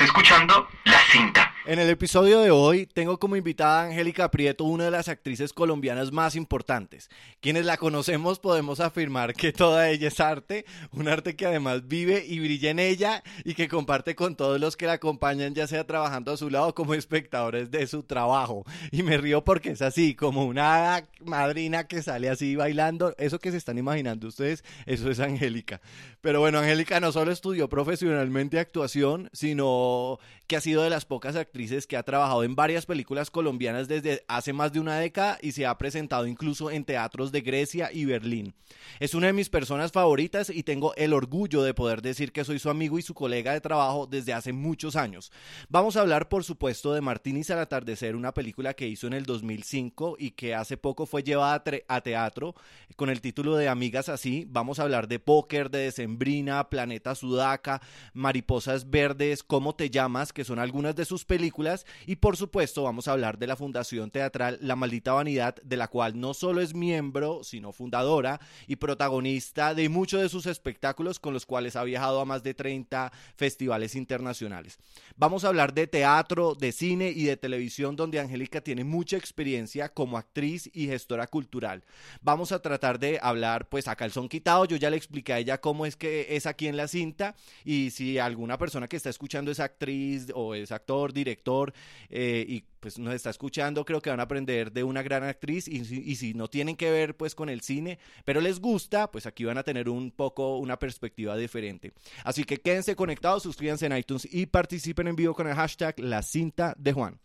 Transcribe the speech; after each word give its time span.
Escuchando 0.00 0.66
La 0.84 0.98
Cinta. 1.10 1.52
En 1.70 1.78
el 1.78 1.88
episodio 1.88 2.40
de 2.40 2.50
hoy 2.50 2.84
tengo 2.84 3.20
como 3.20 3.36
invitada 3.36 3.82
a 3.82 3.84
Angélica 3.84 4.28
Prieto, 4.32 4.64
una 4.64 4.86
de 4.86 4.90
las 4.90 5.06
actrices 5.06 5.52
colombianas 5.52 6.10
más 6.10 6.34
importantes. 6.34 7.08
Quienes 7.40 7.64
la 7.64 7.76
conocemos 7.76 8.40
podemos 8.40 8.80
afirmar 8.80 9.34
que 9.34 9.52
toda 9.52 9.88
ella 9.88 10.08
es 10.08 10.18
arte, 10.18 10.64
un 10.90 11.06
arte 11.06 11.36
que 11.36 11.46
además 11.46 11.86
vive 11.86 12.24
y 12.26 12.40
brilla 12.40 12.70
en 12.70 12.80
ella 12.80 13.22
y 13.44 13.54
que 13.54 13.68
comparte 13.68 14.16
con 14.16 14.34
todos 14.34 14.58
los 14.58 14.76
que 14.76 14.86
la 14.86 14.94
acompañan, 14.94 15.54
ya 15.54 15.68
sea 15.68 15.86
trabajando 15.86 16.32
a 16.32 16.36
su 16.36 16.50
lado 16.50 16.74
como 16.74 16.92
espectadores 16.94 17.70
de 17.70 17.86
su 17.86 18.02
trabajo. 18.02 18.64
Y 18.90 19.04
me 19.04 19.16
río 19.16 19.44
porque 19.44 19.70
es 19.70 19.80
así, 19.80 20.16
como 20.16 20.46
una 20.46 21.06
madrina 21.24 21.86
que 21.86 22.02
sale 22.02 22.30
así 22.30 22.56
bailando. 22.56 23.14
Eso 23.16 23.38
que 23.38 23.52
se 23.52 23.58
están 23.58 23.78
imaginando 23.78 24.26
ustedes, 24.26 24.64
eso 24.86 25.08
es 25.08 25.20
Angélica. 25.20 25.80
Pero 26.20 26.40
bueno, 26.40 26.58
Angélica 26.58 26.98
no 26.98 27.12
solo 27.12 27.30
estudió 27.30 27.68
profesionalmente 27.68 28.58
actuación, 28.58 29.30
sino 29.32 30.18
que 30.50 30.56
ha 30.56 30.60
sido 30.60 30.82
de 30.82 30.90
las 30.90 31.04
pocas 31.04 31.36
actrices 31.36 31.86
que 31.86 31.96
ha 31.96 32.02
trabajado 32.02 32.42
en 32.42 32.56
varias 32.56 32.84
películas 32.84 33.30
colombianas 33.30 33.86
desde 33.86 34.24
hace 34.26 34.52
más 34.52 34.72
de 34.72 34.80
una 34.80 34.98
década 34.98 35.38
y 35.40 35.52
se 35.52 35.64
ha 35.64 35.78
presentado 35.78 36.26
incluso 36.26 36.72
en 36.72 36.84
teatros 36.84 37.30
de 37.30 37.40
Grecia 37.40 37.90
y 37.92 38.04
Berlín. 38.04 38.52
Es 38.98 39.14
una 39.14 39.28
de 39.28 39.32
mis 39.32 39.48
personas 39.48 39.92
favoritas 39.92 40.50
y 40.50 40.64
tengo 40.64 40.92
el 40.96 41.12
orgullo 41.12 41.62
de 41.62 41.72
poder 41.72 42.02
decir 42.02 42.32
que 42.32 42.44
soy 42.44 42.58
su 42.58 42.68
amigo 42.68 42.98
y 42.98 43.02
su 43.02 43.14
colega 43.14 43.52
de 43.52 43.60
trabajo 43.60 44.08
desde 44.08 44.32
hace 44.32 44.52
muchos 44.52 44.96
años. 44.96 45.30
Vamos 45.68 45.96
a 45.96 46.00
hablar, 46.00 46.28
por 46.28 46.42
supuesto, 46.42 46.94
de 46.94 47.00
Martínez 47.00 47.48
al 47.50 47.60
atardecer, 47.60 48.16
una 48.16 48.34
película 48.34 48.74
que 48.74 48.88
hizo 48.88 49.06
en 49.06 49.12
el 49.12 49.26
2005 49.26 50.16
y 50.18 50.32
que 50.32 50.56
hace 50.56 50.76
poco 50.76 51.06
fue 51.06 51.22
llevada 51.22 51.62
a 51.86 52.00
teatro 52.00 52.56
con 52.96 53.08
el 53.08 53.20
título 53.20 53.54
de 53.54 53.68
Amigas 53.68 54.08
así. 54.08 54.48
Vamos 54.50 54.80
a 54.80 54.82
hablar 54.82 55.06
de 55.06 55.20
póker, 55.20 55.70
de 55.70 55.78
Decembrina, 55.78 56.68
Planeta 56.70 57.14
Sudaca, 57.14 57.80
Mariposas 58.14 58.90
Verdes, 58.90 59.44
¿Cómo 59.44 59.76
te 59.76 59.90
llamas? 59.90 60.32
Que 60.40 60.44
son 60.44 60.58
algunas 60.58 60.96
de 60.96 61.04
sus 61.04 61.26
películas, 61.26 61.84
y 62.06 62.16
por 62.16 62.34
supuesto 62.34 62.84
vamos 62.84 63.06
a 63.06 63.12
hablar 63.12 63.36
de 63.36 63.46
la 63.46 63.56
Fundación 63.56 64.10
Teatral 64.10 64.56
La 64.62 64.74
Maldita 64.74 65.12
Vanidad, 65.12 65.56
de 65.62 65.76
la 65.76 65.86
cual 65.86 66.18
no 66.18 66.32
solo 66.32 66.62
es 66.62 66.72
miembro, 66.72 67.44
sino 67.44 67.72
fundadora 67.72 68.40
y 68.66 68.76
protagonista 68.76 69.74
de 69.74 69.90
muchos 69.90 70.22
de 70.22 70.30
sus 70.30 70.46
espectáculos 70.46 71.18
con 71.18 71.34
los 71.34 71.44
cuales 71.44 71.76
ha 71.76 71.84
viajado 71.84 72.22
a 72.22 72.24
más 72.24 72.42
de 72.42 72.54
30 72.54 73.12
festivales 73.36 73.94
internacionales. 73.94 74.78
Vamos 75.14 75.44
a 75.44 75.48
hablar 75.48 75.74
de 75.74 75.86
teatro, 75.86 76.54
de 76.54 76.72
cine 76.72 77.10
y 77.10 77.24
de 77.24 77.36
televisión, 77.36 77.94
donde 77.94 78.18
Angélica 78.18 78.62
tiene 78.62 78.82
mucha 78.82 79.18
experiencia 79.18 79.90
como 79.90 80.16
actriz 80.16 80.70
y 80.72 80.86
gestora 80.86 81.26
cultural. 81.26 81.84
Vamos 82.22 82.50
a 82.52 82.62
tratar 82.62 82.98
de 82.98 83.18
hablar 83.20 83.68
pues 83.68 83.88
a 83.88 83.94
calzón 83.94 84.30
quitado, 84.30 84.64
yo 84.64 84.78
ya 84.78 84.88
le 84.88 84.96
expliqué 84.96 85.34
a 85.34 85.38
ella 85.38 85.60
cómo 85.60 85.84
es 85.84 85.96
que 85.96 86.34
es 86.34 86.46
aquí 86.46 86.66
en 86.66 86.78
la 86.78 86.88
cinta 86.88 87.36
y 87.62 87.90
si 87.90 88.16
alguna 88.16 88.56
persona 88.56 88.88
que 88.88 88.96
está 88.96 89.10
escuchando 89.10 89.50
es 89.50 89.60
actriz 89.60 90.29
o 90.34 90.54
es 90.54 90.72
actor, 90.72 91.12
director 91.12 91.72
eh, 92.08 92.44
y 92.48 92.64
pues 92.80 92.98
nos 92.98 93.14
está 93.14 93.30
escuchando, 93.30 93.84
creo 93.84 94.00
que 94.00 94.10
van 94.10 94.20
a 94.20 94.24
aprender 94.24 94.72
de 94.72 94.84
una 94.84 95.02
gran 95.02 95.22
actriz 95.22 95.68
y, 95.68 95.84
si 95.84 96.34
no 96.34 96.48
tienen 96.48 96.76
que 96.76 96.90
ver 96.90 97.16
pues 97.16 97.34
con 97.34 97.48
el 97.48 97.60
cine, 97.60 97.98
pero 98.24 98.40
les 98.40 98.58
gusta, 98.58 99.10
pues 99.10 99.26
aquí 99.26 99.44
van 99.44 99.58
a 99.58 99.62
tener 99.62 99.88
un 99.88 100.10
poco 100.10 100.56
una 100.56 100.78
perspectiva 100.78 101.36
diferente. 101.36 101.92
Así 102.24 102.44
que 102.44 102.56
quédense 102.58 102.96
conectados, 102.96 103.42
suscríbanse 103.42 103.86
en 103.86 103.96
iTunes 103.96 104.26
y 104.30 104.46
participen 104.46 105.08
en 105.08 105.16
vivo 105.16 105.34
con 105.34 105.46
el 105.46 105.54
hashtag 105.54 105.98
La 106.00 106.22
Cinta 106.22 106.74
de 106.78 106.92
Juan. 106.92 107.20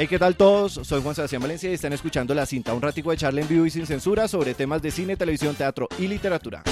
Hey, 0.00 0.06
¿qué 0.06 0.16
tal 0.16 0.36
todos? 0.36 0.74
Soy 0.74 1.02
Juan 1.02 1.16
Sebastián 1.16 1.42
Valencia 1.42 1.68
y 1.68 1.74
están 1.74 1.92
escuchando 1.92 2.32
La 2.32 2.46
Cinta, 2.46 2.72
un 2.72 2.80
ratico 2.80 3.10
de 3.10 3.16
charla 3.16 3.40
en 3.40 3.48
vivo 3.48 3.66
y 3.66 3.70
sin 3.70 3.84
censura 3.84 4.28
sobre 4.28 4.54
temas 4.54 4.80
de 4.80 4.92
cine, 4.92 5.16
televisión, 5.16 5.56
teatro 5.56 5.88
y 5.98 6.06
literatura. 6.06 6.62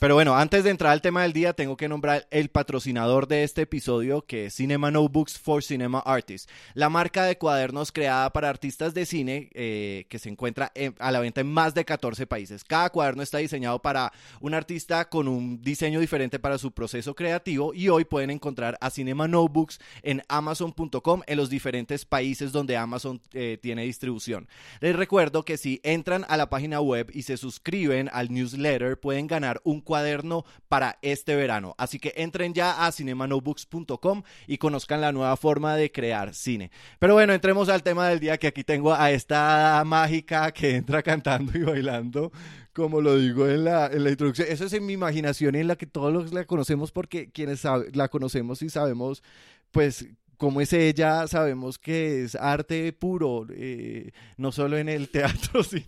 Pero 0.00 0.14
bueno, 0.14 0.34
antes 0.34 0.64
de 0.64 0.70
entrar 0.70 0.92
al 0.92 1.02
tema 1.02 1.24
del 1.24 1.34
día, 1.34 1.52
tengo 1.52 1.76
que 1.76 1.86
nombrar 1.86 2.26
el 2.30 2.48
patrocinador 2.48 3.28
de 3.28 3.44
este 3.44 3.60
episodio, 3.60 4.24
que 4.24 4.46
es 4.46 4.54
Cinema 4.54 4.90
Notebooks 4.90 5.38
for 5.38 5.62
Cinema 5.62 5.98
Artists, 5.98 6.50
la 6.72 6.88
marca 6.88 7.24
de 7.24 7.36
cuadernos 7.36 7.92
creada 7.92 8.32
para 8.32 8.48
artistas 8.48 8.94
de 8.94 9.04
cine 9.04 9.50
eh, 9.52 10.06
que 10.08 10.18
se 10.18 10.30
encuentra 10.30 10.72
a 10.98 11.12
la 11.12 11.20
venta 11.20 11.42
en 11.42 11.52
más 11.52 11.74
de 11.74 11.84
14 11.84 12.26
países. 12.26 12.64
Cada 12.64 12.88
cuaderno 12.88 13.22
está 13.22 13.36
diseñado 13.36 13.82
para 13.82 14.10
un 14.40 14.54
artista 14.54 15.06
con 15.06 15.28
un 15.28 15.60
diseño 15.60 16.00
diferente 16.00 16.38
para 16.38 16.56
su 16.56 16.72
proceso 16.72 17.14
creativo 17.14 17.74
y 17.74 17.90
hoy 17.90 18.06
pueden 18.06 18.30
encontrar 18.30 18.78
a 18.80 18.88
Cinema 18.88 19.28
Notebooks 19.28 19.80
en 20.02 20.22
amazon.com 20.28 21.20
en 21.26 21.36
los 21.36 21.50
diferentes 21.50 22.06
países 22.06 22.52
donde 22.52 22.78
Amazon 22.78 23.20
eh, 23.34 23.58
tiene 23.60 23.84
distribución. 23.84 24.48
Les 24.80 24.96
recuerdo 24.96 25.44
que 25.44 25.58
si 25.58 25.78
entran 25.82 26.24
a 26.30 26.38
la 26.38 26.48
página 26.48 26.80
web 26.80 27.10
y 27.12 27.24
se 27.24 27.36
suscriben 27.36 28.08
al 28.14 28.32
newsletter, 28.32 28.98
pueden 28.98 29.26
ganar 29.26 29.60
un 29.62 29.82
cuaderno 29.90 30.44
para 30.68 31.00
este 31.02 31.34
verano. 31.34 31.74
Así 31.76 31.98
que 31.98 32.12
entren 32.16 32.54
ya 32.54 32.86
a 32.86 32.92
cinemanotebooks.com 32.92 34.22
y 34.46 34.58
conozcan 34.58 35.00
la 35.00 35.10
nueva 35.10 35.36
forma 35.36 35.74
de 35.74 35.90
crear 35.90 36.32
cine. 36.32 36.70
Pero 37.00 37.14
bueno, 37.14 37.32
entremos 37.32 37.68
al 37.68 37.82
tema 37.82 38.06
del 38.06 38.20
día 38.20 38.38
que 38.38 38.46
aquí 38.46 38.62
tengo 38.62 38.94
a 38.94 39.10
esta 39.10 39.82
mágica 39.84 40.52
que 40.52 40.76
entra 40.76 41.02
cantando 41.02 41.58
y 41.58 41.64
bailando 41.64 42.30
como 42.72 43.00
lo 43.00 43.16
digo 43.16 43.48
en 43.48 43.64
la, 43.64 43.90
introducción. 43.92 44.46
Eso 44.48 44.64
es 44.64 44.72
en 44.74 44.86
mi 44.86 44.92
imaginación 44.92 45.56
y 45.56 45.58
en 45.58 45.66
la 45.66 45.74
que 45.74 45.86
todos 45.86 46.32
la 46.32 46.44
conocemos 46.44 46.92
porque 46.92 47.32
quienes 47.32 47.64
la 47.94 48.08
conocemos 48.08 48.62
y 48.62 48.70
sabemos 48.70 49.24
pues 49.72 50.06
como 50.40 50.62
es 50.62 50.72
ella, 50.72 51.26
sabemos 51.26 51.78
que 51.78 52.24
es 52.24 52.34
arte 52.34 52.94
puro, 52.94 53.46
eh, 53.50 54.10
no 54.38 54.52
solo 54.52 54.78
en 54.78 54.88
el 54.88 55.10
teatro, 55.10 55.62
sino 55.62 55.84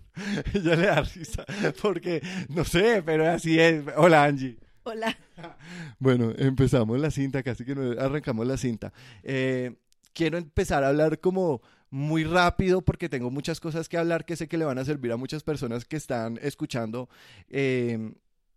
ella 0.53 0.77
le 0.77 0.87
da 0.89 1.01
risa, 1.01 1.47
porque 1.81 2.23
no 2.51 2.63
sé, 2.63 3.03
pero 3.03 3.31
así 3.31 3.59
es. 3.59 3.83
Hola 3.97 4.25
Angie. 4.25 4.59
Hola. 4.85 5.17
Bueno, 5.99 6.33
empezamos 6.37 7.01
la 7.01 7.11
cinta, 7.11 7.43
casi 7.43 7.65
que 7.65 7.75
no 7.75 7.99
arrancamos 7.99 8.47
la 8.47 8.59
cinta. 8.59 8.93
Eh, 9.23 9.75
quiero 10.13 10.37
empezar 10.37 10.85
a 10.85 10.89
hablar 10.89 11.19
como 11.21 11.63
muy 11.89 12.25
rápido 12.25 12.83
porque 12.83 13.09
tengo 13.09 13.31
muchas 13.31 13.59
cosas 13.59 13.89
que 13.89 13.97
hablar 13.97 14.27
que 14.27 14.37
sé 14.37 14.49
que 14.49 14.59
le 14.59 14.67
van 14.67 14.79
a 14.79 14.85
servir 14.85 15.13
a 15.13 15.17
muchas 15.17 15.43
personas 15.45 15.87
que 15.87 15.97
están 15.97 16.39
escuchando. 16.43 17.09
Eh, 17.49 18.13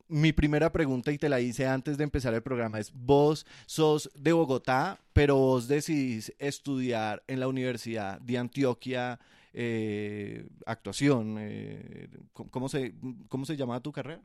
mi 0.08 0.34
primera 0.34 0.72
pregunta, 0.72 1.12
y 1.12 1.18
te 1.18 1.30
la 1.30 1.40
hice 1.40 1.68
antes 1.68 1.98
de 1.98 2.04
empezar 2.04 2.34
el 2.34 2.44
programa, 2.44 2.80
es, 2.80 2.92
vos 2.94 3.46
sos 3.66 4.10
de 4.16 4.34
Bogotá, 4.34 5.00
pero 5.14 5.36
vos 5.36 5.68
decidís 5.68 6.34
estudiar 6.40 7.24
en 7.28 7.40
la 7.40 7.48
Universidad 7.48 8.20
de 8.22 8.38
Antioquia 8.38 9.20
eh, 9.54 10.46
actuación. 10.66 11.38
Eh, 11.40 12.10
¿cómo, 12.34 12.70
se, 12.70 12.94
¿Cómo 13.30 13.46
se 13.46 13.56
llama 13.56 13.82
tu 13.82 13.92
carrera? 13.92 14.22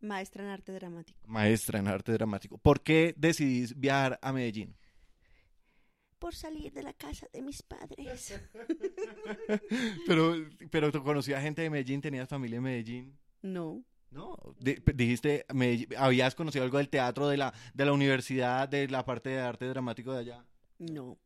Maestra 0.00 0.44
en 0.44 0.50
arte 0.50 0.72
dramático. 0.72 1.18
Maestra 1.26 1.78
en 1.78 1.88
arte 1.88 2.12
dramático. 2.12 2.58
¿Por 2.58 2.82
qué 2.82 3.14
decidís 3.16 3.78
viajar 3.78 4.18
a 4.22 4.32
Medellín? 4.32 4.74
Por 6.18 6.34
salir 6.34 6.72
de 6.72 6.82
la 6.82 6.92
casa 6.92 7.26
de 7.32 7.42
mis 7.42 7.62
padres. 7.62 8.40
pero, 10.06 10.34
pero 10.70 10.90
tú 10.90 11.02
conocías 11.02 11.42
gente 11.42 11.62
de 11.62 11.70
Medellín, 11.70 12.00
tenías 12.00 12.28
familia 12.28 12.56
en 12.56 12.62
Medellín. 12.62 13.18
No. 13.42 13.84
¿No? 14.14 14.38
dijiste, 14.60 15.44
me, 15.52 15.86
¿habías 15.98 16.34
conocido 16.34 16.64
algo 16.64 16.78
del 16.78 16.88
teatro 16.88 17.28
de 17.28 17.36
la, 17.36 17.52
de 17.74 17.84
la 17.84 17.92
universidad, 17.92 18.68
de 18.68 18.88
la 18.88 19.04
parte 19.04 19.30
de 19.30 19.40
arte 19.40 19.66
dramático 19.66 20.12
de 20.12 20.20
allá? 20.20 20.44
No. 20.78 21.18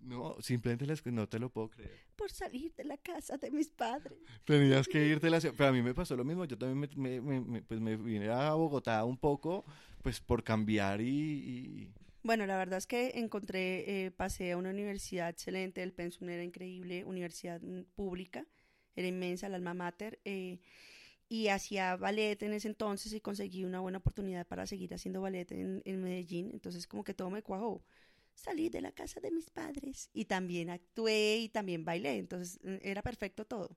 No, 0.00 0.36
simplemente 0.40 0.86
les, 0.86 1.04
no 1.06 1.28
te 1.28 1.38
lo 1.38 1.50
puedo 1.50 1.68
creer. 1.68 2.06
Por 2.16 2.30
salir 2.30 2.72
de 2.74 2.84
la 2.84 2.96
casa 2.96 3.36
de 3.36 3.50
mis 3.50 3.68
padres. 3.68 4.18
Tenías 4.44 4.86
que 4.86 5.04
irte 5.04 5.28
la 5.28 5.40
Pero 5.40 5.66
a 5.66 5.72
mí 5.72 5.82
me 5.82 5.94
pasó 5.94 6.16
lo 6.16 6.24
mismo. 6.24 6.44
Yo 6.44 6.56
también 6.56 6.88
me, 6.96 7.20
me, 7.20 7.62
pues 7.62 7.80
me 7.80 7.96
vine 7.96 8.28
a 8.28 8.54
Bogotá 8.54 9.04
un 9.04 9.18
poco, 9.18 9.64
pues 10.02 10.20
por 10.20 10.42
cambiar 10.42 11.00
y... 11.00 11.90
Bueno, 12.22 12.44
la 12.46 12.56
verdad 12.56 12.78
es 12.78 12.88
que 12.88 13.12
encontré, 13.20 14.06
eh, 14.06 14.10
pasé 14.10 14.50
a 14.52 14.56
una 14.56 14.70
universidad 14.70 15.28
excelente, 15.28 15.82
el 15.82 15.92
pensum 15.92 16.28
era 16.28 16.42
increíble, 16.42 17.04
universidad 17.04 17.60
mm, 17.60 17.82
pública, 17.94 18.44
era 18.96 19.06
inmensa, 19.06 19.46
el 19.46 19.54
alma 19.54 19.74
mater. 19.74 20.18
Eh, 20.24 20.58
y 21.28 21.48
hacía 21.48 21.96
ballet 21.96 22.40
en 22.42 22.52
ese 22.52 22.68
entonces 22.68 23.12
y 23.12 23.20
conseguí 23.20 23.64
una 23.64 23.80
buena 23.80 23.98
oportunidad 23.98 24.46
para 24.46 24.66
seguir 24.66 24.94
haciendo 24.94 25.20
ballet 25.20 25.50
en, 25.50 26.02
Medellín. 26.02 26.50
Entonces 26.52 26.86
como 26.86 27.04
que 27.04 27.14
todo 27.14 27.30
me 27.30 27.42
cuajó. 27.42 27.82
Salí 28.34 28.68
de 28.68 28.80
la 28.80 28.92
casa 28.92 29.18
de 29.20 29.30
mis 29.30 29.50
padres 29.50 30.10
y 30.12 30.26
también 30.26 30.70
actué 30.70 31.38
y 31.38 31.48
también 31.48 31.84
bailé. 31.84 32.18
Entonces 32.18 32.60
mm, 32.62 32.76
era 32.82 33.02
perfecto 33.02 33.44
todo. 33.44 33.76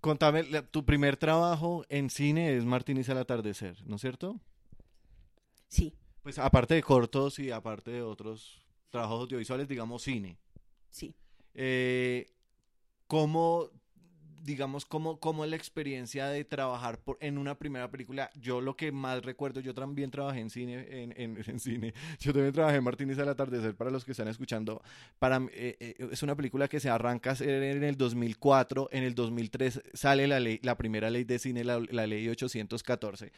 Contame, 0.00 0.44
tu 0.70 0.86
primer 0.86 1.18
trabajo 1.18 1.84
en 1.90 2.08
cine 2.08 2.56
es 2.56 2.64
Martínez 2.64 3.10
al 3.10 3.18
atardecer, 3.18 3.84
¿no 3.86 3.96
es 3.96 4.00
cierto? 4.00 4.40
Sí. 5.68 5.94
Pues 6.22 6.38
aparte 6.38 6.74
de 6.74 6.82
cortos 6.82 7.38
y 7.38 7.50
aparte 7.50 7.90
de 7.90 8.02
otros 8.02 8.64
trabajos 8.88 9.20
audiovisuales, 9.20 9.68
digamos 9.68 10.02
cine. 10.02 10.38
Sí. 10.90 11.14
Eh, 11.52 12.32
¿Cómo 13.06 13.70
digamos, 14.42 14.84
cómo 14.86 15.44
es 15.44 15.50
la 15.50 15.56
experiencia 15.56 16.26
de 16.26 16.44
trabajar 16.44 16.98
por, 16.98 17.18
en 17.20 17.38
una 17.38 17.58
primera 17.58 17.90
película. 17.90 18.30
Yo 18.34 18.60
lo 18.60 18.76
que 18.76 18.92
más 18.92 19.22
recuerdo, 19.22 19.60
yo 19.60 19.74
también 19.74 20.10
trabajé 20.10 20.40
en 20.40 20.50
cine, 20.50 20.86
en, 20.90 21.14
en 21.16 21.60
cine. 21.60 21.94
Yo 22.18 22.32
también 22.32 22.52
trabajé 22.52 22.76
en 22.76 22.84
Martínez 22.84 23.18
al 23.18 23.28
atardecer 23.28 23.74
para 23.74 23.90
los 23.90 24.04
que 24.04 24.12
están 24.12 24.28
escuchando. 24.28 24.82
Para, 25.18 25.36
eh, 25.52 25.76
eh, 25.80 26.08
es 26.10 26.22
una 26.22 26.34
película 26.34 26.68
que 26.68 26.80
se 26.80 26.90
arranca 26.90 27.34
en 27.40 27.84
el 27.84 27.96
2004, 27.96 28.88
en 28.92 29.04
el 29.04 29.14
2003 29.14 29.82
sale 29.92 30.26
la 30.26 30.40
ley, 30.40 30.60
la 30.62 30.76
primera 30.76 31.10
ley 31.10 31.24
de 31.24 31.38
cine, 31.38 31.64
la, 31.64 31.80
la 31.90 32.06
ley 32.06 32.28
814 32.28 33.32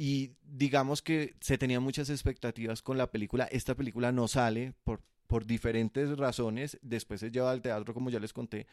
y 0.00 0.30
digamos 0.44 1.02
que 1.02 1.34
se 1.40 1.58
tenían 1.58 1.82
muchas 1.82 2.08
expectativas 2.08 2.82
con 2.82 2.96
la 2.96 3.10
película. 3.10 3.48
Esta 3.50 3.74
película 3.74 4.12
no 4.12 4.28
sale 4.28 4.74
por, 4.84 5.02
por 5.28 5.46
diferentes 5.46 6.18
razones. 6.18 6.76
Después 6.82 7.20
se 7.20 7.30
lleva 7.30 7.52
al 7.52 7.62
teatro, 7.62 7.94
como 7.94 8.10
ya 8.10 8.18
les 8.18 8.32
conté. 8.32 8.66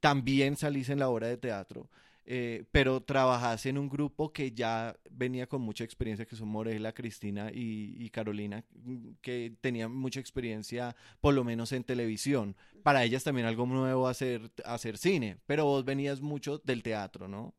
También 0.00 0.56
salís 0.56 0.90
en 0.90 0.98
la 0.98 1.08
obra 1.08 1.28
de 1.28 1.38
teatro. 1.38 1.88
Eh, 2.32 2.64
pero 2.70 3.00
trabajás 3.00 3.66
en 3.66 3.78
un 3.78 3.88
grupo 3.88 4.32
que 4.32 4.52
ya 4.52 4.94
venía 5.10 5.48
con 5.48 5.62
mucha 5.62 5.82
experiencia, 5.82 6.26
que 6.26 6.36
son 6.36 6.48
Morela, 6.48 6.92
Cristina 6.92 7.50
y, 7.52 8.08
Carolina, 8.10 8.62
que 9.20 9.54
tenían 9.60 9.92
mucha 9.92 10.20
experiencia, 10.20 10.94
por 11.20 11.34
lo 11.34 11.42
menos 11.42 11.72
en 11.72 11.82
televisión. 11.82 12.54
Para 12.84 13.02
ellas 13.02 13.24
también 13.24 13.46
algo 13.46 13.66
nuevo 13.66 14.06
hacer, 14.06 14.50
hacer 14.64 14.98
cine, 14.98 15.38
pero 15.46 15.64
vos 15.64 15.84
venías 15.84 16.20
mucho 16.20 16.58
del 16.58 16.82
teatro, 16.82 17.26
¿no? 17.26 17.54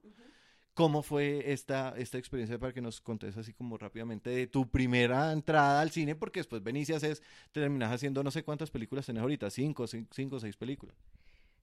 ¿Cómo 0.82 1.04
fue 1.04 1.52
esta, 1.54 1.94
esta 1.96 2.18
experiencia 2.18 2.58
para 2.58 2.74
que 2.74 2.82
nos 2.82 3.02
contes 3.02 3.38
así 3.38 3.54
como 3.54 3.78
rápidamente 3.78 4.32
de 4.32 4.48
tu 4.48 4.68
primera 4.68 5.32
entrada 5.32 5.80
al 5.80 5.92
cine? 5.92 6.16
Porque 6.16 6.40
después 6.40 6.64
y 6.66 6.94
haces, 6.94 7.22
terminas 7.52 7.92
haciendo 7.92 8.24
no 8.24 8.32
sé 8.32 8.42
cuántas 8.42 8.72
películas 8.72 9.06
tenés 9.06 9.22
ahorita, 9.22 9.52
cinco, 9.52 9.86
cinco 9.86 10.40
seis 10.40 10.58
películas. 10.58 10.96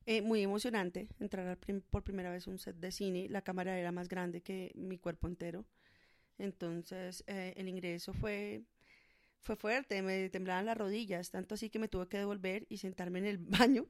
Eh, 0.06 0.23
muy 0.23 0.41
emocionante 0.43 1.09
entrar 1.19 1.56
prim 1.56 1.81
por 1.81 2.05
primera 2.05 2.31
vez 2.31 2.47
a 2.47 2.53
un 2.53 2.61
set 2.61 2.76
de 2.76 2.93
cine. 2.93 3.26
La 3.29 3.43
cámara 3.43 3.76
era 3.76 3.91
más 3.91 4.09
grande 4.09 4.41
que 4.41 4.70
mi 4.76 4.99
cuerpo 4.99 5.26
entero. 5.26 5.65
Entonces 6.38 7.25
eh, 7.26 7.55
el 7.56 7.67
ingreso 7.67 8.12
fue, 8.12 8.62
fue 9.41 9.56
fuerte, 9.56 10.00
me 10.00 10.29
temblaban 10.29 10.65
las 10.65 10.79
rodillas, 10.79 11.32
tanto 11.32 11.56
así 11.56 11.70
que 11.70 11.81
me 11.81 11.88
tuve 11.88 12.06
que 12.06 12.19
devolver 12.19 12.67
y 12.69 12.76
sentarme 12.76 13.19
en 13.19 13.26
el 13.26 13.38
baño 13.38 13.88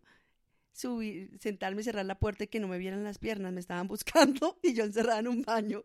subir, 0.78 1.36
sentarme 1.40 1.80
y 1.80 1.84
cerrar 1.84 2.06
la 2.06 2.18
puerta 2.18 2.44
y 2.44 2.46
que 2.46 2.60
no 2.60 2.68
me 2.68 2.78
vieran 2.78 3.02
las 3.02 3.18
piernas, 3.18 3.52
me 3.52 3.60
estaban 3.60 3.88
buscando 3.88 4.58
y 4.62 4.74
yo 4.74 4.84
encerrada 4.84 5.18
en 5.18 5.28
un 5.28 5.42
baño, 5.42 5.84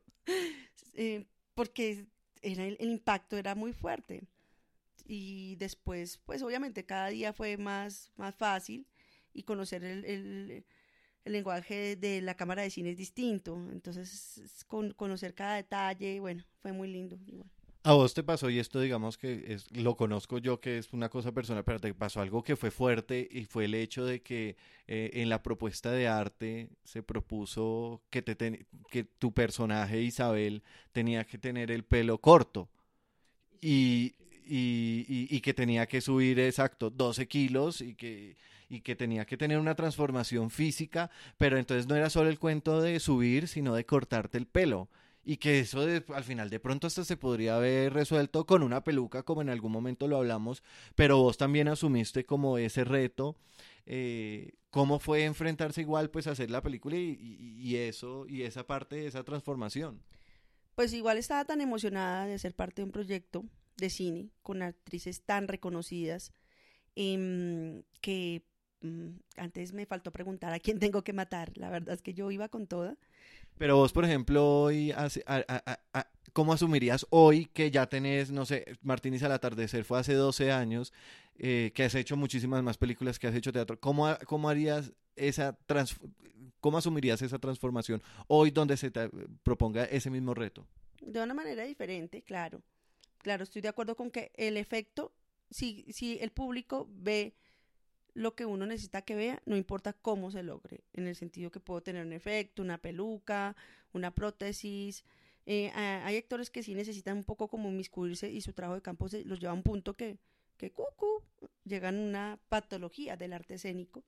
eh, 0.94 1.25
porque 1.56 2.06
era 2.42 2.66
el, 2.66 2.78
impacto 2.80 3.38
era 3.38 3.56
muy 3.56 3.74
fuerte. 3.74 4.24
Y 5.06 5.56
después, 5.57 6.19
pues 6.25 6.44
obviamente 6.44 6.86
cada 6.86 7.10
día 7.10 7.34
fue 7.34 7.57
más, 7.57 8.12
más 8.16 8.36
fácil 8.36 8.88
y 9.34 9.44
conocer 9.44 9.84
el, 9.84 10.06
el, 10.06 10.66
lenguaje 11.25 11.95
de 11.95 12.22
la 12.22 12.36
cámara 12.36 12.62
de 12.62 12.69
cine 12.69 12.92
es 12.92 12.98
distinto, 12.98 13.56
entonces 13.72 14.66
con, 14.68 14.92
conocer 14.92 15.34
cada 15.34 15.56
detalle, 15.56 16.19
bueno, 16.19 16.45
fue 16.62 16.72
muy 16.72 16.90
lindo. 16.90 17.18
Igual. 17.25 17.50
A 17.85 17.91
vos 17.91 18.13
te 18.13 18.24
pasó, 18.24 18.50
y 18.50 18.59
esto 18.59 18.80
digamos 18.80 19.18
que 19.18 19.44
es, 19.45 19.69
lo 19.75 19.97
conozco 19.97 20.38
yo, 20.38 20.62
que 20.62 20.77
es 20.77 20.94
una 20.94 21.09
cosa 21.09 21.33
personal, 21.33 21.65
pero 21.65 21.81
te 21.81 21.94
pasó 21.94 22.21
algo 22.21 22.41
que 22.41 22.56
fue 22.56 22.71
fuerte 22.71 23.27
y 23.30 23.44
fue 23.44 23.65
el 23.65 23.75
hecho 23.75 24.06
de 24.06 24.21
que 24.21 24.56
eh, 24.88 25.12
en 25.15 25.27
la 25.27 25.44
propuesta 25.44 25.91
de 25.91 26.07
arte 26.07 26.69
se 26.85 27.03
propuso 27.03 28.01
que, 28.09 28.21
te 28.21 28.65
que 28.89 29.03
tu 29.03 29.33
personaje 29.33 30.01
Isabel 30.01 30.63
tenía 30.94 31.25
que 31.25 31.38
tener 31.38 31.71
el 31.71 31.83
pelo 31.83 32.19
corto. 32.19 32.69
Y, 33.59 34.15
y, 34.45 35.06
y, 35.09 35.27
y 35.30 35.41
que 35.41 35.53
tenía 35.53 35.85
que 35.85 36.00
subir 36.00 36.39
exacto 36.39 36.89
12 36.89 37.27
kilos 37.27 37.81
y 37.81 37.95
que, 37.95 38.38
y 38.69 38.80
que 38.80 38.95
tenía 38.95 39.25
que 39.25 39.35
tener 39.35 39.59
una 39.59 39.75
transformación 39.75 40.51
física, 40.51 41.12
pero 41.38 41.57
entonces 41.57 41.88
no 41.88 41.95
era 41.95 42.09
solo 42.09 42.30
el 42.30 42.39
cuento 42.39 42.81
de 42.81 43.01
subir, 43.01 43.50
sino 43.50 43.75
de 43.75 43.85
cortarte 43.85 44.38
el 44.38 44.47
pelo 44.47 44.89
y 45.23 45.37
que 45.37 45.59
eso 45.59 45.81
al 45.81 46.23
final 46.23 46.49
de 46.49 46.59
pronto 46.59 46.87
hasta 46.87 47.05
se 47.05 47.17
podría 47.17 47.55
haber 47.55 47.93
resuelto 47.93 48.45
con 48.45 48.61
una 48.61 48.83
peluca 48.83 49.23
como 49.23 49.41
en 49.41 49.49
algún 49.49 49.71
momento 49.71 50.07
lo 50.07 50.17
hablamos, 50.17 50.63
pero 50.95 51.17
vos 51.17 51.37
también 51.37 51.67
asumiste 51.67 52.25
como 52.25 52.57
ese 52.57 52.83
reto. 52.83 53.37
Eh, 53.85 54.53
¿Cómo 54.69 54.99
fue 54.99 55.23
enfrentarse 55.23 55.81
igual 55.81 56.09
pues 56.09 56.27
a 56.27 56.31
hacer 56.31 56.49
la 56.49 56.61
película 56.61 56.97
y, 56.97 57.17
y, 57.19 57.75
eso 57.75 58.25
y 58.27 58.41
esa 58.41 58.65
parte, 58.65 59.05
esa 59.05 59.23
transformación? 59.23 60.01
Pues 60.75 60.93
igual 60.93 61.17
estaba 61.17 61.45
tan 61.45 61.61
emocionada 61.61 62.25
de 62.25 62.39
ser 62.39 62.55
parte 62.55 62.81
de 62.81 62.85
un 62.85 62.91
proyecto 62.91 63.45
de 63.77 63.89
cine 63.89 64.29
con 64.41 64.61
actrices 64.61 65.21
tan 65.21 65.47
reconocidas 65.47 66.31
eh, 66.95 67.83
que 68.01 68.43
mm, 68.81 69.09
antes 69.37 69.73
me 69.73 69.85
faltó 69.85 70.11
preguntar 70.11 70.53
a 70.53 70.59
quién 70.59 70.79
tengo 70.79 71.03
que 71.03 71.13
matar. 71.13 71.51
La 71.57 71.69
verdad 71.69 71.95
es 71.95 72.01
que 72.01 72.13
yo 72.13 72.31
iba 72.31 72.49
con 72.49 72.67
toda. 72.67 72.97
Pero 73.57 73.77
vos, 73.77 73.94
por 73.94 74.05
ejemplo, 74.05 74.45
hoy, 74.45 74.91
a, 74.91 75.07
a, 75.27 76.07
¿cómo 76.33 76.53
asumirías 76.53 77.05
hoy 77.09 77.45
que 77.45 77.71
ya 77.71 77.88
tenés, 77.88 78.31
no 78.31 78.45
sé, 78.45 78.65
Martínez 78.81 79.23
al 79.23 79.31
atardecer 79.31 79.85
fue 79.85 80.00
hace 80.00 80.13
12 80.13 80.51
años, 80.51 80.91
eh, 81.38 81.71
que 81.73 81.83
has 81.83 81.95
hecho 81.95 82.17
muchísimas 82.17 82.63
más 82.63 82.77
películas, 82.77 83.19
que 83.19 83.27
has 83.27 83.35
hecho 83.35 83.53
teatro? 83.53 83.79
¿Cómo, 83.79 84.07
cómo 84.25 84.50
harías 84.50 84.91
esa 85.15 85.57
cómo 86.59 86.77
asumirías 86.77 87.21
esa 87.21 87.39
transformación 87.39 88.01
hoy 88.27 88.50
donde 88.50 88.77
se 88.77 88.89
te 88.89 89.09
proponga 89.44 89.83
ese 89.85 90.09
mismo 90.09 90.33
reto? 90.33 90.65
De 91.01 91.21
una 91.21 91.33
manera 91.33 91.63
diferente, 91.63 92.21
claro. 92.21 92.61
Claro, 93.19 93.44
estoy 93.44 93.61
de 93.61 93.67
acuerdo 93.67 93.95
con 93.95 94.11
que 94.11 94.31
el 94.35 94.57
efecto, 94.57 95.13
si, 95.49 95.85
si 95.91 96.17
el 96.19 96.31
público 96.31 96.88
ve 96.89 97.35
lo 98.13 98.36
que 98.36 98.45
uno 98.45 98.65
necesita 98.65 99.01
que 99.01 99.15
vea, 99.15 99.42
no 99.45 99.57
importa 99.57 99.94
cómo 99.94 100.31
se 100.31 100.44
logre, 100.44 100.83
en 100.94 101.07
el 101.07 101.15
sentido 101.15 101.51
que 101.51 101.60
puedo 101.60 101.81
tener 101.81 102.06
un 102.06 102.13
efecto, 102.13 102.62
una 102.62 102.77
peluca, 102.77 103.56
una 103.92 104.12
prótesis. 104.12 105.04
Eh, 105.45 105.71
hay 105.71 106.18
actores 106.18 106.50
que 106.50 106.63
sí 106.63 106.74
necesitan 106.75 107.18
un 107.18 107.24
poco 107.24 107.48
como 107.48 107.69
inmiscuirse 107.69 108.30
y 108.30 108.42
su 108.42 108.54
trabajo 108.54 108.75
de 108.75 108.81
campo 108.81 109.10
se 109.10 109.25
los 109.25 109.39
lleva 109.39 109.51
a 109.51 109.56
un 109.56 109.63
punto 109.63 109.95
que, 109.95 110.18
que 110.57 110.71
cucu, 110.71 111.24
llegan 111.65 111.98
a 111.98 112.01
una 112.01 112.39
patología 112.50 113.18
del 113.18 113.33
arte 113.33 113.56
escénico. 113.56 114.04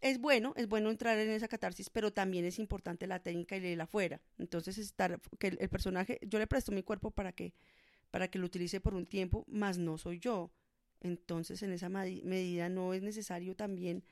Es 0.00 0.18
bueno, 0.18 0.54
es 0.56 0.66
bueno 0.66 0.90
entrar 0.90 1.18
en 1.18 1.30
esa 1.30 1.46
catarsis, 1.46 1.90
pero 1.90 2.12
también 2.12 2.44
es 2.46 2.58
importante 2.58 3.06
la 3.06 3.22
técnica 3.22 3.56
y 3.58 3.66
el 3.66 3.80
afuera. 3.80 4.20
Entonces, 4.38 4.78
estar, 4.78 5.20
que 5.38 5.48
el, 5.48 5.58
el 5.60 5.68
personaje, 5.68 6.18
yo 6.22 6.38
le 6.38 6.46
presto 6.46 6.72
mi 6.72 6.82
cuerpo 6.82 7.10
para 7.10 7.32
que, 7.32 7.52
para 8.10 8.28
que 8.28 8.38
lo 8.38 8.46
utilice 8.46 8.80
por 8.80 8.94
un 8.94 9.06
tiempo, 9.06 9.44
más 9.46 9.76
no 9.78 9.98
soy 9.98 10.18
yo 10.18 10.50
entonces, 11.00 11.62
en 11.62 11.72
esa 11.72 11.88
medida 11.88 12.68
no 12.68 12.94
es 12.94 13.02
necesario 13.02 13.54
también 13.56 14.02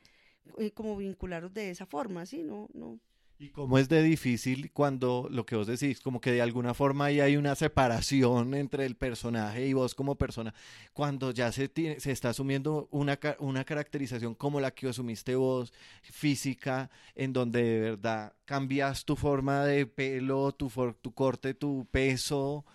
eh, 0.57 0.71
como 0.71 0.97
vincularlos 0.97 1.53
de 1.53 1.69
esa 1.69 1.85
forma, 1.85 2.25
¿sí? 2.25 2.43
No, 2.43 2.67
no. 2.73 2.99
¿Y 3.41 3.51
cómo 3.51 3.77
es 3.77 3.87
de 3.87 4.03
difícil 4.03 4.69
cuando 4.73 5.29
lo 5.31 5.45
que 5.45 5.55
vos 5.55 5.65
decís, 5.65 6.01
como 6.01 6.19
que 6.19 6.33
de 6.33 6.41
alguna 6.41 6.73
forma 6.73 7.05
ahí 7.05 7.21
hay 7.21 7.37
una 7.37 7.55
separación 7.55 8.53
entre 8.53 8.85
el 8.85 8.97
personaje 8.97 9.65
y 9.65 9.71
vos 9.71 9.95
como 9.95 10.15
persona, 10.15 10.53
cuando 10.91 11.31
ya 11.31 11.49
se, 11.53 11.69
tiene, 11.69 12.01
se 12.01 12.11
está 12.11 12.29
asumiendo 12.31 12.89
una, 12.91 13.17
una 13.39 13.63
caracterización 13.63 14.35
como 14.35 14.59
la 14.59 14.71
que 14.71 14.89
asumiste 14.89 15.35
vos, 15.35 15.71
física, 16.01 16.89
en 17.15 17.31
donde 17.31 17.63
de 17.63 17.79
verdad 17.79 18.33
cambias 18.43 19.05
tu 19.05 19.15
forma 19.15 19.63
de 19.63 19.85
pelo, 19.85 20.51
tu, 20.51 20.69
for, 20.69 20.95
tu 20.95 21.13
corte, 21.13 21.53
tu 21.53 21.87
peso, 21.89 22.65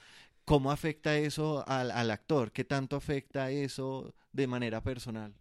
¿Cómo 0.44 0.70
afecta 0.70 1.16
eso 1.16 1.64
al, 1.66 1.90
al, 1.90 2.10
actor? 2.10 2.52
¿Qué 2.52 2.64
tanto 2.64 2.96
afecta 2.96 3.50
eso 3.50 4.14
de 4.32 4.46
manera 4.46 4.82
personal? 4.82 5.34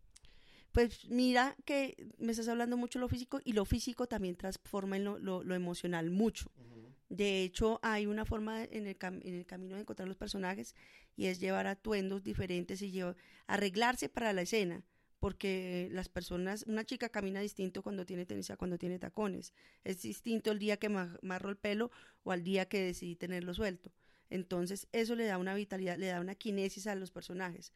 Pues 0.71 1.07
mira 1.09 1.55
que 1.65 1.95
me 2.17 2.31
estás 2.31 2.47
hablando 2.47 2.77
mucho 2.77 2.99
de 2.99 3.01
lo 3.01 3.09
físico 3.09 3.39
y 3.43 3.53
lo 3.53 3.65
físico 3.65 4.07
también 4.07 4.35
transforma 4.35 4.95
en 4.97 5.03
lo, 5.03 5.19
lo, 5.19 5.43
lo 5.43 5.55
emocional 5.55 6.09
mucho. 6.09 6.49
Uh 6.55 6.61
-huh. 6.61 6.93
De 7.09 7.43
hecho, 7.43 7.79
hay 7.83 8.07
una 8.07 8.25
forma 8.25 8.63
en 8.63 8.87
el, 8.87 8.97
en 8.99 9.35
el, 9.35 9.45
camino 9.45 9.75
de 9.75 9.81
encontrar 9.81 10.07
los 10.07 10.17
personajes 10.17 10.73
y 11.15 11.27
es 11.27 11.39
llevar 11.39 11.67
atuendos 11.67 12.23
diferentes 12.23 12.81
y 12.81 12.89
llevar, 12.89 13.15
arreglarse 13.45 14.09
para 14.09 14.33
la 14.33 14.41
escena. 14.41 14.83
Porque 15.19 15.89
las 15.91 16.09
personas, 16.09 16.63
una 16.67 16.83
chica 16.85 17.09
camina 17.09 17.39
distinto 17.39 17.83
cuando 17.83 18.03
tiene 18.03 18.25
tenis 18.25 18.49
a 18.49 18.57
cuando 18.57 18.79
tiene 18.79 18.97
tacones. 18.97 19.53
Es 19.83 20.01
distinto 20.01 20.51
el 20.51 20.57
día 20.57 20.77
que 20.77 20.87
amarro 20.87 21.49
el 21.49 21.55
pelo 21.55 21.91
o 22.23 22.31
al 22.31 22.43
día 22.43 22.67
que 22.67 22.81
decidí 22.81 23.15
tenerlo 23.15 23.53
suelto. 23.53 23.91
Entonces, 24.29 24.87
eso 24.91 25.15
le 25.15 25.25
da 25.25 25.37
una 25.37 25.53
vitalidad, 25.53 25.97
le 25.97 26.07
da 26.07 26.19
una 26.19 26.35
kinesis 26.35 26.87
a 26.87 26.95
los 26.95 27.11
personajes. 27.11 27.71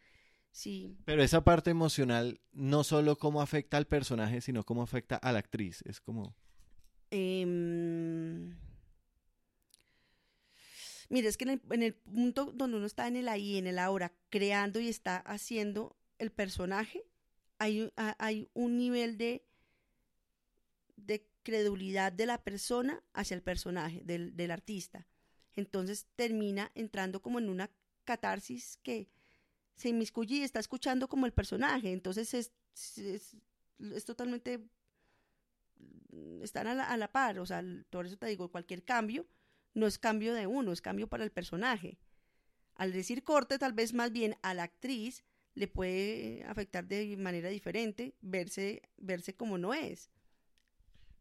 Sí. 0.52 0.98
Pero 1.06 1.22
esa 1.22 1.44
parte 1.44 1.70
emocional, 1.70 2.42
no 2.52 2.84
solo 2.84 3.18
cómo 3.18 3.42
afecta 3.42 3.78
al 3.78 3.86
personaje, 3.86 4.42
sino 4.42 4.64
cómo 4.64 4.82
afecta 4.82 5.16
a 5.16 5.32
la 5.32 5.40
actriz. 5.40 5.84
Es 5.86 6.02
como. 6.02 6.36
Eh... 7.12 7.46
Mira, 11.10 11.30
es 11.30 11.38
que 11.38 11.46
en 11.46 11.52
el, 11.52 11.62
en 11.72 11.84
el, 11.84 11.94
punto 11.94 12.52
donde 12.54 12.78
uno 12.78 12.86
está 12.86 13.08
en 13.08 13.16
el 13.16 13.30
ahí, 13.30 13.58
en 13.58 13.68
el 13.68 13.80
ahora, 13.80 14.12
creando 14.30 14.80
y 14.80 14.90
está 14.90 15.18
haciendo 15.18 15.96
el 16.18 16.32
personaje, 16.32 17.04
hay, 17.60 17.92
hay 17.96 18.50
un 18.54 18.78
nivel 18.78 19.18
de, 19.18 19.46
de 20.98 21.26
credulidad 21.44 22.12
de 22.12 22.26
la 22.26 22.44
persona 22.44 23.02
hacia 23.14 23.36
el 23.36 23.42
personaje, 23.42 24.02
del, 24.04 24.36
del 24.36 24.52
artista 24.52 25.08
entonces 25.58 26.08
termina 26.16 26.72
entrando 26.76 27.22
como 27.22 27.40
en 27.40 27.50
una 27.50 27.70
catarsis 28.06 28.80
que 28.84 29.10
se 29.76 29.90
inmiscuye 29.90 30.38
y 30.38 30.44
está 30.44 30.60
escuchando 30.60 31.10
como 31.10 31.26
el 31.26 31.34
personaje, 31.34 31.92
entonces 31.92 32.34
es, 32.34 32.52
es, 32.98 33.36
es 33.80 34.06
totalmente 34.06 34.64
están 36.42 36.68
a 36.68 36.74
la, 36.74 36.86
a 36.86 36.98
la 36.98 37.12
par, 37.12 37.40
o 37.40 37.46
sea, 37.46 37.64
por 37.90 38.06
eso 38.06 38.18
te 38.18 38.28
digo, 38.28 38.50
cualquier 38.50 38.84
cambio 38.84 39.28
no 39.74 39.86
es 39.86 40.00
cambio 40.00 40.34
de 40.34 40.48
uno, 40.48 40.72
es 40.72 40.82
cambio 40.82 41.08
para 41.08 41.24
el 41.24 41.32
personaje. 41.32 42.00
Al 42.76 42.92
decir 42.92 43.24
corte, 43.24 43.60
tal 43.60 43.74
vez 43.74 43.94
más 43.94 44.12
bien 44.12 44.36
a 44.42 44.54
la 44.54 44.64
actriz 44.64 45.24
le 45.54 45.68
puede 45.68 46.44
afectar 46.46 46.88
de 46.88 47.18
manera 47.18 47.50
diferente, 47.50 48.16
verse, 48.22 48.82
verse 48.98 49.36
como 49.36 49.58
no 49.58 49.74
es. 49.74 50.10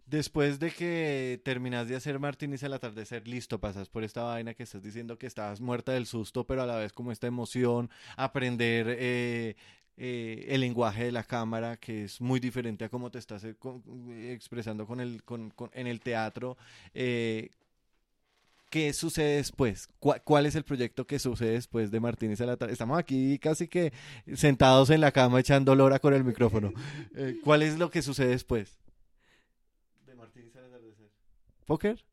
Después 0.06 0.60
de 0.60 0.70
que 0.70 1.40
terminas 1.44 1.88
de 1.88 1.96
hacer 1.96 2.20
Martínez 2.20 2.62
al 2.62 2.72
atardecer, 2.72 3.26
listo, 3.26 3.58
pasas 3.58 3.88
por 3.88 4.04
esta 4.04 4.22
vaina 4.22 4.54
que 4.54 4.62
estás 4.62 4.80
diciendo 4.80 5.18
que 5.18 5.26
estabas 5.26 5.60
muerta 5.60 5.90
del 5.92 6.06
susto, 6.06 6.46
pero 6.46 6.62
a 6.62 6.66
la 6.66 6.76
vez 6.76 6.92
como 6.92 7.10
esta 7.10 7.26
emoción, 7.26 7.90
aprender 8.16 8.86
eh, 8.88 9.56
eh, 9.96 10.46
el 10.48 10.60
lenguaje 10.60 11.06
de 11.06 11.12
la 11.12 11.24
cámara, 11.24 11.76
que 11.76 12.04
es 12.04 12.20
muy 12.20 12.38
diferente 12.38 12.84
a 12.84 12.88
cómo 12.88 13.10
te 13.10 13.18
estás 13.18 13.42
eh, 13.42 13.56
expresando 14.32 14.86
con 14.86 15.00
el, 15.00 15.24
con, 15.24 15.52
en 15.72 15.88
el 15.88 16.00
teatro. 16.00 16.56
¿Qué 16.94 18.92
sucede 18.92 19.38
después? 19.38 19.88
¿Cuál, 19.98 20.46
es 20.46 20.54
el 20.54 20.62
proyecto 20.62 21.04
que 21.04 21.18
sucede 21.18 21.52
después 21.52 21.90
de 21.90 21.98
Martínez 21.98 22.40
a 22.40 22.46
la 22.46 22.56
tarde? 22.56 22.72
Estamos 22.72 22.96
aquí 22.96 23.40
casi 23.40 23.66
que 23.66 23.92
sentados 24.34 24.90
en 24.90 25.00
la 25.00 25.10
cama 25.10 25.40
echando 25.40 25.74
lora 25.74 25.98
con 25.98 26.14
el 26.14 26.22
micrófono. 26.22 26.72
¿Cuál 27.42 27.62
es 27.62 27.76
lo 27.76 27.90
que 27.90 28.02
sucede 28.02 28.28
después? 28.28 28.78
¿Póker? 31.66 32.04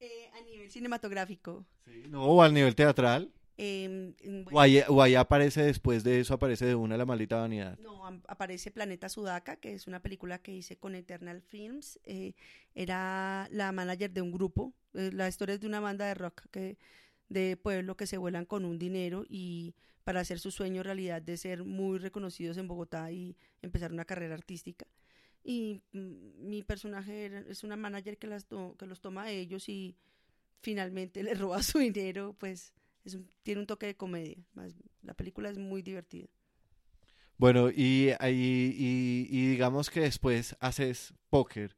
Eh, 0.00 0.28
a 0.34 0.40
nivel 0.42 0.70
cinematográfico. 0.70 1.64
no, 2.08 2.24
o 2.26 2.42
al 2.42 2.52
nivel 2.52 2.74
teatral. 2.74 3.32
Em, 3.56 4.14
o, 4.50 4.60
ahí, 4.60 5.14
aparece 5.14 5.62
después 5.62 6.02
de 6.02 6.18
eso, 6.18 6.34
aparece 6.34 6.66
de 6.66 6.74
una 6.74 6.96
la 6.96 7.06
maldita 7.06 7.36
vanidad. 7.36 7.78
No, 7.78 8.04
aparece 8.26 8.72
Planeta 8.72 9.08
Sudaka, 9.08 9.56
que 9.56 9.74
es 9.74 9.86
una 9.86 10.02
película 10.02 10.38
que 10.38 10.52
hice 10.52 10.76
con 10.76 10.96
Eternal 10.96 11.40
Films. 11.40 12.00
Eh, 12.04 12.34
era 12.74 13.48
la 13.52 13.70
manager 13.70 14.10
de 14.10 14.22
un 14.22 14.32
grupo. 14.32 14.74
Eh, 14.94 15.10
la 15.12 15.28
historia 15.28 15.54
es 15.54 15.60
de 15.60 15.68
una 15.68 15.78
banda 15.78 16.06
de 16.06 16.14
rock 16.14 16.42
que, 16.50 16.76
de 17.28 17.56
pueblo 17.56 17.96
que 17.96 18.08
se 18.08 18.18
vuelan 18.18 18.44
con 18.44 18.64
un 18.64 18.80
dinero 18.80 19.24
y 19.28 19.76
para 20.02 20.20
hacer 20.20 20.40
su 20.40 20.50
sueño 20.50 20.82
realidad 20.82 21.22
de 21.22 21.36
ser 21.36 21.64
muy 21.64 21.98
reconocidos 21.98 22.58
en 22.58 22.66
Bogotá 22.66 23.12
y 23.12 23.36
empezar 23.62 23.92
una 23.92 24.04
carrera 24.04 24.34
artística 24.34 24.86
y 25.44 25.82
mm, 25.92 26.48
mi 26.48 26.62
personaje 26.62 27.30
es 27.48 27.62
una 27.62 27.76
manager 27.76 28.16
que, 28.16 28.26
las 28.26 28.46
que 28.46 28.86
los 28.86 29.00
toma 29.00 29.24
a 29.24 29.30
ellos 29.30 29.68
y 29.68 29.94
finalmente 30.60 31.22
le 31.22 31.34
roba 31.34 31.62
su 31.62 31.78
dinero, 31.78 32.34
pues 32.38 32.72
es 33.04 33.18
tiene 33.42 33.60
un 33.60 33.66
toque 33.66 33.86
de 33.86 33.96
comedia. 33.96 34.38
la 35.02 35.14
película 35.14 35.50
es 35.50 35.58
muy 35.58 35.82
divertida. 35.82 36.26
Bueno, 37.36 37.68
y, 37.68 38.14
digamos 39.30 39.90
que 39.90 40.00
después 40.00 40.56
haces 40.60 41.12
Póker, 41.28 41.76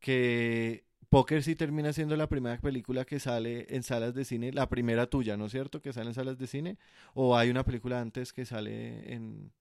que 0.00 0.84
Póker 1.10 1.42
sí 1.42 1.54
termina 1.54 1.92
siendo 1.92 2.16
la 2.16 2.28
primera 2.28 2.58
película 2.58 3.04
que 3.04 3.20
sale 3.20 3.66
en 3.68 3.82
salas 3.82 4.14
de 4.14 4.24
cine, 4.24 4.50
la 4.52 4.68
primera 4.68 5.06
tuya, 5.06 5.36
¿no 5.36 5.46
es 5.46 5.52
cierto? 5.52 5.82
Que 5.82 5.92
sale 5.92 6.08
en 6.08 6.14
salas 6.14 6.38
de 6.38 6.46
cine, 6.46 6.78
o 7.12 7.36
hay 7.36 7.50
una 7.50 7.64
película 7.64 8.00
antes 8.00 8.32
que 8.32 8.46
sale 8.46 9.12
en, 9.12 9.52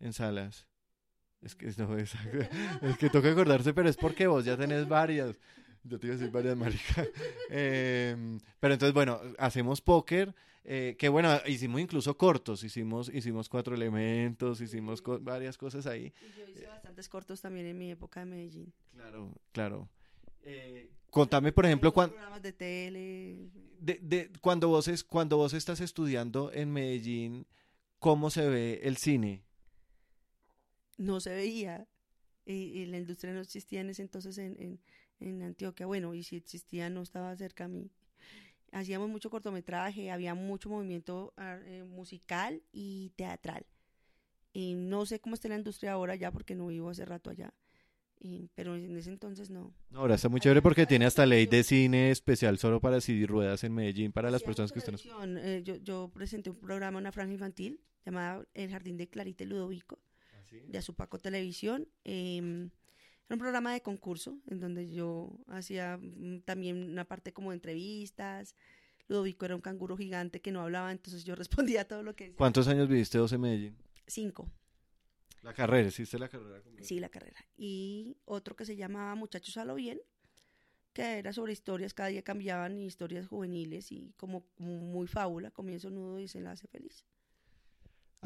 en 0.00 0.12
salas. 0.14 0.66
Es 1.42 1.54
que 1.54 1.72
no, 1.78 1.96
es, 1.98 2.14
es 2.82 2.98
que 2.98 3.10
toca 3.10 3.30
acordarse, 3.30 3.74
pero 3.74 3.88
es 3.88 3.96
porque 3.96 4.26
vos 4.26 4.44
ya 4.44 4.56
tenés 4.56 4.88
varias. 4.88 5.38
Yo 5.84 6.00
te 6.00 6.08
iba 6.08 6.16
a 6.16 6.18
decir 6.18 6.32
varias, 6.32 6.56
marica. 6.56 7.06
Em, 7.50 8.40
pero 8.58 8.74
entonces, 8.74 8.92
bueno, 8.92 9.20
hacemos 9.38 9.80
póker, 9.80 10.34
eh, 10.64 10.96
que 10.98 11.08
bueno, 11.08 11.38
hicimos 11.46 11.80
incluso 11.80 12.16
cortos, 12.16 12.64
hicimos, 12.64 13.08
hicimos 13.14 13.48
cuatro 13.48 13.74
elementos, 13.74 14.60
hicimos 14.60 15.00
varias 15.20 15.56
cosas 15.56 15.86
ahí. 15.86 16.12
yo 16.36 16.48
hice 16.48 16.66
bastantes 16.66 17.08
cortos 17.08 17.40
también 17.40 17.66
en 17.66 17.78
mi 17.78 17.92
época 17.92 18.20
de 18.20 18.26
Medellín. 18.26 18.72
Claro, 18.92 19.32
claro. 19.52 19.88
Eh, 20.42 20.90
contame, 21.10 21.52
por 21.52 21.66
ejemplo, 21.66 21.92
cuando... 21.92 22.14
Programas 22.14 22.42
de 22.42 22.52
tele. 22.52 23.50
De, 23.78 24.00
de, 24.02 24.30
cuando, 24.40 24.68
vos 24.68 24.88
es, 24.88 25.04
cuando 25.04 25.36
vos 25.36 25.52
estás 25.54 25.80
estudiando 25.80 26.50
en 26.52 26.72
Medellín, 26.72 27.46
¿cómo 28.00 28.30
se 28.30 28.48
ve 28.48 28.80
el 28.82 28.96
cine? 28.96 29.45
No 30.96 31.20
se 31.20 31.34
veía 31.34 31.86
y, 32.46 32.86
la 32.86 32.98
industria 32.98 33.32
no 33.32 33.40
existía 33.40 33.80
en 33.80 33.90
ese 33.90 34.02
entonces 34.02 34.38
en, 34.38 34.80
en, 35.20 35.42
Antioquia. 35.42 35.86
Bueno, 35.86 36.14
y 36.14 36.22
si 36.22 36.36
existía 36.36 36.88
no 36.90 37.02
estaba 37.02 37.34
cerca 37.36 37.64
a 37.64 37.68
mí. 37.68 37.90
Hacíamos 38.72 39.08
mucho 39.08 39.30
cortometraje, 39.30 40.10
había 40.10 40.34
mucho 40.34 40.68
movimiento 40.68 41.32
ah, 41.36 41.58
eh, 41.64 41.84
musical 41.84 42.62
y 42.72 43.10
teatral. 43.16 43.66
Y 44.52 44.74
no 44.74 45.06
sé 45.06 45.20
cómo 45.20 45.34
está 45.34 45.48
la 45.48 45.56
industria 45.56 45.92
ahora 45.92 46.14
ya 46.14 46.30
porque 46.30 46.54
no 46.54 46.68
vivo 46.68 46.90
hace 46.90 47.04
rato 47.04 47.30
allá. 47.30 47.52
pero 48.54 48.76
en 48.76 48.96
ese 48.96 49.10
entonces 49.10 49.50
no. 49.50 49.74
Ahora 49.92 50.14
está 50.14 50.28
muy 50.28 50.40
chévere 50.40 50.62
porque 50.62 50.86
tiene 50.86 51.06
hasta 51.06 51.26
ley 51.26 51.46
de 51.46 51.62
cine 51.62 52.10
especial 52.10 52.58
solo 52.58 52.80
para 52.80 53.00
CD 53.00 53.26
ruedas 53.26 53.64
en 53.64 53.74
Medellín 53.74 54.12
para 54.12 54.30
las 54.30 54.42
personas 54.42 54.72
que 54.72 54.78
están. 54.78 54.96
Eh, 55.38 55.62
yo, 55.64 55.76
yo 55.76 56.10
presenté 56.12 56.50
un 56.50 56.60
programa, 56.60 56.98
una 56.98 57.12
franja 57.12 57.32
infantil 57.32 57.80
llamada 58.04 58.44
El 58.54 58.70
Jardín 58.70 58.96
de 58.96 59.08
Clarita 59.08 59.44
y 59.44 59.46
Ludovico 59.46 59.98
de 60.50 60.78
Azupaco 60.78 61.18
Televisión. 61.18 61.88
Em, 62.04 62.70
era 63.28 63.34
un 63.34 63.38
programa 63.38 63.72
de 63.72 63.82
concurso 63.82 64.38
en 64.48 64.60
donde 64.60 64.88
yo 64.88 65.38
hacía 65.48 65.98
mm, 65.98 66.42
también 66.44 66.90
una 66.90 67.04
parte 67.04 67.32
como 67.32 67.50
de 67.50 67.56
entrevistas. 67.56 68.54
Ludovico 69.08 69.44
era 69.44 69.54
un 69.54 69.60
canguro 69.60 69.96
gigante 69.96 70.40
que 70.40 70.52
no 70.52 70.60
hablaba, 70.60 70.92
entonces 70.92 71.24
yo 71.24 71.34
respondía 71.74 71.82
a 71.82 71.84
todo 71.84 72.02
lo 72.02 72.14
que 72.14 72.24
decía. 72.24 72.38
¿Cuántos 72.38 72.68
años 72.68 72.88
viviste 72.88 73.18
vos 73.18 73.32
en 73.32 73.40
Medellín? 73.40 73.76
Cinco. 74.06 74.50
La 75.42 75.54
carrera, 75.54 75.88
¿hiciste 75.88 76.18
la 76.18 76.28
carrera? 76.28 76.60
Sí, 76.82 76.98
la 76.98 77.08
carrera. 77.08 77.46
Y 77.56 78.16
otro 78.24 78.56
que 78.56 78.64
se 78.64 78.76
llamaba 78.76 79.14
Muchachos 79.14 79.56
a 79.56 79.64
lo 79.64 79.76
bien, 79.76 80.00
que 80.92 81.18
era 81.18 81.32
sobre 81.32 81.52
historias, 81.52 81.94
cada 81.94 82.08
día 82.08 82.22
cambiaban 82.22 82.80
historias 82.80 83.28
juveniles 83.28 83.92
y 83.92 84.12
como, 84.16 84.46
como 84.56 84.78
muy 84.78 85.06
fábula, 85.06 85.50
comienzo, 85.50 85.90
nudo 85.90 86.18
y 86.18 86.22
desenlace 86.22 86.66
feliz. 86.66 87.04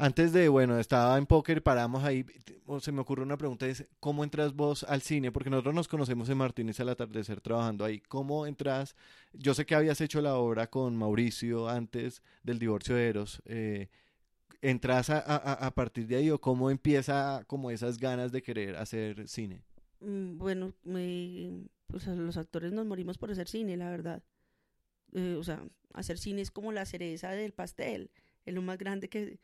Antes 0.01 0.33
de, 0.33 0.49
bueno, 0.49 0.79
estaba 0.79 1.15
en 1.19 1.27
póker, 1.27 1.61
paramos 1.61 2.03
ahí, 2.03 2.25
se 2.79 2.91
me 2.91 3.01
ocurre 3.01 3.21
una 3.21 3.37
pregunta, 3.37 3.67
es, 3.67 3.85
¿cómo 3.99 4.23
entras 4.23 4.55
vos 4.55 4.83
al 4.83 5.03
cine? 5.03 5.31
Porque 5.31 5.51
nosotros 5.51 5.75
nos 5.75 5.87
conocemos 5.87 6.27
en 6.27 6.39
Martínez 6.39 6.79
al 6.79 6.89
atardecer 6.89 7.39
trabajando 7.39 7.85
ahí. 7.85 7.99
¿Cómo 7.99 8.47
entras? 8.47 8.95
Yo 9.31 9.53
sé 9.53 9.63
que 9.63 9.75
habías 9.75 10.01
hecho 10.01 10.19
la 10.19 10.37
obra 10.37 10.71
con 10.71 10.95
Mauricio 10.95 11.69
antes 11.69 12.23
del 12.41 12.57
divorcio 12.57 12.95
de 12.95 13.09
Eros. 13.09 13.43
Eh, 13.45 13.89
¿Entras 14.63 15.11
a, 15.11 15.19
a, 15.19 15.67
a, 15.67 15.75
partir 15.75 16.07
de 16.07 16.15
ahí 16.15 16.31
o 16.31 16.41
cómo 16.41 16.71
empieza 16.71 17.43
como 17.45 17.69
esas 17.69 17.99
ganas 17.99 18.31
de 18.31 18.41
querer 18.41 18.77
hacer 18.77 19.27
cine? 19.27 19.61
Mm, 19.99 20.39
bueno, 20.39 20.73
pues 21.85 22.07
los 22.07 22.37
actores 22.37 22.71
nos 22.73 22.87
morimos 22.87 23.19
por 23.19 23.29
hacer 23.29 23.47
cine, 23.47 23.77
la 23.77 23.91
verdad. 23.91 24.23
Eh, 25.13 25.35
o 25.37 25.43
sea, 25.43 25.63
hacer 25.93 26.17
cine 26.17 26.41
es 26.41 26.49
como 26.49 26.71
la 26.71 26.85
cereza 26.85 27.29
del 27.29 27.53
pastel, 27.53 28.09
es 28.47 28.55
lo 28.55 28.63
más 28.63 28.79
grande 28.79 29.07
que 29.07 29.37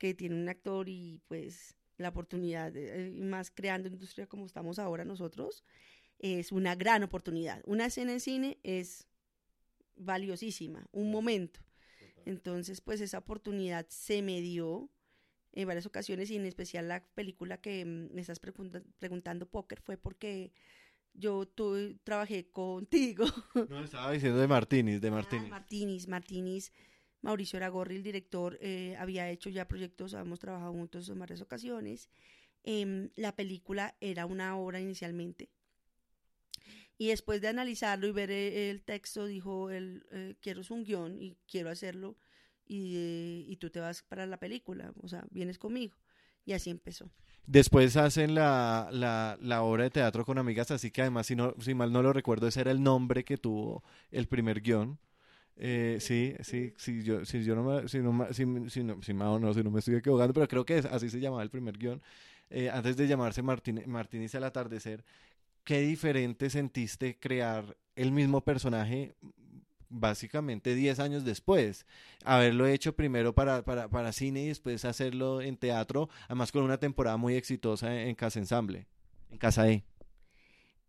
que 0.00 0.14
tiene 0.14 0.34
un 0.34 0.48
actor 0.48 0.88
y 0.88 1.20
pues 1.28 1.76
la 1.98 2.08
oportunidad, 2.08 2.72
de, 2.72 3.08
eh, 3.08 3.10
más 3.12 3.50
creando 3.50 3.88
industria 3.88 4.26
como 4.26 4.46
estamos 4.46 4.78
ahora 4.78 5.04
nosotros, 5.04 5.62
es 6.18 6.52
una 6.52 6.74
gran 6.74 7.02
oportunidad. 7.02 7.62
Una 7.66 7.86
escena 7.86 8.12
en 8.12 8.20
cine 8.20 8.58
es 8.62 9.06
valiosísima, 9.96 10.88
un 10.90 11.12
momento. 11.12 11.60
Entonces, 12.24 12.80
pues 12.80 13.02
esa 13.02 13.18
oportunidad 13.18 13.86
se 13.90 14.22
me 14.22 14.40
dio 14.40 14.90
en 15.52 15.68
varias 15.68 15.84
ocasiones 15.84 16.30
y 16.30 16.36
en 16.36 16.46
especial 16.46 16.88
la 16.88 17.04
película 17.14 17.60
que 17.60 17.84
mm, 17.84 18.14
me 18.14 18.22
estás 18.22 18.40
preguntando, 18.40 19.46
Póker, 19.46 19.82
fue 19.82 19.98
porque 19.98 20.52
yo 21.12 21.46
tuve, 21.46 21.98
trabajé 22.04 22.48
contigo. 22.50 23.26
No, 23.68 23.84
estaba 23.84 24.12
diciendo 24.12 24.38
de 24.38 24.48
Martínez, 24.48 25.02
de 25.02 25.08
ah, 25.08 25.12
Martínez. 25.12 25.50
Martínez, 25.50 26.08
Martínez 26.08 26.72
Mauricio 27.22 27.58
Aragorri, 27.58 27.96
el 27.96 28.02
director, 28.02 28.58
eh, 28.60 28.96
había 28.98 29.28
hecho 29.30 29.50
ya 29.50 29.68
proyectos, 29.68 30.14
habíamos 30.14 30.38
trabajado 30.38 30.72
juntos 30.72 31.08
en 31.08 31.18
varias 31.18 31.40
ocasiones. 31.40 32.08
Em, 32.62 33.10
la 33.16 33.36
película 33.36 33.94
era 34.00 34.26
una 34.26 34.56
obra 34.56 34.80
inicialmente. 34.80 35.50
Y 36.98 37.08
después 37.08 37.40
de 37.40 37.48
analizarlo 37.48 38.06
y 38.06 38.12
ver 38.12 38.30
eh, 38.30 38.70
el, 38.70 38.82
texto, 38.82 39.26
dijo, 39.26 39.70
el, 39.70 40.06
eh, 40.12 40.34
quiero 40.40 40.62
un 40.70 40.84
guion 40.84 41.20
y 41.20 41.36
quiero 41.46 41.70
hacerlo 41.70 42.16
y, 42.66 43.46
y, 43.48 43.56
tú 43.56 43.70
te 43.70 43.80
vas 43.80 44.02
para 44.02 44.26
la 44.26 44.38
película, 44.38 44.92
o 45.02 45.08
sea, 45.08 45.24
vienes 45.30 45.58
conmigo. 45.58 45.96
Y 46.44 46.52
así 46.52 46.70
empezó. 46.70 47.10
Después 47.46 47.96
hacen 47.96 48.34
la, 48.34 48.88
la, 48.92 49.36
la, 49.40 49.62
obra 49.62 49.84
de 49.84 49.90
teatro 49.90 50.24
con 50.24 50.38
amigas, 50.38 50.70
así 50.70 50.90
que 50.90 51.00
además, 51.00 51.26
si, 51.26 51.34
no, 51.34 51.54
si 51.58 51.74
mal 51.74 51.92
no 51.92 52.02
lo 52.02 52.12
recuerdo, 52.12 52.46
ese 52.46 52.60
era 52.60 52.70
el 52.70 52.82
nombre 52.82 53.24
que 53.24 53.38
tuvo 53.38 53.82
el 54.10 54.28
primer 54.28 54.60
guion. 54.60 54.98
Eh, 55.62 55.98
sí, 56.00 56.34
sí, 56.40 56.72
sí, 56.78 57.02
yo, 57.02 57.22
si 57.26 57.44
yo 57.44 57.54
no 57.54 57.62
me, 57.62 57.86
si 57.86 57.98
no, 57.98 58.26
si, 58.32 58.44
si 58.70 58.82
no, 58.82 59.02
si 59.02 59.12
no, 59.12 59.52
si 59.52 59.62
no 59.62 59.70
me 59.70 59.78
estoy 59.80 59.96
equivocando, 59.96 60.32
pero 60.32 60.48
creo 60.48 60.64
que 60.64 60.78
así 60.78 61.10
se 61.10 61.20
llamaba 61.20 61.42
el 61.42 61.50
primer 61.50 61.76
guion. 61.76 62.00
Eh, 62.48 62.70
antes 62.70 62.96
de 62.96 63.06
llamarse 63.06 63.42
Martín, 63.42 63.82
Martínez 63.86 64.34
al 64.34 64.44
atardecer, 64.44 65.04
¿qué 65.62 65.82
diferente 65.82 66.48
sentiste 66.48 67.18
crear 67.18 67.76
el 67.94 68.10
mismo 68.10 68.40
personaje 68.40 69.14
básicamente 69.90 70.74
10 70.74 70.98
años 70.98 71.26
después? 71.26 71.84
Haberlo 72.24 72.66
hecho 72.66 72.96
primero 72.96 73.34
para, 73.34 73.62
para, 73.62 73.88
para 73.88 74.12
cine 74.12 74.44
y 74.44 74.48
después 74.48 74.86
hacerlo 74.86 75.42
en 75.42 75.58
teatro, 75.58 76.08
además 76.24 76.52
con 76.52 76.62
una 76.62 76.78
temporada 76.78 77.18
muy 77.18 77.34
exitosa 77.34 78.02
en, 78.02 78.14
Casa 78.14 78.38
Ensamble, 78.38 78.86
en 79.30 79.36
Casa 79.36 79.68
E. 79.68 79.84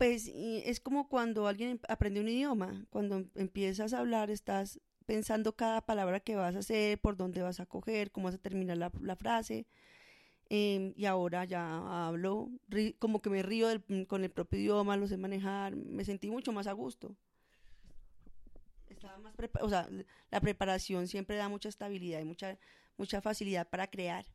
Pues 0.02 0.32
es 0.34 0.80
como 0.80 1.08
cuando 1.08 1.46
alguien 1.46 1.70
em- 1.70 1.80
aprende 1.88 2.22
un 2.22 2.28
idioma, 2.28 2.88
cuando 2.90 3.18
em- 3.18 3.30
empiezas 3.36 3.94
a 3.94 4.00
hablar 4.00 4.32
estás 4.32 4.80
pensando 5.06 5.56
cada 5.56 5.86
palabra 5.86 6.20
que 6.22 6.36
vas 6.36 6.56
a 6.56 6.60
hacer, 6.60 7.00
por 7.00 7.16
dónde 7.18 7.44
vas 7.44 7.60
a 7.60 7.68
coger, 7.68 8.10
cómo 8.10 8.24
vas 8.26 8.34
a 8.34 8.40
terminar 8.40 8.78
la, 8.78 9.16
frase. 9.16 9.68
em, 10.50 10.94
y 10.98 11.06
ahora 11.06 11.46
ya 11.46 12.08
hablo, 12.08 12.50
como 12.98 13.22
que 13.22 13.30
me 13.30 13.44
río 13.44 13.68
del- 13.68 14.08
con 14.08 14.24
el 14.24 14.32
propio 14.32 14.60
idioma, 14.60 14.98
lo 14.98 15.08
sé 15.08 15.18
manejar, 15.18 15.76
me 15.76 16.04
sentí 16.04 16.32
mucho 16.32 16.52
más 16.52 16.66
a 16.66 16.72
gusto. 16.74 17.16
Estaba 18.90 19.20
más 19.20 19.36
o 19.62 19.70
sea, 19.70 19.88
la 20.32 20.42
preparación 20.42 21.08
siempre 21.08 21.36
da 21.36 21.48
mucha 21.48 21.70
estabilidad 21.70 22.22
y 22.22 22.26
mucha, 22.26 22.58
mucha 22.98 23.22
facilidad 23.22 23.70
para 23.70 23.86
crear. 23.86 24.26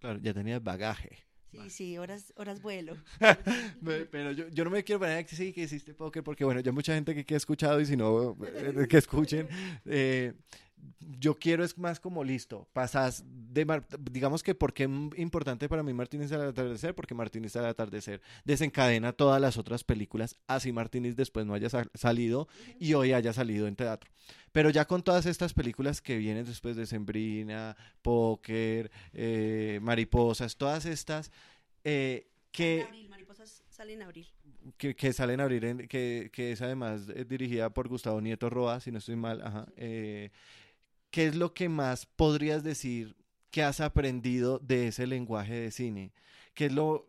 Claro, 0.00 0.18
ya 0.20 0.32
tenías 0.32 0.64
bagaje. 0.64 1.26
Sí, 1.52 1.68
sí, 1.68 1.98
horas, 1.98 2.32
horas 2.36 2.62
vuelo. 2.62 2.96
Pero 4.10 4.32
yo, 4.32 4.48
yo 4.48 4.64
no 4.64 4.70
me 4.70 4.82
quiero 4.82 5.00
poner 5.00 5.26
que 5.26 5.36
sí, 5.36 5.52
que 5.52 5.64
hiciste 5.64 5.92
póker, 5.92 6.24
porque 6.24 6.44
bueno, 6.44 6.60
ya 6.60 6.72
mucha 6.72 6.94
gente 6.94 7.14
que, 7.14 7.26
que 7.26 7.34
ha 7.34 7.36
escuchado 7.36 7.78
y 7.78 7.84
si 7.84 7.94
no, 7.94 8.38
eh, 8.42 8.86
que 8.88 8.96
escuchen. 8.96 9.46
eh, 9.84 10.32
yo 11.20 11.34
quiero 11.36 11.62
es 11.64 11.78
más 11.78 12.00
como 12.00 12.24
listo, 12.24 12.68
pasas 12.72 13.24
de, 13.26 13.64
Mar- 13.64 13.86
digamos 14.10 14.42
que 14.42 14.54
porque 14.54 14.84
es 14.84 14.90
importante 15.18 15.68
para 15.68 15.82
mí 15.84 15.92
Martínez 15.92 16.32
al 16.32 16.48
atardecer, 16.48 16.94
porque 16.94 17.14
Martínez 17.14 17.54
al 17.56 17.66
atardecer 17.66 18.20
desencadena 18.44 19.12
todas 19.12 19.40
las 19.40 19.56
otras 19.58 19.84
películas, 19.84 20.36
así 20.48 20.72
Martínez 20.72 21.14
después 21.14 21.46
no 21.46 21.54
haya 21.54 21.68
sa- 21.70 21.86
salido 21.94 22.48
y 22.80 22.94
hoy 22.94 23.12
haya 23.12 23.32
salido 23.32 23.68
en 23.68 23.76
teatro. 23.76 24.10
Pero 24.50 24.70
ya 24.70 24.84
con 24.86 25.02
todas 25.02 25.26
estas 25.26 25.54
películas 25.54 26.00
que 26.02 26.16
vienen 26.18 26.44
después 26.44 26.74
de 26.76 26.86
Sembrina, 26.86 27.76
Póker, 28.02 28.90
eh, 29.12 29.78
Mariposas, 29.82 30.56
todas 30.56 30.84
estas, 30.86 31.30
eh, 31.84 32.28
que 32.50 32.80
En 32.80 32.86
abril, 32.88 33.08
Mariposas 33.08 33.62
sale 33.70 33.94
en 33.94 34.02
abril. 34.02 34.26
que, 34.76 34.94
que 34.94 35.12
salen 35.12 35.40
a 35.40 35.44
abrir, 35.44 35.64
en- 35.64 35.88
que, 35.88 36.30
que 36.32 36.52
es 36.52 36.60
además 36.60 37.08
eh, 37.14 37.24
dirigida 37.24 37.70
por 37.70 37.88
Gustavo 37.88 38.20
Nieto 38.20 38.50
Roa, 38.50 38.80
si 38.80 38.90
no 38.92 38.98
estoy 38.98 39.16
mal. 39.16 39.40
Ajá. 39.42 39.66
Eh, 39.76 40.30
¿Qué 41.12 41.26
es 41.26 41.36
lo 41.36 41.52
que 41.52 41.68
más 41.68 42.06
podrías 42.06 42.64
decir 42.64 43.14
que 43.50 43.62
has 43.62 43.80
aprendido 43.80 44.58
de 44.60 44.88
ese 44.88 45.06
lenguaje 45.06 45.52
de 45.54 45.70
cine? 45.70 46.12
¿Qué 46.54 46.66
es 46.66 46.72
lo...? 46.72 47.06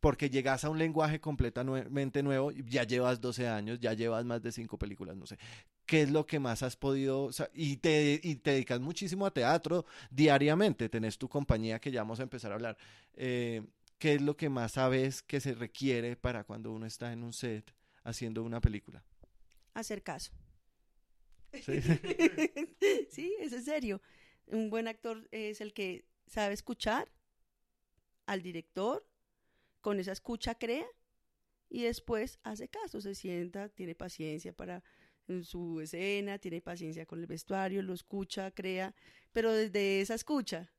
Porque 0.00 0.30
llegas 0.30 0.64
a 0.64 0.70
un 0.70 0.78
lenguaje 0.78 1.20
completamente 1.20 2.22
nuevo, 2.22 2.50
ya 2.50 2.84
llevas 2.84 3.20
12 3.20 3.46
años, 3.46 3.78
ya 3.78 3.92
llevas 3.92 4.24
más 4.24 4.42
de 4.42 4.52
5 4.52 4.78
películas, 4.78 5.16
no 5.16 5.26
sé. 5.26 5.38
¿Qué 5.84 6.00
es 6.00 6.10
lo 6.10 6.26
que 6.26 6.40
más 6.40 6.62
has 6.62 6.76
podido...? 6.76 7.24
o 7.26 7.32
y, 7.52 7.76
te, 7.76 8.18
y 8.22 8.36
te 8.36 8.52
dedicas 8.52 8.80
muchísimo 8.80 9.26
a 9.26 9.30
teatro 9.30 9.84
diariamente, 10.10 10.88
tenés 10.88 11.18
tu 11.18 11.28
compañía 11.28 11.78
que 11.78 11.90
ya 11.90 12.00
vamos 12.00 12.20
a 12.20 12.22
empezar 12.22 12.52
a 12.52 12.54
hablar. 12.54 12.78
Eh, 13.12 13.62
¿Qué 13.98 14.14
es 14.14 14.22
lo 14.22 14.34
que 14.34 14.48
más 14.48 14.72
sabes 14.72 15.20
que 15.20 15.40
se 15.40 15.54
requiere 15.54 16.16
para 16.16 16.44
cuando 16.44 16.72
uno 16.72 16.86
está 16.86 17.12
en 17.12 17.22
un 17.22 17.34
set 17.34 17.70
haciendo 18.02 18.42
una 18.42 18.62
película? 18.62 19.04
Hacer 19.74 20.02
caso. 20.02 20.32
Sí. 21.60 21.80
sí, 23.10 23.36
es 23.40 23.52
en 23.52 23.64
serio. 23.64 24.00
Un 24.46 24.70
buen 24.70 24.88
actor 24.88 25.28
es 25.30 25.60
el 25.60 25.72
que 25.72 26.04
sabe 26.26 26.54
escuchar 26.54 27.10
al 28.26 28.42
director, 28.42 29.06
con 29.80 29.98
esa 30.00 30.12
escucha 30.12 30.54
crea 30.54 30.86
y 31.68 31.82
después 31.82 32.38
hace 32.42 32.68
caso, 32.68 33.00
se 33.00 33.14
sienta, 33.14 33.68
tiene 33.68 33.94
paciencia 33.94 34.52
para 34.52 34.82
su 35.42 35.80
escena, 35.80 36.38
tiene 36.38 36.60
paciencia 36.60 37.06
con 37.06 37.20
el 37.20 37.26
vestuario, 37.26 37.82
lo 37.82 37.94
escucha, 37.94 38.50
crea, 38.50 38.94
pero 39.32 39.52
desde 39.52 40.00
esa 40.00 40.14
escucha, 40.14 40.70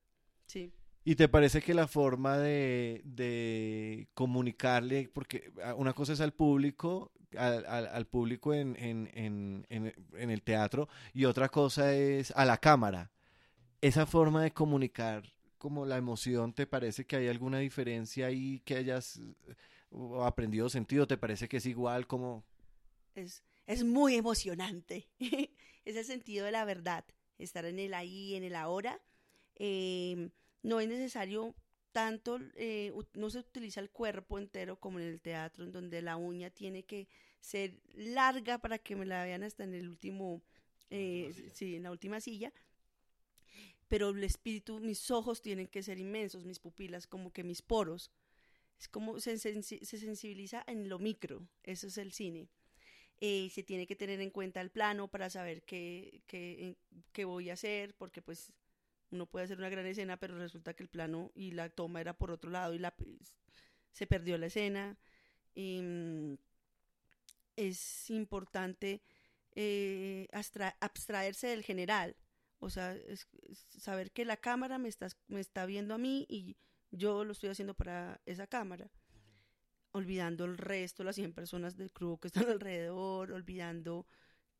sí. 0.45 0.73
¿Y 1.05 1.15
te 1.15 1.27
parece 1.27 1.61
que 1.61 1.73
la 1.73 1.87
forma 1.87 2.37
de, 2.37 3.01
de 3.03 4.07
comunicarle, 4.13 5.09
porque 5.13 5.51
ah, 5.63 5.73
una 5.75 5.93
cosa 5.93 6.13
es 6.13 6.21
al 6.21 6.33
público, 6.33 7.11
al, 7.37 7.65
al- 7.65 8.07
público 8.07 8.53
en, 8.53 8.75
en, 8.77 9.09
en, 9.13 9.65
en, 9.69 10.29
el 10.29 10.41
teatro, 10.43 10.87
y 11.13 11.25
otra 11.25 11.49
cosa 11.49 11.93
es 11.93 12.31
a 12.31 12.45
la 12.45 12.57
cámara. 12.57 13.11
Esa 13.81 14.05
forma 14.05 14.43
de 14.43 14.53
comunicar 14.53 15.23
como 15.57 15.85
la 15.85 15.97
emoción, 15.97 16.53
¿te 16.53 16.67
parece 16.67 17.05
que 17.05 17.17
hay 17.17 17.27
alguna 17.29 17.59
diferencia 17.59 18.27
ahí 18.27 18.61
que 18.65 18.77
hayas 18.77 19.21
aprendido 20.23 20.69
sentido? 20.69 21.07
¿Te 21.07 21.17
parece 21.17 21.47
que 21.49 21.57
es 21.57 21.65
igual 21.65 22.07
como... 22.07 22.45
es, 23.15 23.43
es 23.65 23.83
muy 23.83 24.15
emocionante. 24.15 25.07
es 25.85 25.95
el 25.95 26.05
sentido 26.05 26.45
de 26.45 26.51
la 26.51 26.65
verdad, 26.65 27.05
estar 27.37 27.65
en 27.65 27.79
el 27.79 27.93
ahí, 27.93 28.35
en 28.35 28.43
el 28.43 28.55
ahora. 28.55 29.01
Eh, 29.55 30.29
no 30.63 30.79
es 30.79 30.87
necesario 30.89 31.55
tanto, 31.91 32.39
eh, 32.55 32.91
no 33.13 33.29
se 33.29 33.39
utiliza 33.39 33.79
el 33.81 33.91
cuerpo 33.91 34.39
entero 34.39 34.77
como 34.79 34.99
en 34.99 35.07
el 35.07 35.21
teatro, 35.21 35.65
en 35.65 35.71
donde 35.71 36.01
la 36.01 36.17
uña 36.17 36.49
tiene 36.49 36.83
que 36.83 37.07
ser 37.41 37.75
larga 37.95 38.57
para 38.59 38.79
que 38.79 38.95
me 38.95 39.05
la 39.05 39.23
vean 39.23 39.43
hasta 39.43 39.63
en 39.63 39.75
el 39.75 39.87
último, 39.89 40.41
eh, 40.89 41.33
sí, 41.53 41.75
en 41.75 41.83
la 41.83 41.91
última 41.91 42.19
silla. 42.21 42.53
Pero 43.87 44.09
el 44.09 44.23
espíritu, 44.23 44.79
mis 44.79 45.11
ojos 45.11 45.41
tienen 45.41 45.67
que 45.67 45.83
ser 45.83 45.99
inmensos, 45.99 46.45
mis 46.45 46.59
pupilas, 46.59 47.07
como 47.07 47.31
que 47.31 47.43
mis 47.43 47.61
poros. 47.61 48.11
Es 48.79 48.87
como 48.89 49.19
se, 49.19 49.35
sensi- 49.35 49.83
se 49.83 49.97
sensibiliza 49.99 50.63
en 50.67 50.89
lo 50.89 50.99
micro, 50.99 51.47
eso 51.63 51.87
es 51.87 51.97
el 51.97 52.13
cine 52.13 52.49
eh, 53.21 53.49
se 53.51 53.63
tiene 53.63 53.87
que 53.87 53.95
tener 53.95 54.21
en 54.21 54.31
cuenta 54.31 54.61
el 54.61 54.71
plano 54.71 55.09
para 55.09 55.29
saber 55.29 55.63
qué, 55.63 56.21
qué, 56.27 56.77
qué 57.13 57.25
voy 57.25 57.49
a 57.49 57.53
hacer, 57.53 57.95
porque 57.95 58.21
pues 58.21 58.53
uno 59.13 59.25
puede 59.25 59.45
hacer 59.45 59.57
una 59.57 59.69
gran 59.69 59.85
escena, 59.85 60.17
pero 60.17 60.37
resulta 60.37 60.73
que 60.73 60.83
el 60.83 60.89
plano 60.89 61.31
y 61.35 61.51
la 61.51 61.69
toma 61.69 62.01
era 62.01 62.13
por 62.17 62.31
otro 62.31 62.51
lado 62.51 62.73
y 62.73 62.79
la, 62.79 62.93
se 63.91 64.07
perdió 64.07 64.37
la 64.37 64.47
escena. 64.47 64.97
Mm, 65.55 66.33
es 67.55 68.09
importante 68.09 69.01
eh, 69.55 70.27
abstraerse 70.79 71.47
del 71.47 71.63
general, 71.63 72.15
o 72.59 72.69
sea, 72.69 72.97
saber 73.77 74.11
que 74.11 74.25
la 74.25 74.37
cámara 74.37 74.77
me 74.77 74.89
está, 74.89 75.07
me 75.27 75.39
está 75.39 75.65
viendo 75.65 75.93
a 75.93 75.97
mí 75.97 76.25
y 76.29 76.57
yo 76.91 77.23
lo 77.23 77.33
estoy 77.33 77.49
haciendo 77.49 77.75
para 77.75 78.19
esa 78.25 78.47
cámara 78.47 78.89
olvidando 79.93 80.45
el 80.45 80.57
resto, 80.57 81.03
las 81.03 81.15
100 81.15 81.33
personas 81.33 81.77
del 81.77 81.91
crew 81.91 82.19
que 82.19 82.27
están 82.27 82.45
alrededor, 82.49 83.31
olvidando 83.31 84.05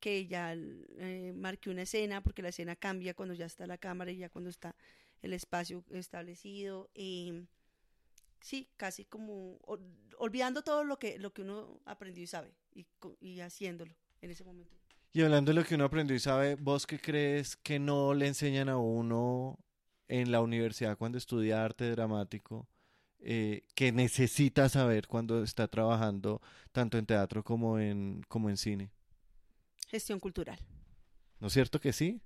que 0.04 0.28
ya 0.28 0.54
eh, 0.56 1.34
marqué 1.36 1.70
una 1.72 1.84
escena, 1.84 2.22
porque 2.24 2.44
la 2.44 2.50
escena 2.50 2.76
cambia 2.76 3.14
cuando 3.16 3.34
ya 3.36 3.46
está 3.48 3.68
la 3.68 3.78
cámara 3.78 4.12
y 4.12 4.18
ya 4.18 4.30
cuando 4.30 4.50
está 4.52 4.76
el 5.24 5.34
espacio 5.34 5.84
establecido. 5.92 6.90
eh, 6.96 7.46
sí, 8.42 8.70
casi 8.78 9.06
como 9.06 9.58
ol- 9.68 9.82
olvidando 10.20 10.62
todo 10.64 10.84
lo 10.84 10.98
que, 11.00 11.20
lo 11.20 11.34
que 11.34 11.42
uno 11.44 11.80
aprendió 11.86 12.24
y 12.24 12.28
sabe, 12.28 12.52
y, 12.76 12.86
y 13.22 13.40
haciéndolo 13.42 13.94
en 14.22 14.32
ese 14.32 14.44
momento. 14.44 14.76
Y 15.14 15.22
hablando 15.22 15.52
de 15.52 15.56
lo 15.56 15.64
que 15.66 15.76
uno 15.76 15.86
aprendió 15.86 16.16
y 16.16 16.20
sabe, 16.20 16.56
¿vos 16.56 16.88
qué 16.88 17.00
crees 17.00 17.56
que 17.58 17.80
no 17.80 18.14
le 18.14 18.28
enseñan 18.28 18.70
a 18.70 18.78
uno 18.78 19.60
en 20.08 20.32
la 20.32 20.42
universidad 20.42 20.98
cuando 20.98 21.18
estudia 21.18 21.64
arte 21.64 21.90
dramático? 21.92 22.68
eh, 23.28 23.64
que 23.76 23.92
necesita 23.94 24.70
saber 24.70 25.08
cuando 25.10 25.44
está 25.44 25.68
trabajando 25.70 26.44
tanto 26.74 27.00
en 27.00 27.08
teatro 27.08 27.44
como 27.44 27.80
en, 27.80 28.24
como 28.30 28.52
en 28.52 28.58
cine. 28.60 28.92
Gestión 29.94 30.20
cultural. 30.20 30.58
¿No 31.40 31.46
es 31.46 31.54
cierto 31.54 31.80
que 31.80 31.94
sí? 31.94 32.20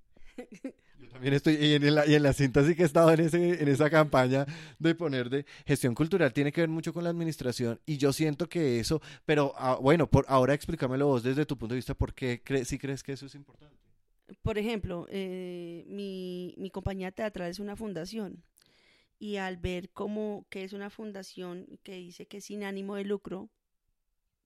Yo 0.98 1.08
también 1.10 1.34
estoy, 1.34 1.56
y 1.56 1.74
en 1.74 1.94
la, 1.94 2.06
y 2.06 2.14
en 2.14 2.22
la 2.22 2.32
cinta 2.32 2.64
sí 2.66 2.74
que 2.74 2.80
he 2.80 2.86
estado 2.86 3.12
en, 3.12 3.20
ese, 3.20 3.62
en 3.62 3.68
esa 3.68 3.90
campaña 3.90 4.46
de 4.78 4.94
poner 4.94 5.28
de 5.28 5.44
gestión 5.66 5.94
cultural, 5.94 6.32
tiene 6.32 6.50
que 6.50 6.62
ver 6.62 6.70
mucho 6.70 6.94
con 6.94 7.04
la 7.04 7.10
administración 7.10 7.78
y 7.84 7.98
yo 7.98 8.14
siento 8.14 8.48
que 8.48 8.80
eso, 8.80 9.02
pero 9.26 9.52
ah, 9.58 9.76
bueno, 9.82 10.08
por 10.08 10.24
ahora 10.28 10.54
explícamelo 10.54 11.08
vos 11.08 11.22
desde 11.22 11.44
tu 11.44 11.58
punto 11.58 11.74
de 11.74 11.80
vista, 11.80 11.92
¿por 11.92 12.14
qué 12.14 12.40
cre 12.42 12.64
si 12.64 12.78
crees 12.78 13.02
que 13.02 13.12
eso 13.12 13.26
es 13.26 13.34
importante? 13.34 13.76
Por 14.40 14.56
ejemplo, 14.56 15.06
eh, 15.10 15.84
mi, 15.88 16.54
mi 16.56 16.70
compañía 16.70 17.12
teatral 17.12 17.50
es 17.50 17.58
una 17.58 17.76
fundación 17.76 18.42
y 19.18 19.36
al 19.36 19.58
ver 19.58 19.90
cómo 19.90 20.46
que 20.48 20.64
es 20.64 20.72
una 20.72 20.88
fundación 20.88 21.66
que 21.82 21.96
dice 21.96 22.24
que 22.24 22.38
es 22.38 22.46
sin 22.46 22.64
ánimo 22.64 22.94
de 22.94 23.04
lucro, 23.04 23.50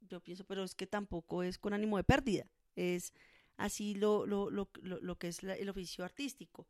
yo 0.08 0.20
pienso, 0.20 0.44
pero 0.44 0.64
es 0.64 0.74
que 0.74 0.88
tampoco 0.88 1.44
es 1.44 1.56
con 1.56 1.72
ánimo 1.72 1.98
de 1.98 2.02
pérdida, 2.02 2.48
es 2.76 3.12
así 3.56 3.94
lo, 3.94 4.26
lo, 4.26 4.50
lo, 4.50 4.68
lo, 4.82 5.18
que 5.18 5.28
es 5.28 5.42
el 5.42 5.68
oficio 5.68 6.04
artístico. 6.04 6.66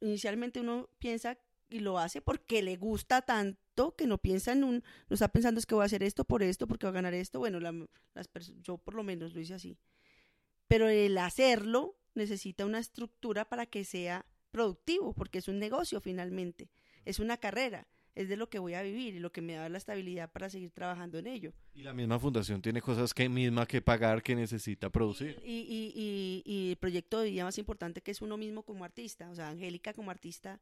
Inicialmente 0.00 0.60
uno 0.60 0.88
piensa 0.98 1.38
y 1.68 1.80
lo 1.80 1.98
hace 1.98 2.20
porque 2.20 2.62
le 2.62 2.76
gusta 2.76 3.22
tanto 3.22 3.94
que 3.96 4.06
no 4.06 4.18
piensa 4.18 4.52
en 4.52 4.64
un, 4.64 4.84
no 5.08 5.14
está 5.14 5.28
pensando 5.28 5.58
es 5.60 5.66
que 5.66 5.74
voy 5.74 5.82
a 5.82 5.86
hacer 5.86 6.02
esto 6.02 6.24
por 6.24 6.42
esto, 6.42 6.66
porque 6.66 6.86
voy 6.86 6.90
a 6.90 6.94
ganar 6.94 7.14
esto, 7.14 7.38
bueno, 7.38 7.60
la- 7.60 7.86
las 8.14 8.28
yo 8.62 8.78
por 8.78 8.94
lo 8.94 9.02
menos 9.04 9.34
lo 9.34 9.40
hice 9.40 9.54
así. 9.54 9.78
Pero 10.68 10.88
el 10.88 11.18
hacerlo 11.18 11.96
necesita 12.14 12.66
una 12.66 12.78
estructura 12.78 13.48
para 13.48 13.66
que 13.66 13.84
sea 13.84 14.26
productivo, 14.50 15.14
porque 15.14 15.38
es 15.38 15.48
un 15.48 15.58
negocio 15.58 16.00
finalmente, 16.00 16.70
es 17.04 17.18
una 17.18 17.36
carrera, 17.36 17.86
es 18.14 18.28
de 18.28 18.36
lo 18.36 18.48
que 18.50 18.58
voy 18.58 18.74
a 18.74 18.82
vivir 18.82 19.14
y 19.14 19.20
lo 19.20 19.30
que 19.32 19.40
me 19.40 19.54
da 19.54 19.68
la 19.68 19.78
estabilidad 19.78 20.30
para 20.32 20.50
seguir 20.50 20.70
trabajando 20.70 21.18
en 21.18 21.26
ello. 21.26 21.52
Y 21.74 21.82
la 21.82 21.92
misma 21.92 22.18
fundación 22.18 22.60
tiene 22.60 22.80
cosas 22.82 23.14
que 23.14 23.28
misma 23.28 23.66
que 23.66 23.80
pagar 23.80 24.22
que 24.22 24.34
necesita 24.34 24.90
producir. 24.90 25.40
Y, 25.44 25.60
y, 25.60 25.92
y, 25.94 26.42
y 26.44 26.70
el 26.72 26.76
proyecto 26.76 27.20
de 27.20 27.30
vida 27.30 27.44
más 27.44 27.58
importante 27.58 28.00
que 28.02 28.10
es 28.10 28.20
uno 28.20 28.36
mismo 28.36 28.62
como 28.64 28.84
artista, 28.84 29.30
o 29.30 29.34
sea, 29.34 29.48
Angélica 29.48 29.92
como 29.92 30.10
artista 30.10 30.60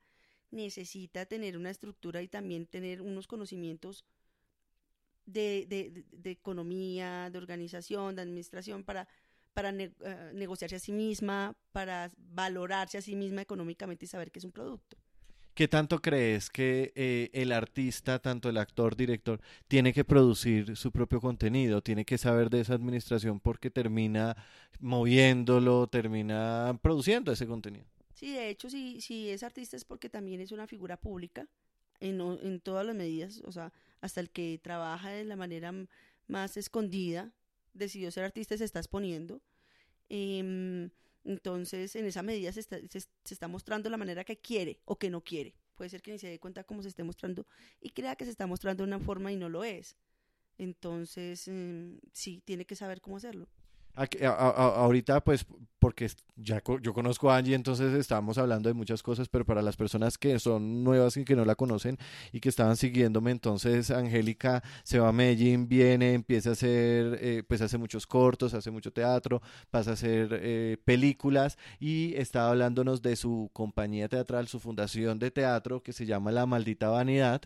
necesita 0.50 1.26
tener 1.26 1.56
una 1.56 1.70
estructura 1.70 2.22
y 2.22 2.28
también 2.28 2.66
tener 2.66 3.02
unos 3.02 3.26
conocimientos 3.26 4.04
de, 5.26 5.66
de, 5.68 6.04
de 6.10 6.30
economía, 6.30 7.28
de 7.30 7.38
organización, 7.38 8.16
de 8.16 8.22
administración 8.22 8.82
para, 8.82 9.08
para 9.52 9.72
ne- 9.72 9.92
eh, 10.00 10.30
negociarse 10.34 10.76
a 10.76 10.78
sí 10.78 10.92
misma, 10.92 11.54
para 11.72 12.10
valorarse 12.16 12.96
a 12.98 13.02
sí 13.02 13.14
misma 13.14 13.42
económicamente 13.42 14.06
y 14.06 14.08
saber 14.08 14.30
que 14.30 14.38
es 14.38 14.44
un 14.44 14.52
producto. 14.52 14.96
¿Qué 15.58 15.66
tanto 15.66 16.00
crees 16.00 16.50
que 16.50 16.92
eh, 16.94 17.30
el 17.32 17.50
artista, 17.50 18.20
tanto 18.20 18.48
el 18.48 18.58
actor, 18.58 18.94
director, 18.94 19.40
tiene 19.66 19.92
que 19.92 20.04
producir 20.04 20.76
su 20.76 20.92
propio 20.92 21.20
contenido, 21.20 21.82
tiene 21.82 22.04
que 22.04 22.16
saber 22.16 22.48
de 22.48 22.60
esa 22.60 22.74
administración 22.74 23.40
porque 23.40 23.68
termina 23.68 24.36
moviéndolo, 24.78 25.88
termina 25.88 26.78
produciendo 26.80 27.32
ese 27.32 27.48
contenido? 27.48 27.86
Sí, 28.14 28.30
de 28.30 28.50
hecho, 28.50 28.70
si, 28.70 29.00
si 29.00 29.30
es 29.30 29.42
artista 29.42 29.76
es 29.76 29.84
porque 29.84 30.08
también 30.08 30.40
es 30.40 30.52
una 30.52 30.68
figura 30.68 30.96
pública 30.96 31.48
en, 31.98 32.20
en 32.20 32.60
todas 32.60 32.86
las 32.86 32.94
medidas, 32.94 33.42
o 33.44 33.50
sea, 33.50 33.72
hasta 34.00 34.20
el 34.20 34.30
que 34.30 34.60
trabaja 34.62 35.10
de 35.10 35.24
la 35.24 35.34
manera 35.34 35.74
más 36.28 36.56
escondida, 36.56 37.32
decidió 37.74 38.12
ser 38.12 38.22
artista 38.22 38.56
se 38.56 38.62
está 38.62 38.78
exponiendo. 38.78 39.40
Em, 40.08 40.90
entonces, 41.28 41.94
en 41.94 42.06
esa 42.06 42.22
medida 42.22 42.50
se 42.52 42.60
está, 42.60 42.78
se, 42.88 43.06
está 43.28 43.48
mostrando 43.48 43.90
la 43.90 43.98
manera 43.98 44.24
que 44.24 44.38
quiere 44.38 44.80
o 44.86 44.96
que 44.96 45.10
no 45.10 45.22
quiere. 45.22 45.54
Puede 45.74 45.90
ser 45.90 46.00
que 46.00 46.10
ni 46.10 46.18
se 46.18 46.26
dé 46.26 46.40
cuenta 46.40 46.64
cómo 46.64 46.82
se 46.82 46.88
esté 46.88 47.04
mostrando 47.04 47.46
y 47.82 47.90
crea 47.90 48.16
que 48.16 48.24
se 48.24 48.30
está 48.30 48.46
mostrando 48.46 48.82
de 48.82 48.88
una 48.88 48.98
forma 48.98 49.30
y 49.30 49.36
no 49.36 49.50
lo 49.50 49.62
es. 49.62 49.98
Entonces, 50.56 51.46
em, 51.46 52.00
sí, 52.14 52.40
tiene 52.46 52.64
que 52.64 52.76
saber 52.76 53.02
cómo 53.02 53.18
hacerlo. 53.18 53.46
A- 54.04 54.26
a- 54.28 54.82
ahorita, 54.84 55.22
pues, 55.24 55.44
porque 55.80 56.08
ya 56.36 56.60
yo 56.82 56.92
conozco 56.92 57.30
a 57.30 57.36
Angie, 57.36 57.54
entonces 57.54 57.92
estábamos 57.94 58.36
hablando 58.38 58.68
de 58.68 58.74
muchas 58.74 59.02
cosas, 59.02 59.28
pero 59.28 59.44
para 59.44 59.62
las 59.62 59.76
personas 59.76 60.18
que 60.18 60.38
son 60.40 60.82
nuevas 60.82 61.16
y 61.16 61.24
que 61.24 61.36
no 61.36 61.44
la 61.44 61.54
conocen 61.54 61.96
y 62.32 62.40
que 62.40 62.48
estaban 62.48 62.76
siguiéndome, 62.76 63.30
entonces 63.30 63.90
Angélica 63.92 64.62
se 64.82 64.98
va 64.98 65.08
a 65.08 65.12
Medellín, 65.12 65.68
viene, 65.68 66.14
empieza 66.14 66.50
a 66.50 66.52
hacer, 66.52 67.18
eh, 67.20 67.42
pues 67.46 67.60
hace 67.60 67.78
muchos 67.78 68.06
cortos, 68.06 68.54
hace 68.54 68.70
mucho 68.72 68.92
teatro, 68.92 69.40
pasa 69.70 69.90
a 69.90 69.94
hacer 69.94 70.28
eh, 70.42 70.78
películas 70.84 71.56
y 71.78 72.14
estaba 72.16 72.50
hablándonos 72.50 73.02
de 73.02 73.14
su 73.16 73.50
compañía 73.52 74.08
teatral, 74.08 74.48
su 74.48 74.58
fundación 74.60 75.18
de 75.20 75.30
teatro 75.30 75.82
que 75.82 75.92
se 75.92 76.06
llama 76.06 76.32
La 76.32 76.46
Maldita 76.46 76.88
Vanidad. 76.88 77.42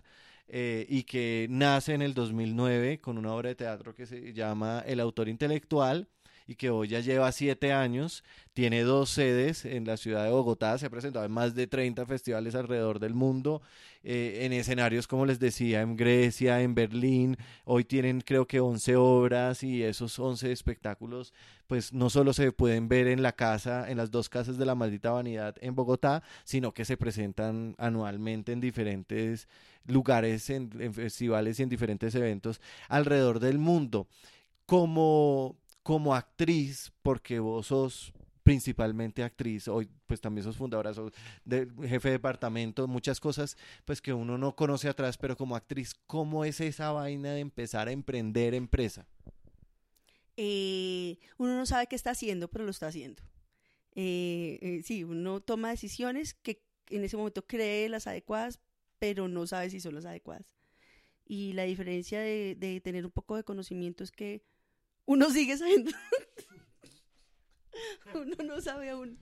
eh, 0.49 0.87
y 0.89 1.05
que 1.05 1.47
nace 1.51 1.95
en 1.95 2.03
el 2.03 2.15
2009 2.15 3.01
con 3.01 3.17
una 3.19 3.33
obra 3.33 3.49
de 3.51 3.55
teatro 3.55 3.95
que 3.95 4.07
se 4.07 4.33
llama 4.35 4.83
El 4.87 5.01
autor 5.01 5.29
intelectual 5.29 6.09
y 6.47 6.57
que 6.57 6.71
hoy 6.71 6.89
ya 6.89 7.01
lleva 7.01 7.31
siete 7.33 7.73
años, 7.73 8.25
tiene 8.53 8.83
dos 8.83 9.11
sedes 9.11 9.65
en 9.65 9.87
la 9.87 9.97
ciudad 9.97 10.25
de 10.25 10.31
Bogotá, 10.31 10.77
se 10.79 10.87
ha 10.87 10.91
presentado 10.91 11.25
en 11.25 11.33
más 11.33 11.55
de 11.55 11.67
30 11.67 12.05
festivales 12.07 12.55
alrededor 12.55 12.99
del 12.99 13.15
mundo, 13.15 13.63
eh, 14.05 14.41
en 14.43 14.53
escenarios, 14.53 15.07
como 15.07 15.27
les 15.27 15.39
decía, 15.39 15.81
en 15.81 15.97
Grecia, 15.97 16.61
en 16.61 16.75
Berlín, 16.75 17.37
hoy 17.65 17.85
tienen 17.85 18.21
creo 18.21 18.47
que 18.47 18.61
11 18.61 18.97
obras 18.97 19.63
y 19.63 19.83
esos 19.85 20.19
11 20.19 20.51
espectáculos, 20.51 21.33
pues 21.67 21.93
no 21.93 22.11
solo 22.11 22.33
se 22.33 22.53
pueden 22.53 22.89
ver 22.89 23.07
en 23.07 23.23
la 23.23 23.33
casa, 23.33 23.89
en 23.91 23.97
las 23.97 24.11
dos 24.11 24.29
casas 24.29 24.59
de 24.59 24.67
la 24.67 24.75
maldita 24.75 25.13
vanidad 25.13 25.55
en 25.61 25.75
Bogotá, 25.75 26.23
sino 26.45 26.73
que 26.75 26.85
se 26.85 26.97
presentan 26.97 27.75
anualmente 27.79 28.53
en 28.53 28.61
diferentes 28.61 29.49
lugares, 29.87 30.51
en, 30.51 30.71
en 30.81 30.93
festivales 30.95 31.59
y 31.59 31.63
en 31.63 31.69
diferentes 31.69 32.15
eventos 32.15 32.61
alrededor 32.89 33.41
del 33.41 33.59
mundo. 33.59 34.09
Como 34.67 35.57
como 35.83 36.15
actriz, 36.15 36.93
porque 37.03 37.39
vos 37.39 37.67
sos 37.67 38.13
principalmente 38.43 39.23
actriz, 39.23 39.69
hoy 39.69 39.89
pues 40.07 40.21
también 40.21 40.45
sos 40.45 40.57
fundadora, 40.57 40.93
sos 40.93 41.13
de, 41.45 41.69
jefe 41.89 42.09
de 42.09 42.13
departamento, 42.13 42.89
muchas 42.89 43.21
cosas 43.21 43.57
pues 43.85 44.01
que 44.01 44.13
uno 44.13 44.37
no 44.37 44.57
conoce 44.57 44.89
atrás, 44.89 45.17
pero 45.17 45.37
como 45.37 45.57
actriz, 45.57 45.95
¿cómo 46.07 46.45
es 46.45 46.61
esa 46.61 46.91
vaina 46.93 47.33
de 47.33 47.41
empezar 47.41 47.89
a 47.89 47.93
emprender 47.93 48.55
empresa? 48.55 49.07
Eh, 50.37 51.19
uno 51.39 51.57
no 51.57 51.67
sabe 51.67 51.87
qué 51.87 51.97
está 51.97 52.11
haciendo, 52.11 52.49
pero 52.49 52.65
lo 52.65 52.71
está 52.71 52.89
haciendo. 52.89 53.23
Eh, 53.95 54.59
eh, 54.63 54.83
sí, 54.83 55.05
uno 55.05 55.41
toma 55.41 55.71
decisiones 55.71 56.35
que 56.35 56.63
en 56.89 57.05
ese 57.05 57.17
momento 57.17 57.47
cree 57.47 57.89
las 57.89 58.07
adecuadas, 58.07 58.61
pero 58.99 59.29
no 59.29 59.47
sabe 59.47 59.71
si 59.71 59.81
son 59.81 59.95
las 59.95 60.05
adecuadas. 60.05 60.47
Y 61.27 61.53
la 61.53 61.65
diferencia 61.65 62.21
de, 62.21 62.57
de 62.59 62.81
tener 62.81 63.05
un 63.05 63.13
poco 63.13 63.37
de 63.37 63.45
conocimiento 63.45 64.03
es 64.03 64.11
que 64.11 64.43
uno 65.07 65.31
sigue 65.31 65.57
sabiendo. 65.57 65.93
uno 68.15 68.37
no 68.45 68.61
sabe 68.61 68.91
aún. 68.91 69.19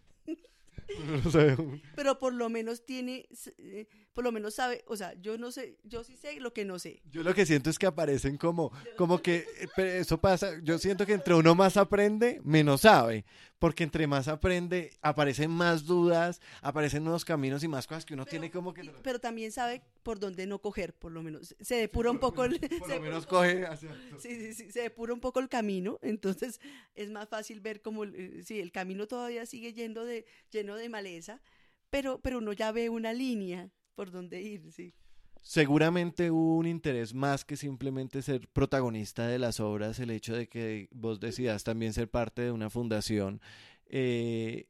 No 1.07 1.31
sé, 1.31 1.57
Pero 1.95 2.19
por 2.19 2.35
lo 2.35 2.49
menos 2.49 2.85
tiene, 2.85 3.29
eh, 3.59 3.87
por 4.13 4.25
lo 4.25 4.33
menos 4.33 4.55
sabe, 4.55 4.83
o 4.87 4.97
sea, 4.97 5.15
yo 5.21 5.39
no 5.39 5.53
sé, 5.53 5.79
yo 5.85 6.03
sí 6.05 6.17
sé 6.17 6.41
lo 6.41 6.53
que 6.53 6.65
no 6.65 6.79
sé. 6.79 7.01
Yo 7.11 7.23
lo 7.23 7.33
que 7.35 7.47
siento 7.47 7.71
es 7.71 7.79
que 7.79 7.87
aparecen 7.87 8.37
como, 8.37 8.73
como 8.97 9.23
que, 9.23 9.47
eh, 9.61 9.69
pero 9.77 9.89
eso 9.91 10.21
pasa, 10.21 10.59
yo 10.63 10.79
siento 10.79 11.07
que 11.07 11.13
entre 11.13 11.35
uno 11.35 11.55
más 11.55 11.77
aprende, 11.77 12.41
menos 12.45 12.81
sabe, 12.83 13.25
porque 13.61 13.85
entre 13.85 14.07
más 14.09 14.27
aprende, 14.27 14.91
aparecen 15.01 15.51
más 15.51 15.85
dudas, 15.85 16.41
aparecen 16.61 17.05
nuevos 17.05 17.25
caminos 17.25 17.63
y 17.63 17.69
más 17.69 17.87
cosas 17.87 18.05
que 18.05 18.15
uno 18.15 18.27
tiene 18.27 18.51
como 18.51 18.75
que... 18.75 18.83
Y- 18.85 18.91
pero 19.03 19.21
también 19.21 19.53
sabe 19.53 19.83
por 20.03 20.19
dónde 20.19 20.47
no 20.47 20.59
coger, 20.61 20.93
por 20.95 21.13
lo 21.13 21.23
menos. 21.23 21.55
Se 21.61 21.77
depura 21.77 22.11
un 22.11 22.19
poco 22.19 22.45
el, 22.45 22.59
Por 22.59 22.89
se 22.89 22.97
lo 22.97 23.01
menos 23.03 23.27
coge 23.27 23.65
hacia... 23.65 23.91
Sí, 24.19 24.35
sí, 24.35 24.55
sí, 24.55 24.73
se 24.73 24.81
depura 24.83 25.15
un 25.15 25.21
poco 25.21 25.39
el 25.41 25.49
camino, 25.49 25.99
entonces 26.03 26.61
es 26.95 27.11
más 27.11 27.29
fácil 27.29 27.61
ver 27.61 27.81
como, 27.81 28.03
el- 28.05 28.45
sí, 28.45 28.59
el 28.61 28.73
camino 28.73 29.07
todavía 29.07 29.47
sigue 29.47 29.73
yendo 29.73 30.05
de, 30.05 30.27
lleno 30.51 30.75
de 30.77 30.89
maleza, 30.89 31.41
pero, 31.91 32.21
pero 32.21 32.39
uno 32.39 32.53
ya 32.53 32.73
ve 32.73 32.89
una 32.89 33.13
línea 33.13 33.71
por 34.01 34.11
donde 34.11 34.41
ir, 34.41 34.73
sí. 34.73 34.95
Seguramente 35.43 36.31
hubo 36.31 36.57
un 36.59 36.67
interés 36.67 37.15
más 37.15 37.45
que 37.45 37.57
simplemente 37.57 38.21
ser 38.23 38.47
protagonista 38.49 39.27
de 39.27 39.39
las 39.39 39.59
obras, 39.59 39.99
el 39.99 40.11
hecho 40.11 40.35
de 40.37 40.49
que 40.49 40.89
vos 40.93 41.19
decidas 41.19 41.65
también 41.65 41.93
ser 41.95 42.11
parte 42.11 42.43
de 42.43 42.53
una 42.53 42.69
fundación. 42.71 43.41
Eh, 43.87 44.67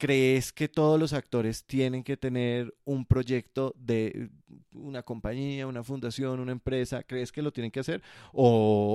¿Crees 0.00 0.52
que 0.52 0.68
todos 0.68 0.98
los 1.00 1.12
actores 1.12 1.64
tienen 1.64 2.04
que 2.04 2.16
tener 2.16 2.72
un 2.84 3.04
proyecto 3.04 3.74
de 3.76 4.30
una 4.72 5.02
compañía, 5.02 5.66
una 5.66 5.82
fundación, 5.82 6.38
una 6.38 6.52
empresa? 6.52 7.02
¿Crees 7.02 7.32
que 7.32 7.42
lo 7.42 7.52
tienen 7.52 7.72
que 7.72 7.80
hacer? 7.80 8.00
¿O, 8.32 8.46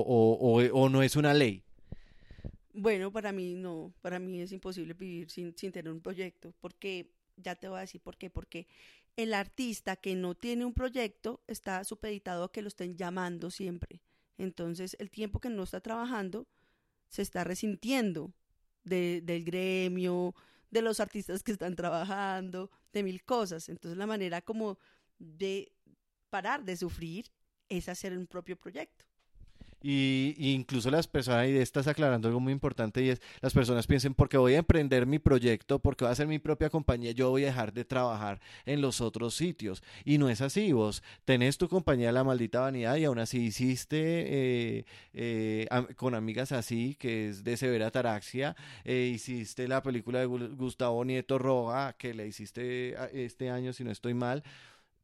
o, 0.06 0.62
o- 0.62 0.80
o 0.84 0.88
no 0.88 1.02
es 1.02 1.16
una 1.16 1.34
ley? 1.34 1.62
Bueno, 2.72 3.12
para 3.12 3.32
mí 3.32 3.54
no, 3.54 3.92
para 4.02 4.18
mí 4.18 4.40
es 4.40 4.50
imposible 4.52 4.94
vivir 4.94 5.30
sin, 5.30 5.56
sin 5.56 5.70
tener 5.72 5.92
un 5.92 6.00
proyecto, 6.00 6.52
porque 6.60 7.12
ya 7.36 7.54
te 7.54 7.68
voy 7.68 7.78
a 7.78 7.80
decir 7.82 8.00
por 8.00 8.16
qué, 8.16 8.30
porque 8.30 8.66
el 9.16 9.34
artista 9.34 9.96
que 9.96 10.14
no 10.16 10.34
tiene 10.34 10.64
un 10.64 10.74
proyecto 10.74 11.42
está 11.46 11.84
supeditado 11.84 12.44
a 12.44 12.52
que 12.52 12.62
lo 12.62 12.68
estén 12.68 12.96
llamando 12.96 13.50
siempre. 13.50 14.02
Entonces, 14.38 14.96
el 14.98 15.10
tiempo 15.10 15.40
que 15.40 15.50
no 15.50 15.62
está 15.62 15.80
trabajando 15.80 16.46
se 17.08 17.22
está 17.22 17.44
resintiendo 17.44 18.32
de- 18.82 19.20
del 19.22 19.44
gremio, 19.44 20.34
de 20.70 20.82
los 20.82 20.98
artistas 21.00 21.42
que 21.42 21.52
están 21.52 21.76
trabajando, 21.76 22.70
de 22.92 23.02
mil 23.04 23.24
cosas. 23.24 23.68
Entonces, 23.68 23.96
la 23.96 24.06
manera 24.06 24.42
como 24.42 24.78
de 25.18 25.72
parar 26.30 26.64
de 26.64 26.76
sufrir 26.76 27.30
es 27.68 27.88
hacer 27.88 28.16
un 28.16 28.26
propio 28.26 28.56
proyecto. 28.56 29.04
Y, 29.86 30.34
incluso 30.38 30.90
las 30.90 31.06
personas, 31.06 31.46
y 31.46 31.58
estás 31.58 31.86
aclarando 31.86 32.26
algo 32.28 32.40
muy 32.40 32.54
importante, 32.54 33.04
y 33.04 33.10
es, 33.10 33.20
las 33.42 33.52
personas 33.52 33.86
piensen, 33.86 34.14
porque 34.14 34.38
voy 34.38 34.54
a 34.54 34.58
emprender 34.60 35.04
mi 35.04 35.18
proyecto, 35.18 35.78
porque 35.78 36.04
voy 36.04 36.08
a 36.08 36.12
hacer 36.12 36.26
mi 36.26 36.38
propia 36.38 36.70
compañía, 36.70 37.10
yo 37.10 37.28
voy 37.28 37.42
a 37.42 37.48
dejar 37.48 37.74
de 37.74 37.84
trabajar 37.84 38.40
en 38.64 38.80
los 38.80 39.02
otros 39.02 39.34
sitios. 39.34 39.82
Y 40.06 40.16
no 40.16 40.30
es 40.30 40.40
así, 40.40 40.72
vos 40.72 41.02
tenés 41.26 41.58
tu 41.58 41.68
compañía 41.68 42.12
La 42.12 42.24
Maldita 42.24 42.60
Vanidad 42.60 42.96
y 42.96 43.04
aún 43.04 43.18
así 43.18 43.44
hiciste 43.44 43.98
eh, 43.98 44.84
eh, 45.12 45.68
con 45.96 46.14
amigas 46.14 46.52
así, 46.52 46.94
que 46.98 47.28
es 47.28 47.44
de 47.44 47.58
severa 47.58 47.88
ataraxia, 47.88 48.56
eh, 48.84 49.12
hiciste 49.14 49.68
la 49.68 49.82
película 49.82 50.20
de 50.20 50.26
Gu- 50.26 50.56
Gustavo 50.56 51.04
Nieto 51.04 51.38
Roja, 51.38 51.92
que 51.98 52.14
la 52.14 52.24
hiciste 52.24 52.94
ah, 52.98 53.08
este 53.12 53.50
año, 53.50 53.74
si 53.74 53.84
no 53.84 53.90
estoy 53.90 54.14
mal. 54.14 54.42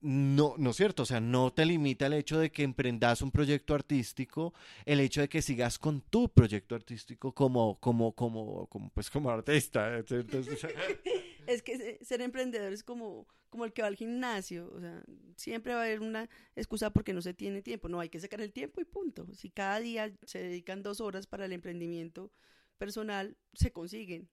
No, 0.02 0.54
no 0.56 0.70
es 0.70 0.76
cierto, 0.76 1.02
o 1.02 1.06
sea, 1.06 1.20
no 1.20 1.52
te 1.52 1.66
limita 1.66 2.06
el 2.06 2.14
hecho 2.14 2.38
de 2.38 2.50
que 2.50 2.62
emprendas 2.62 3.20
un 3.20 3.30
proyecto 3.30 3.74
artístico, 3.74 4.54
el 4.86 4.98
hecho 5.00 5.20
de 5.20 5.28
que 5.28 5.42
sigas 5.42 5.78
con 5.78 6.00
tu 6.00 6.30
proyecto 6.30 6.74
artístico 6.74 7.34
como, 7.34 7.78
como, 7.80 8.12
como, 8.14 8.66
como, 8.68 8.88
pues 8.90 9.10
como 9.10 9.28
artista. 9.30 10.02
¿cierto? 10.04 10.38
Es 11.46 11.62
que 11.62 11.76
se- 11.76 12.04
ser 12.04 12.20
emprendedor 12.22 12.72
es 12.72 12.82
como, 12.84 13.26
como 13.50 13.64
el 13.64 13.72
que 13.72 13.82
va 13.82 13.88
al 13.88 13.96
gimnasio, 13.96 14.70
o 14.72 14.80
sea, 14.80 15.02
siempre 15.36 15.74
va 15.74 15.80
a 15.80 15.84
haber 15.84 16.00
una 16.00 16.28
excusa 16.54 16.90
porque 16.90 17.12
no 17.12 17.20
se 17.22 17.34
tiene 17.34 17.60
tiempo, 17.60 17.88
no 17.88 17.98
hay 18.00 18.08
que 18.08 18.20
sacar 18.20 18.40
el 18.40 18.52
tiempo 18.52 18.80
y 18.80 18.84
punto. 18.84 19.26
Si 19.34 19.50
cada 19.50 19.80
día 19.80 20.12
se 20.24 20.38
dedican 20.38 20.82
dos 20.82 21.00
horas 21.00 21.26
para 21.26 21.46
el 21.46 21.52
emprendimiento 21.52 22.30
personal, 22.78 23.36
se 23.52 23.72
consiguen. 23.72 24.28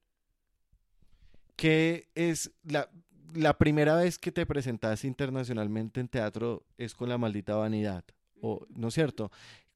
¿Qué 1.56 2.08
es 2.14 2.52
la, 2.64 2.90
la 3.34 3.58
primera 3.58 3.96
vez 3.96 4.18
que 4.18 4.32
te 4.32 4.46
presentaste 4.46 5.08
internacionalmente 5.08 6.00
en 6.00 6.08
teatro 6.08 6.64
es 6.78 6.94
con 6.94 7.10
La 7.10 7.18
Maldita 7.18 7.56
Vanidad, 7.56 8.04
o, 8.42 8.66
¿no 8.76 8.90
es 8.90 8.94
cierto? 8.94 9.32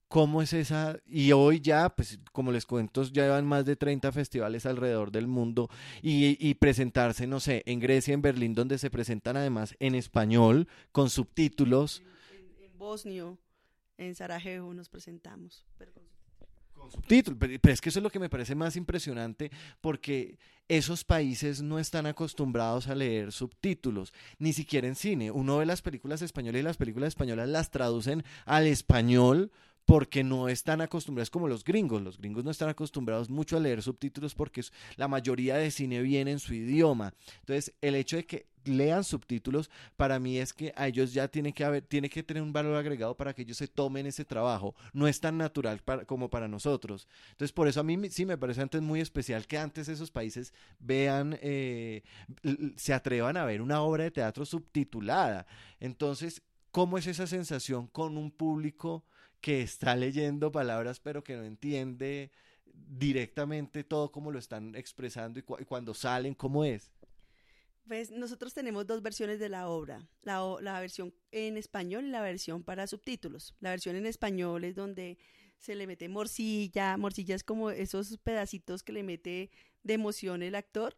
¿Cómo 0.08 0.42
es 0.42 0.52
esa? 0.52 1.00
Y 1.08 1.32
hoy 1.32 1.62
ya, 1.62 1.90
pues 1.90 2.20
como 2.34 2.52
les 2.52 2.66
cuento, 2.66 3.04
ya 3.04 3.24
llevan 3.24 3.46
más 3.46 3.66
de 3.66 3.78
30 3.78 4.12
festivales 4.12 4.66
alrededor 4.66 5.10
del 5.10 5.28
mundo 5.28 5.70
y, 6.02 6.36
y 6.46 6.56
presentarse, 6.56 7.28
no 7.28 7.40
sé, 7.40 7.64
en 7.66 7.80
Grecia, 7.80 8.14
en 8.14 8.22
Berlín, 8.22 8.54
donde 8.54 8.78
se 8.78 8.90
presentan 8.90 9.38
además 9.38 9.74
en 9.80 9.96
español, 9.96 10.68
con 10.92 11.10
subtítulos. 11.10 12.04
En, 12.34 12.66
en 12.66 12.78
bosnio, 12.78 13.38
en 13.98 14.14
Sarajevo 14.16 14.74
nos 14.74 14.90
presentamos. 14.90 15.64
Pero 15.78 15.94
con 15.94 16.11
subtítulos. 16.92 17.40
Pero 17.40 17.74
es 17.74 17.82
que 17.82 17.90
eso 17.90 18.00
es 18.00 18.04
lo 18.04 18.10
que 18.10 18.20
me 18.20 18.30
parece 18.30 18.56
más 18.56 18.76
impresionante 18.76 19.52
porque 19.82 20.38
esos 20.68 21.04
países 21.04 21.62
no 21.62 21.80
están 21.80 22.06
acostumbrados 22.06 22.88
a 22.88 22.96
leer 22.96 23.32
subtítulos, 23.32 24.14
ni 24.40 24.54
siquiera 24.54 24.88
en 24.88 24.96
cine. 24.96 25.32
Uno 25.32 25.58
ve 25.58 25.66
las 25.66 25.82
películas 25.82 26.22
españolas 26.22 26.62
y 26.62 26.64
las 26.64 26.78
películas 26.78 27.10
españolas 27.10 27.50
las 27.50 27.72
traducen 27.72 28.24
al 28.46 28.68
español 28.68 29.52
porque 29.92 30.24
no 30.24 30.48
están 30.48 30.80
acostumbrados 30.80 31.30
como 31.30 31.50
los 31.50 31.66
gringos. 31.66 32.02
Los 32.02 32.18
gringos 32.18 32.46
no 32.46 32.52
están 32.52 32.70
acostumbrados 32.70 33.30
mucho 33.30 33.58
a 33.58 33.60
leer 33.60 33.82
subtítulos 33.82 34.34
porque 34.34 34.64
la 34.96 35.10
mayoría 35.10 35.58
de 35.58 35.70
cine 35.70 36.02
viene 36.02 36.32
en 36.32 36.40
su 36.40 36.54
idioma. 36.54 37.14
Entonces, 37.42 37.74
el 37.82 37.96
hecho 37.96 38.16
de 38.16 38.26
que 38.26 38.48
lean 38.64 39.04
subtítulos, 39.04 39.70
para 39.98 40.18
mí 40.18 40.38
es 40.38 40.54
que 40.54 40.72
a 40.78 40.88
ellos 40.88 41.12
ya 41.12 41.28
tiene 41.28 41.52
que 41.52 41.66
haber, 41.66 41.82
tiene 41.82 42.10
que 42.10 42.24
tener 42.24 42.42
un 42.42 42.54
valor 42.54 42.78
agregado 42.78 43.18
para 43.18 43.34
que 43.34 43.42
ellos 43.42 43.58
se 43.58 43.68
tomen 43.68 44.06
ese 44.06 44.24
trabajo. 44.24 44.76
No 44.94 45.10
es 45.10 45.20
tan 45.20 45.38
natural 45.38 45.82
como 46.06 46.30
para 46.30 46.48
nosotros. 46.48 47.06
Entonces, 47.32 47.52
por 47.52 47.68
eso 47.68 47.82
a 47.82 47.84
mí 47.84 47.98
sí 48.12 48.26
me 48.26 48.38
parece 48.38 48.62
antes 48.62 48.82
muy 48.82 49.02
especial 49.02 49.46
que 49.46 49.58
antes 49.58 49.90
esos 49.90 50.10
países 50.10 50.54
vean, 50.80 51.38
eh, 51.42 52.04
se 52.78 52.94
atrevan 52.94 53.36
a 53.36 53.44
ver 53.44 53.62
una 53.62 53.82
obra 53.82 54.06
de 54.06 54.12
teatro 54.12 54.46
subtitulada. 54.46 55.46
Entonces, 55.82 56.42
¿cómo 56.72 56.98
es 56.98 57.08
esa 57.08 57.28
sensación 57.28 57.88
con 57.88 58.18
un 58.18 58.32
público 58.32 59.04
que 59.42 59.62
está 59.62 59.96
leyendo 59.96 60.52
palabras 60.52 61.00
pero 61.00 61.24
que 61.24 61.36
no 61.36 61.44
entiende 61.44 62.32
directamente 62.74 63.84
todo 63.84 64.12
como 64.12 64.32
lo 64.32 64.40
están 64.40 64.76
expresando 64.76 65.40
y 65.40 65.44
cuando 65.44 65.94
salen, 65.94 66.34
cómo 66.34 66.64
es? 66.64 66.92
Pues 67.88 68.12
nosotros 68.12 68.54
tenemos 68.54 68.86
dos 68.86 69.02
versiones 69.02 69.40
de 69.40 69.50
la 69.50 69.68
obra, 69.68 70.08
la, 70.22 70.80
versión 70.80 71.14
en 71.32 71.58
español 71.58 72.06
y 72.06 72.10
la 72.10 72.22
versión 72.22 72.64
para 72.64 72.88
subtítulos. 72.88 73.56
La 73.60 73.72
versión 73.72 73.96
en 73.96 74.06
español 74.06 74.64
es 74.64 74.76
donde 74.76 75.18
se 75.58 75.76
le 75.76 75.88
mete 75.88 76.08
morcilla, 76.08 76.96
morcilla 76.98 77.36
es 77.36 77.44
como 77.44 77.72
esos 77.72 78.18
pedacitos 78.20 78.84
que 78.84 78.94
le 78.94 79.04
mete 79.04 79.50
de 79.84 79.94
emoción 79.94 80.44
el 80.44 80.56
actor, 80.56 80.96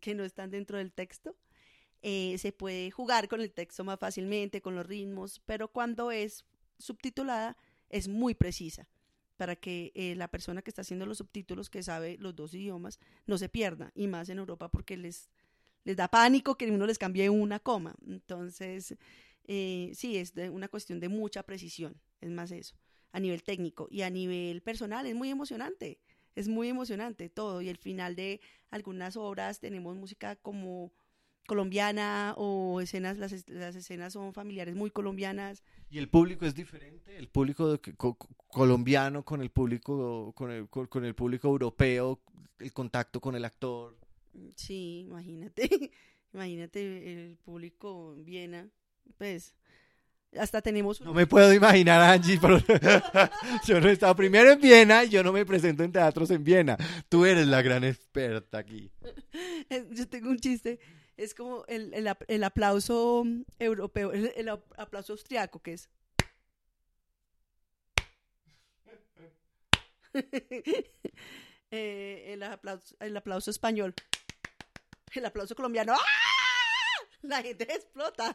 que 0.00 0.14
no 0.14 0.24
están 0.24 0.50
dentro 0.50 0.78
del 0.78 0.92
texto. 0.92 1.36
Eh, 2.02 2.36
se 2.38 2.52
puede 2.52 2.90
jugar 2.90 3.26
con 3.28 3.40
el 3.40 3.52
texto 3.52 3.82
más 3.82 3.98
fácilmente, 3.98 4.62
con 4.62 4.76
los 4.76 4.86
ritmos, 4.86 5.40
pero 5.44 5.68
cuando 5.68 6.12
es 6.12 6.44
subtitulada 6.78 7.56
es 7.88 8.08
muy 8.08 8.34
precisa 8.34 8.88
para 9.36 9.54
que 9.54 9.92
eh, 9.94 10.14
la 10.16 10.28
persona 10.28 10.62
que 10.62 10.70
está 10.70 10.82
haciendo 10.82 11.06
los 11.06 11.18
subtítulos, 11.18 11.70
que 11.70 11.82
sabe 11.82 12.16
los 12.18 12.34
dos 12.34 12.54
idiomas, 12.54 12.98
no 13.26 13.38
se 13.38 13.48
pierda, 13.48 13.92
y 13.94 14.08
más 14.08 14.28
en 14.28 14.38
Europa 14.38 14.68
porque 14.68 14.96
les 14.96 15.30
les 15.88 15.96
da 15.96 16.08
pánico 16.08 16.58
que 16.58 16.70
uno 16.70 16.86
les 16.86 16.98
cambie 16.98 17.30
una 17.30 17.60
coma. 17.60 17.94
Entonces, 18.06 18.94
eh, 19.44 19.90
sí, 19.94 20.18
es 20.18 20.34
de 20.34 20.50
una 20.50 20.68
cuestión 20.68 21.00
de 21.00 21.08
mucha 21.08 21.42
precisión, 21.44 21.98
es 22.20 22.30
más 22.30 22.50
eso, 22.50 22.76
a 23.10 23.20
nivel 23.20 23.42
técnico 23.42 23.88
y 23.90 24.02
a 24.02 24.10
nivel 24.10 24.60
personal 24.60 25.06
es 25.06 25.14
muy 25.14 25.30
emocionante, 25.30 25.98
es 26.34 26.46
muy 26.46 26.68
emocionante 26.68 27.30
todo 27.30 27.62
y 27.62 27.70
el 27.70 27.78
final 27.78 28.16
de 28.16 28.42
algunas 28.70 29.16
obras 29.16 29.60
tenemos 29.60 29.96
música 29.96 30.36
como 30.36 30.92
colombiana 31.48 32.34
o 32.36 32.80
escenas, 32.80 33.16
las, 33.16 33.32
escenas 33.32 34.12
son 34.12 34.32
familiares 34.32 34.76
muy 34.76 34.90
colombianas. 34.90 35.64
¿Y 35.90 35.98
el 35.98 36.08
público 36.08 36.44
es 36.44 36.54
diferente? 36.54 37.16
¿El 37.16 37.26
público 37.26 37.80
colombiano 38.48 39.24
con 39.24 39.40
el 39.40 39.50
público, 39.50 40.32
con 40.36 40.52
el, 40.52 40.68
con 40.68 41.04
el 41.04 41.14
público 41.14 41.48
europeo, 41.48 42.20
el 42.60 42.72
contacto 42.72 43.20
con 43.20 43.34
el 43.34 43.46
actor? 43.46 43.96
Sí, 44.54 45.06
imagínate, 45.08 45.90
imagínate 46.34 47.12
el 47.12 47.36
público 47.38 48.14
en 48.14 48.24
Viena, 48.26 48.68
pues 49.16 49.54
hasta 50.38 50.60
tenemos... 50.60 51.00
No 51.00 51.14
me 51.14 51.26
puedo 51.26 51.52
imaginar, 51.54 52.02
Angie, 52.02 52.38
pero 52.38 52.58
yo 53.66 53.80
no 53.80 53.88
he 53.88 53.92
estado 53.92 54.14
primero 54.14 54.52
en 54.52 54.60
Viena 54.60 55.04
y 55.04 55.08
yo 55.08 55.22
no 55.22 55.32
me 55.32 55.46
presento 55.46 55.82
en 55.82 55.92
teatros 55.92 56.30
en 56.30 56.44
Viena. 56.44 56.76
Tú 57.08 57.24
eres 57.24 57.46
la 57.46 57.62
gran 57.62 57.84
experta 57.84 58.58
aquí. 58.58 58.90
Yo 59.92 60.08
tengo 60.08 60.30
un 60.30 60.38
chiste, 60.38 60.78
es 61.18 61.34
como 61.34 61.64
el, 61.66 61.92
el, 62.28 62.44
aplauso 62.44 63.24
europeo, 63.58 64.12
el, 64.12 64.48
aplauso 64.48 65.12
austriaco, 65.12 65.60
que 65.60 65.74
es... 65.74 65.90
Eh, 71.70 72.32
el, 72.32 72.42
aplauso, 72.44 72.96
el 72.98 73.14
aplauso 73.14 73.50
español 73.50 73.94
el 75.14 75.26
aplauso 75.26 75.54
colombiano. 75.54 75.92
¡ah! 75.92 76.27
La 77.22 77.42
gente 77.42 77.64
explota. 77.64 78.34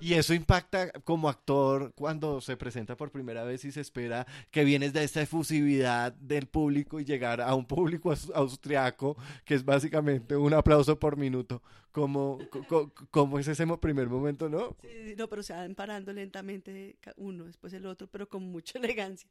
Y 0.00 0.14
eso 0.14 0.34
impacta 0.34 0.90
como 1.02 1.28
actor 1.28 1.92
cuando 1.94 2.40
se 2.40 2.56
presenta 2.56 2.96
por 2.96 3.10
primera 3.10 3.44
vez 3.44 3.64
y 3.64 3.72
se 3.72 3.80
espera 3.80 4.26
que 4.50 4.64
vienes 4.64 4.92
de 4.92 5.04
esta 5.04 5.20
efusividad 5.20 6.12
del 6.14 6.46
público 6.46 7.00
y 7.00 7.04
llegar 7.04 7.40
a 7.40 7.54
un 7.54 7.66
público 7.66 8.14
austriaco, 8.34 9.16
que 9.44 9.54
es 9.54 9.64
básicamente 9.64 10.36
un 10.36 10.54
aplauso 10.54 10.98
por 10.98 11.16
minuto. 11.16 11.62
¿Cómo, 11.92 12.38
cómo, 13.10 13.38
es 13.38 13.48
ese 13.48 13.66
primer 13.78 14.08
momento, 14.08 14.48
no? 14.48 14.76
Sí, 14.82 15.14
no, 15.16 15.28
pero 15.28 15.42
se 15.42 15.52
van 15.52 15.74
parando 15.74 16.12
lentamente 16.12 16.96
uno, 17.16 17.44
después 17.44 17.72
el 17.72 17.86
otro, 17.86 18.06
pero 18.06 18.28
con 18.28 18.44
mucha 18.50 18.78
elegancia. 18.78 19.28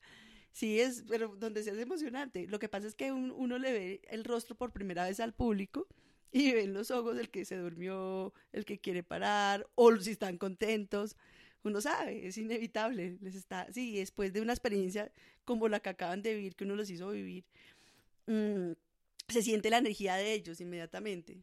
Sí, 0.51 0.79
es, 0.79 1.03
pero 1.07 1.35
donde 1.35 1.63
se 1.63 1.71
hace 1.71 1.81
emocionante. 1.81 2.47
Lo 2.47 2.59
que 2.59 2.67
pasa 2.67 2.87
es 2.87 2.95
que 2.95 3.11
uno 3.11 3.57
le 3.57 3.71
ve 3.71 4.01
el 4.09 4.23
rostro 4.23 4.55
por 4.55 4.71
primera 4.71 5.05
vez 5.05 5.19
al 5.19 5.33
público 5.33 5.87
y 6.31 6.51
ven 6.53 6.73
los 6.73 6.91
ojos 6.91 7.15
del 7.15 7.29
que 7.29 7.45
se 7.45 7.57
durmió, 7.57 8.33
el 8.51 8.65
que 8.65 8.79
quiere 8.79 9.03
parar, 9.03 9.67
o 9.75 9.95
si 9.97 10.11
están 10.11 10.37
contentos. 10.37 11.15
Uno 11.63 11.81
sabe, 11.81 12.27
es 12.27 12.37
inevitable. 12.37 13.17
Les 13.21 13.35
está, 13.35 13.71
sí, 13.71 13.97
después 13.97 14.33
de 14.33 14.41
una 14.41 14.53
experiencia 14.53 15.11
como 15.45 15.67
la 15.67 15.79
que 15.79 15.89
acaban 15.89 16.21
de 16.21 16.35
vivir, 16.35 16.55
que 16.55 16.63
uno 16.63 16.75
los 16.75 16.89
hizo 16.89 17.09
vivir, 17.11 17.45
mm, 18.27 18.71
se 19.27 19.41
siente 19.41 19.69
la 19.69 19.77
energía 19.77 20.15
de 20.15 20.33
ellos 20.33 20.61
inmediatamente. 20.61 21.37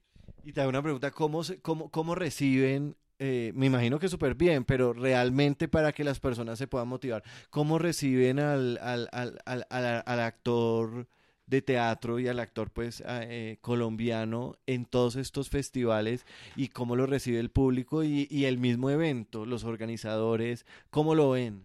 Y 0.44 0.52
te 0.52 0.60
hago 0.60 0.70
una 0.70 0.82
pregunta, 0.82 1.10
¿cómo, 1.10 1.42
cómo, 1.62 1.90
cómo 1.90 2.14
reciben 2.14 2.96
eh, 3.20 3.52
me 3.54 3.66
imagino 3.66 4.00
que 4.00 4.08
súper 4.08 4.34
bien, 4.34 4.64
pero 4.64 4.92
realmente 4.92 5.68
para 5.68 5.92
que 5.92 6.02
las 6.02 6.18
personas 6.18 6.58
se 6.58 6.66
puedan 6.66 6.88
motivar, 6.88 7.22
¿cómo 7.48 7.78
reciben 7.78 8.40
al, 8.40 8.76
al, 8.82 9.08
al, 9.12 9.66
al 9.70 10.20
actor 10.20 11.06
de 11.46 11.62
teatro 11.62 12.18
y 12.18 12.28
al 12.28 12.40
actor 12.40 12.70
pues 12.70 13.02
eh, 13.06 13.58
colombiano 13.60 14.56
en 14.66 14.86
todos 14.86 15.16
estos 15.16 15.50
festivales 15.50 16.24
y 16.56 16.68
cómo 16.68 16.96
lo 16.96 17.06
recibe 17.06 17.38
el 17.38 17.50
público 17.50 18.02
y, 18.02 18.44
el 18.44 18.58
mismo 18.58 18.90
evento, 18.90 19.46
los 19.46 19.64
organizadores, 19.64 20.66
¿cómo 20.90 21.14
lo 21.14 21.30
ven? 21.30 21.64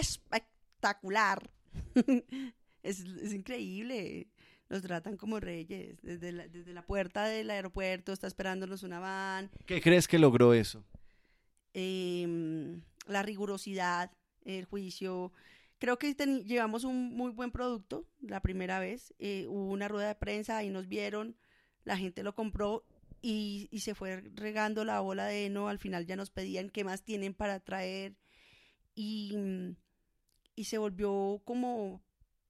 Espectacular. 0.00 1.50
es, 2.82 3.04
increíble. 3.32 4.26
Nos 4.68 4.82
tratan 4.82 5.16
como 5.16 5.40
reyes. 5.40 5.96
Desde 6.02 6.32
la, 6.32 6.48
desde 6.48 6.72
la 6.72 6.82
puerta 6.82 7.24
del 7.24 7.50
aeropuerto 7.50 8.12
está 8.12 8.26
esperándonos 8.26 8.82
una 8.82 8.98
van. 8.98 9.50
¿Qué 9.66 9.80
crees 9.80 10.08
que 10.08 10.18
logró 10.18 10.54
eso? 10.54 10.84
Em, 11.74 12.80
la 13.08 13.22
rigurosidad, 13.22 14.10
el 14.44 14.64
juicio, 14.64 15.32
Creo 15.78 15.98
que 15.98 16.14
llevamos 16.14 16.84
un 16.84 17.14
muy 17.14 17.30
buen 17.30 17.50
producto 17.50 18.06
la 18.20 18.40
primera 18.40 18.78
vez. 18.78 19.14
Eh, 19.18 19.46
hubo 19.48 19.70
una 19.70 19.88
rueda 19.88 20.08
de 20.08 20.14
prensa 20.14 20.62
y 20.64 20.70
nos 20.70 20.88
vieron, 20.88 21.36
la 21.84 21.96
gente 21.96 22.22
lo 22.22 22.34
compró 22.34 22.84
y, 23.20 23.68
se 23.80 23.94
fue 23.94 24.20
regando 24.34 24.84
la 24.84 25.00
bola 25.00 25.26
de 25.26 25.46
heno. 25.46 25.68
Al 25.68 25.78
final 25.78 26.06
ya 26.06 26.16
nos 26.16 26.30
pedían 26.30 26.70
qué 26.70 26.84
más 26.84 27.02
tienen 27.02 27.34
para 27.34 27.60
traer 27.60 28.16
y, 28.94 29.34
y 30.54 30.64
se 30.64 30.78
volvió 30.78 31.42
como 31.44 32.02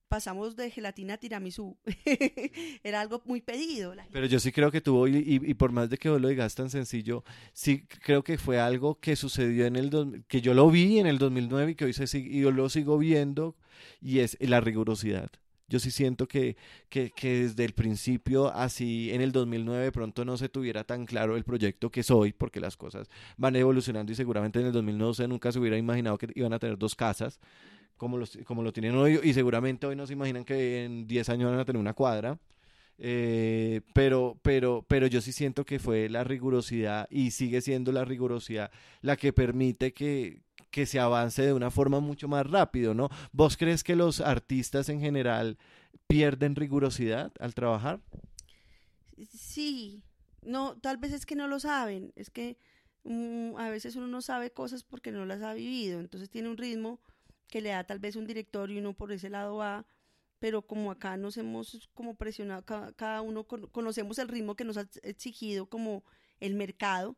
pasamos 0.09 0.57
de 0.57 0.71
gelatina 0.71 1.15
a 1.15 1.19
tiramisú. 1.19 1.77
Era 2.83 3.01
algo 3.01 3.23
muy 3.25 3.41
pedido. 3.41 3.95
Pero 4.13 4.27
yo 4.27 4.39
sí 4.39 4.53
creo 4.53 4.71
que 4.71 4.81
tuvo, 4.81 5.09
y, 5.09 5.41
y, 5.43 5.55
por 5.55 5.73
más 5.73 5.91
de 5.91 5.99
que 5.99 6.09
vos 6.09 6.21
lo 6.21 6.29
digas 6.29 6.55
tan 6.55 6.71
sencillo, 6.71 7.25
sí 7.53 7.87
creo 8.03 8.23
que 8.23 8.39
fue 8.39 8.61
algo 8.61 9.01
que 9.01 9.17
sucedió 9.17 9.67
en 9.67 9.77
el, 9.77 10.25
que 10.29 10.41
yo 10.41 10.55
lo 10.55 10.71
vi 10.71 10.99
en 10.99 11.07
el 11.07 11.19
2009 11.19 11.73
y 11.73 11.75
que 11.75 11.85
hoy 11.87 11.93
se 11.93 12.05
y 12.19 12.41
yo 12.41 12.51
lo 12.51 12.69
sigo 12.69 12.99
viendo, 12.99 13.57
y 14.01 14.21
es 14.21 14.37
la 14.41 14.61
rigurosidad. 14.61 15.31
Yo 15.67 15.81
sí 15.81 15.91
siento 15.91 16.29
que, 16.29 16.57
que, 16.91 17.11
que, 17.11 17.45
desde 17.45 17.65
el 17.65 17.73
principio, 17.73 18.53
así 18.53 19.11
en 19.13 19.23
el 19.23 19.33
2009, 19.33 19.93
pronto 19.93 20.25
no 20.25 20.37
se 20.37 20.51
tuviera 20.51 20.85
tan 20.85 21.07
claro 21.07 21.37
el 21.37 21.45
proyecto 21.45 21.91
que 21.91 22.03
soy, 22.03 22.33
porque 22.35 22.61
las 22.61 22.77
cosas 22.77 23.09
van 23.39 23.57
evolucionando 23.57 24.13
y 24.13 24.15
seguramente 24.15 24.61
en 24.61 24.67
el 24.67 24.73
2009 24.73 25.27
nunca 25.27 25.51
se 25.51 25.59
hubiera 25.59 25.79
imaginado 25.79 26.19
que 26.19 26.29
iban 26.35 26.53
a 26.53 26.59
tener 26.59 26.77
dos 26.77 26.95
casas 26.95 27.41
como, 28.05 28.19
los, 28.19 28.39
como 28.45 28.63
lo 28.63 28.71
tienen 28.71 28.95
hoy, 28.97 29.19
y 29.23 29.33
seguramente 29.33 29.87
hoy 29.87 29.97
no 29.97 30.07
se 30.07 30.13
imaginan 30.13 30.45
que 30.45 30.85
en 30.85 31.07
10 31.07 31.31
años 31.31 31.51
van 31.51 31.59
a 31.59 31.65
tener 31.65 31.81
una 31.81 31.95
cuadra. 31.95 32.39
Eh, 32.99 33.81
pero, 33.95 34.39
pero, 34.43 34.85
pero 34.87 35.07
yo 35.07 35.23
sí 35.23 35.33
siento 35.33 35.65
que 35.65 35.79
fue 35.79 36.11
la 36.11 36.23
rigurosidad 36.23 37.09
y 37.11 37.31
sigue 37.31 37.63
siendo 37.63 37.93
la 37.93 38.05
rigurosidad 38.05 38.71
la 39.01 39.17
que 39.17 39.33
permite 39.33 39.95
que, 39.95 40.43
que 40.71 40.85
se 40.85 41.01
avance 41.01 41.41
de 41.41 41.55
una 41.55 41.71
forma 41.71 42.01
mucho 42.01 42.29
más 42.29 42.47
rápido, 42.47 42.93
¿no? 42.93 43.09
¿Vos 43.33 43.57
crees 43.57 43.83
que 43.83 43.97
los 43.97 44.21
artistas 44.21 44.91
en 44.91 45.01
general 45.01 45.57
pierden 46.07 46.57
rigurosidad 46.57 47.33
al 47.41 47.55
trabajar? 47.55 48.01
Sí, 49.33 50.03
no, 50.43 50.77
tal 50.77 50.99
vez 50.99 51.15
es 51.15 51.25
que 51.25 51.37
no 51.37 51.49
lo 51.49 51.59
saben, 51.59 52.13
es 52.17 52.29
que 52.29 52.59
mm, 53.05 53.57
a 53.57 53.71
veces 53.71 53.97
uno 53.97 54.09
no 54.09 54.21
sabe 54.21 54.51
cosas 54.51 54.85
porque 54.85 55.11
no 55.11 55.25
las 55.25 55.41
ha 55.41 55.55
vivido, 55.55 56.01
entonces 56.01 56.29
tiene 56.29 56.51
un 56.51 56.59
ritmo 56.59 57.01
que 57.55 57.61
le 57.61 57.69
da 57.69 57.85
tal 57.85 58.01
vez 58.01 58.17
un 58.17 58.27
director 58.27 58.69
y 58.73 58.79
uno 58.79 58.95
por 58.95 59.13
ese 59.13 59.31
lado 59.31 59.55
va, 59.55 59.87
pero 60.41 60.63
como 60.63 60.91
acá 60.91 61.17
nos 61.17 61.37
hemos 61.37 61.89
como 61.95 62.17
presionado, 62.17 62.65
cada, 62.97 63.23
uno 63.23 63.45
conocemos 63.45 64.19
el 64.19 64.27
ritmo 64.27 64.57
que 64.57 64.65
nos 64.65 64.77
ha 64.77 64.89
exigido 65.05 65.67
como 65.67 66.03
el 66.41 66.55
mercado, 66.57 67.17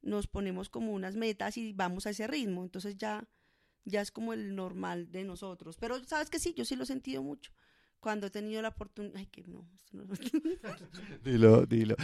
nos 0.00 0.28
ponemos 0.28 0.68
como 0.68 0.92
unas 0.92 1.16
metas 1.16 1.56
y 1.56 1.72
vamos 1.72 2.06
a 2.06 2.10
ese 2.10 2.28
ritmo, 2.28 2.62
entonces 2.62 2.96
ya, 2.96 3.28
ya 3.84 4.00
es 4.00 4.12
como 4.12 4.32
el 4.34 4.54
normal 4.54 5.10
de 5.10 5.24
nosotros. 5.24 5.76
Pero 5.78 5.98
sabes 6.04 6.30
que 6.30 6.38
sí, 6.38 6.54
yo 6.54 6.64
sí 6.64 6.76
lo 6.76 6.84
he 6.84 6.86
sentido 6.86 7.24
mucho 7.24 7.50
cuando 8.02 8.26
he 8.26 8.30
tenido 8.30 8.60
la 8.60 8.68
oportunidad. 8.68 9.16
Ay, 9.16 9.26
que 9.26 9.44
no, 9.44 9.64
esto 9.76 9.96
no. 9.96 10.04
dilo, 11.24 11.64
dilo. 11.66 11.94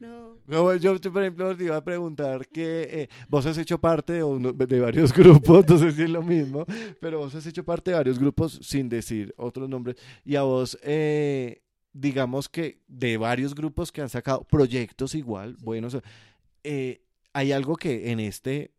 no. 0.00 0.38
no. 0.46 0.74
Yo, 0.76 0.98
por 0.98 1.22
ejemplo, 1.22 1.54
te 1.54 1.64
iba 1.64 1.76
a 1.76 1.84
preguntar 1.84 2.48
que 2.48 2.88
eh, 2.90 3.08
vos 3.28 3.44
has 3.44 3.58
hecho 3.58 3.78
parte 3.78 4.14
de, 4.14 4.66
de 4.66 4.80
varios 4.80 5.12
grupos, 5.16 5.68
no 5.68 5.78
sé 5.78 5.92
si 5.92 6.02
es 6.02 6.10
lo 6.10 6.22
mismo, 6.22 6.64
pero 6.98 7.18
vos 7.18 7.34
has 7.34 7.46
hecho 7.46 7.62
parte 7.62 7.90
de 7.90 7.98
varios 7.98 8.18
grupos 8.18 8.58
sin 8.62 8.88
decir 8.88 9.34
otros 9.36 9.68
nombres. 9.68 9.96
Y 10.24 10.34
a 10.36 10.42
vos, 10.42 10.78
eh, 10.82 11.62
digamos 11.92 12.48
que 12.48 12.80
de 12.88 13.18
varios 13.18 13.54
grupos 13.54 13.92
que 13.92 14.00
han 14.00 14.08
sacado 14.08 14.44
proyectos 14.44 15.14
igual, 15.14 15.56
buenos, 15.60 15.98
eh, 16.62 17.02
hay 17.34 17.52
algo 17.52 17.76
que 17.76 18.10
en 18.10 18.20
este 18.20 18.72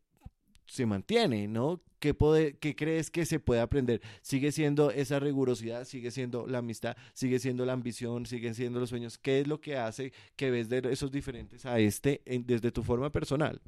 se 0.65 0.85
mantiene, 0.85 1.47
¿no? 1.47 1.81
¿Qué, 1.99 2.15
¿Qué 2.59 2.75
crees 2.75 3.09
que 3.09 3.25
se 3.25 3.39
puede 3.39 3.61
aprender? 3.61 4.01
¿Sigue 4.21 4.51
siendo 4.51 4.91
esa 4.91 5.19
rigurosidad? 5.19 5.85
¿Sigue 5.85 6.11
siendo 6.11 6.45
la 6.45 6.59
amistad? 6.59 6.95
¿Sigue 7.13 7.39
siendo 7.39 7.65
la 7.65 7.73
ambición? 7.73 8.25
¿Siguen 8.25 8.53
siendo 8.53 8.79
los 8.79 8.89
sueños? 8.89 9.17
¿Qué 9.17 9.41
es 9.41 9.47
lo 9.47 9.59
que 9.61 9.77
hace 9.77 10.13
que 10.35 10.51
ves 10.51 10.69
de 10.69 10.83
esos 10.91 11.11
diferentes 11.11 11.65
a 11.65 11.79
este 11.79 12.21
desde 12.25 12.71
tu 12.71 12.83
forma 12.83 13.11
personal? 13.11 13.61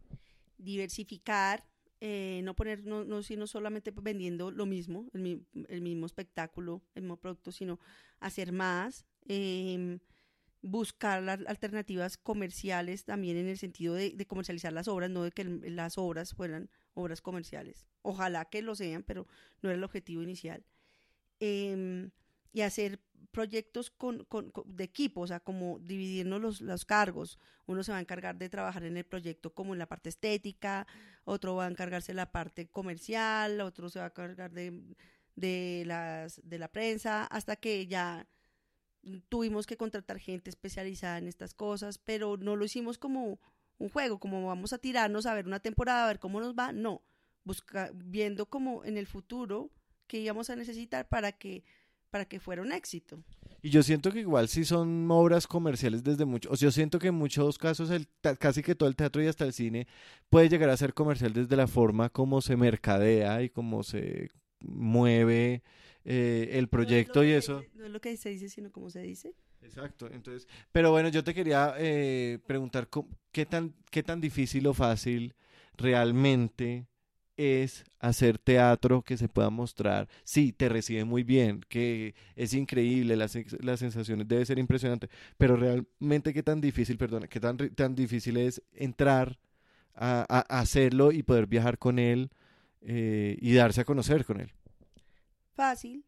Diversificar, 0.58 1.66
eh, 2.00 2.42
no 2.44 2.56
poner, 2.56 2.86
no, 2.86 3.04
no, 3.06 3.24
sino 3.24 3.48
solamente 3.48 3.92
vendiendo 3.92 4.52
lo 4.52 4.66
mismo, 4.66 5.10
el, 5.14 5.46
el, 5.70 5.82
mismo 5.82 6.06
espectáculo, 6.06 6.84
el 6.94 7.04
mismo 7.04 7.18
producto, 7.18 7.52
sino 7.52 7.80
hacer 8.20 8.52
más, 8.52 9.06
eh, 9.28 10.00
buscar 10.62 11.24
las 11.24 11.40
alternativas 11.48 12.18
comerciales 12.18 13.06
también 13.06 13.38
en 13.38 13.48
el 13.48 13.58
sentido 13.58 13.94
de, 13.94 14.12
de, 14.12 14.26
comercializar 14.28 14.74
las 14.74 14.88
obras, 14.88 15.10
no 15.10 15.24
de 15.24 15.32
que 15.32 15.44
las 15.44 15.98
obras 15.98 16.34
fueran 16.34 16.70
obras 16.98 17.22
comerciales. 17.22 17.86
Ojalá 18.02 18.46
que 18.46 18.62
lo 18.62 18.76
sean, 18.76 19.04
pero 19.04 19.28
no 19.62 19.70
era 19.70 19.78
el 19.78 19.84
objetivo 19.84 20.22
inicial. 20.24 20.66
Em, 21.40 22.10
y 22.52 22.62
hacer 22.62 23.00
proyectos 23.32 23.92
con, 23.92 24.26
con, 24.26 24.52
de 24.66 24.84
equipo, 24.84 25.22
o 25.22 25.28
sea, 25.28 25.40
como 25.40 25.80
dividirnos 25.80 26.42
los, 26.42 26.62
los, 26.62 26.86
cargos. 26.86 27.38
Uno 27.68 27.84
se 27.84 27.92
va 27.92 28.00
a 28.00 28.02
encargar 28.02 28.38
de 28.38 28.50
trabajar 28.50 28.84
en 28.84 28.98
el 28.98 29.06
proyecto 29.06 29.54
como 29.54 29.74
en 29.74 29.80
la 29.80 29.86
parte 29.88 30.10
estética, 30.10 30.88
otro 31.24 31.56
va 31.56 31.66
a 31.66 31.70
encargarse 31.70 32.14
de 32.14 32.16
la 32.16 32.32
parte 32.32 32.68
comercial, 32.68 33.62
otro 33.62 33.90
se 33.90 34.00
va 34.00 34.06
a 34.06 34.10
encargar 34.10 34.52
de, 34.54 34.96
de, 35.36 35.84
las, 35.86 36.42
de 36.44 36.58
la 36.58 36.70
prensa, 36.70 37.26
hasta 37.26 37.56
que 37.58 37.86
ya 37.86 38.28
tuvimos 39.30 39.68
que 39.68 39.78
contratar 39.78 40.20
gente 40.20 40.50
especializada 40.50 41.20
en 41.20 41.28
estas 41.28 41.54
cosas, 41.54 41.98
pero 42.00 42.38
no 42.38 42.56
lo 42.56 42.66
hicimos 42.66 42.98
como 42.98 43.40
un 43.80 43.90
juego, 43.90 44.20
como 44.20 44.46
vamos 44.48 44.74
a 44.74 44.78
tirarnos 44.78 45.26
a 45.26 45.34
ver 45.34 45.48
una 45.48 45.60
temporada, 45.60 46.06
a 46.06 46.08
ver 46.08 46.20
cómo 46.20 46.40
nos 46.40 46.56
va, 46.56 46.72
no, 46.72 47.02
busca, 47.44 47.92
viendo 47.94 48.46
como 48.46 48.84
en 48.86 48.98
el 48.98 49.08
futuro 49.08 49.70
que 50.08 50.20
íbamos 50.20 50.50
a 50.50 50.56
necesitar 50.56 51.08
para 51.08 51.32
que, 51.32 51.64
para 52.10 52.26
que 52.26 52.40
fuera 52.40 52.62
un 52.62 52.72
éxito. 52.72 53.24
Y 53.62 53.70
yo 53.70 53.84
siento 53.84 54.12
que 54.12 54.20
igual 54.20 54.48
si 54.48 54.66
son 54.66 55.10
obras 55.12 55.48
comerciales 55.48 56.04
desde 56.04 56.26
mucho, 56.26 56.50
o 56.52 56.56
sea, 56.56 56.68
yo 56.68 56.72
siento 56.72 57.00
que 57.00 57.08
en 57.08 57.16
muchos 57.16 57.58
casos 57.58 57.90
el, 57.90 58.08
casi 58.40 58.62
que 58.62 58.76
todo 58.76 58.88
el 58.88 58.96
teatro 58.96 59.22
y 59.22 59.28
hasta 59.28 59.46
el 59.46 59.54
cine 59.54 59.88
puede 60.30 60.50
llegar 60.50 60.70
a 60.70 60.78
ser 60.78 60.94
comercial 60.94 61.34
desde 61.34 61.56
la 61.56 61.68
forma 61.68 62.10
como 62.10 62.42
se 62.42 62.56
mercadea 62.56 63.42
y 63.42 63.50
cómo 63.50 63.84
se 63.84 64.30
mueve 64.60 65.64
eh, 66.06 66.50
el 66.54 66.68
proyecto 66.70 67.24
y 67.24 67.32
eso. 67.32 67.64
no 67.74 67.86
es 67.86 67.92
lo 67.92 68.00
que 68.00 68.16
se 68.16 68.30
dice, 68.30 68.50
sino 68.50 68.72
como 68.72 68.90
se 68.90 69.02
dice. 69.02 69.34
Exacto, 69.68 70.10
entonces, 70.12 70.48
pero 70.72 70.92
bueno, 70.92 71.10
yo 71.10 71.24
te 71.24 71.34
quería 71.34 71.76
eh, 71.78 72.40
preguntar 72.48 72.88
qué 73.32 73.46
tan, 73.46 73.74
qué 73.92 74.02
tan 74.02 74.22
difícil 74.22 74.66
o 74.68 74.74
fácil 74.74 75.36
realmente 75.76 76.88
es 77.36 77.84
hacer 78.00 78.40
teatro 78.40 79.04
que 79.04 79.18
se 79.18 79.28
pueda 79.28 79.50
mostrar. 79.50 80.08
Sí, 80.24 80.54
te 80.54 80.70
recibe 80.70 81.04
muy 81.04 81.24
bien, 81.24 81.62
que 81.68 82.16
es 82.36 82.54
increíble, 82.54 83.16
las, 83.16 83.38
las 83.62 83.80
sensaciones 83.80 84.28
debe 84.28 84.46
ser 84.46 84.58
impresionante, 84.58 85.10
pero 85.38 85.56
realmente 85.58 86.34
qué 86.34 86.42
tan 86.42 86.62
difícil, 86.62 86.98
perdona, 86.98 87.28
qué 87.28 87.40
tan, 87.40 87.58
tan 87.58 87.94
difícil 87.94 88.38
es 88.38 88.62
entrar 88.74 89.38
a, 89.94 90.46
hacerlo 90.50 91.12
y 91.12 91.24
poder 91.24 91.46
viajar 91.46 91.78
con 91.78 92.00
él 92.00 92.30
eh, 92.82 93.38
y 93.42 93.54
darse 93.54 93.82
a 93.82 93.86
conocer 93.86 94.26
con 94.26 94.40
él. 94.40 94.52
Fácil. 95.54 96.06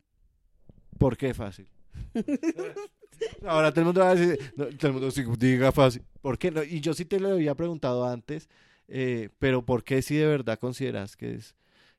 ¿Por 0.98 1.17
qué 1.17 1.34
fácil? 1.34 1.67
Ahora 3.45 3.71
todo 3.71 3.82
el 3.82 3.86
mundo 3.86 4.01
va 4.01 4.12
a 4.12 4.15
decir, 4.15 4.53
todo 4.55 4.88
el 4.88 4.93
mundo 4.93 5.38
diga 5.38 5.71
fácil. 5.71 6.03
¿Por 6.21 6.38
qué 6.38 6.51
no? 6.51 6.63
Y 6.63 6.82
yo 6.82 6.93
sí 6.93 7.05
te 7.05 7.19
lo 7.19 7.29
había 7.29 7.55
preguntado 7.55 8.05
antes, 8.08 8.49
eh, 8.88 9.29
pero 9.39 9.65
¿por 9.65 9.84
qué 9.84 10.01
si 10.01 10.15
de 10.15 10.25
verdad 10.25 10.60
consideras 10.60 11.15
que 11.15 11.36
es, 11.36 11.55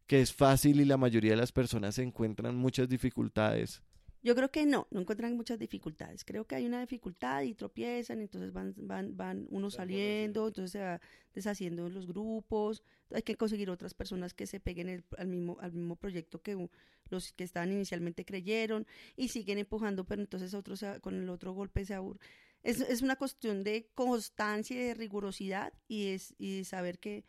que 0.06 0.20
es 0.20 0.32
fácil 0.32 0.80
y 0.80 0.84
la 0.84 0.96
mayoría 0.96 1.32
de 1.32 1.36
las 1.36 1.52
personas 1.52 1.98
encuentran 1.98 2.56
muchas 2.56 2.88
dificultades 2.88 3.82
yo 4.22 4.34
creo 4.34 4.50
que 4.50 4.66
no, 4.66 4.86
no 4.90 5.00
encuentran 5.00 5.34
muchas 5.36 5.58
dificultades. 5.58 6.24
Creo 6.24 6.46
que 6.46 6.54
hay 6.54 6.66
una 6.66 6.80
dificultad 6.80 7.42
y 7.42 7.54
tropiezan, 7.54 8.20
entonces 8.20 8.52
van, 8.52 8.74
van, 8.76 9.16
van 9.16 9.46
uno 9.50 9.70
saliendo, 9.70 10.48
entonces 10.48 10.72
se 10.72 10.80
va 10.80 11.00
deshaciendo 11.34 11.86
en 11.86 11.94
los 11.94 12.06
grupos. 12.06 12.82
Hay 13.12 13.22
que 13.22 13.36
conseguir 13.36 13.70
otras 13.70 13.94
personas 13.94 14.34
que 14.34 14.46
se 14.46 14.60
peguen 14.60 15.04
al, 15.16 15.26
mismo, 15.26 15.56
al 15.60 15.72
mismo 15.72 15.96
proyecto 15.96 16.42
que 16.42 16.68
los 17.08 17.32
que 17.32 17.44
estaban 17.44 17.72
inicialmente 17.72 18.24
creyeron 18.24 18.86
y 19.16 19.28
siguen 19.28 19.58
empujando, 19.58 20.04
pero 20.04 20.20
entonces 20.20 20.52
otros 20.52 20.84
con 21.00 21.14
el 21.14 21.28
otro 21.30 21.52
golpe 21.52 21.84
se 21.84 21.94
aburren. 21.94 22.20
Es, 22.62 22.80
es 22.80 23.00
una 23.00 23.16
cuestión 23.16 23.64
de 23.64 23.88
constancia 23.94 24.76
y 24.76 24.84
de 24.84 24.94
rigurosidad 24.94 25.72
y, 25.88 26.08
es, 26.08 26.34
y 26.38 26.64
saber 26.64 26.98
que, 26.98 27.24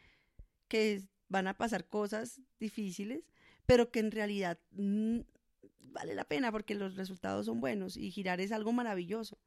que 0.67 1.03
van 1.29 1.47
a 1.47 1.57
pasar 1.57 1.87
cosas 1.87 2.41
difíciles, 2.59 3.23
pero 3.65 3.91
que 3.91 3.99
en 3.99 4.11
realidad 4.11 4.59
vale 5.79 6.15
la 6.15 6.25
pena 6.25 6.51
porque 6.51 6.75
los 6.75 6.95
resultados 6.95 7.45
son 7.45 7.59
buenos 7.59 7.97
y 7.97 8.11
girar 8.11 8.41
es 8.41 8.51
algo 8.51 8.71
maravilloso. 8.71 9.37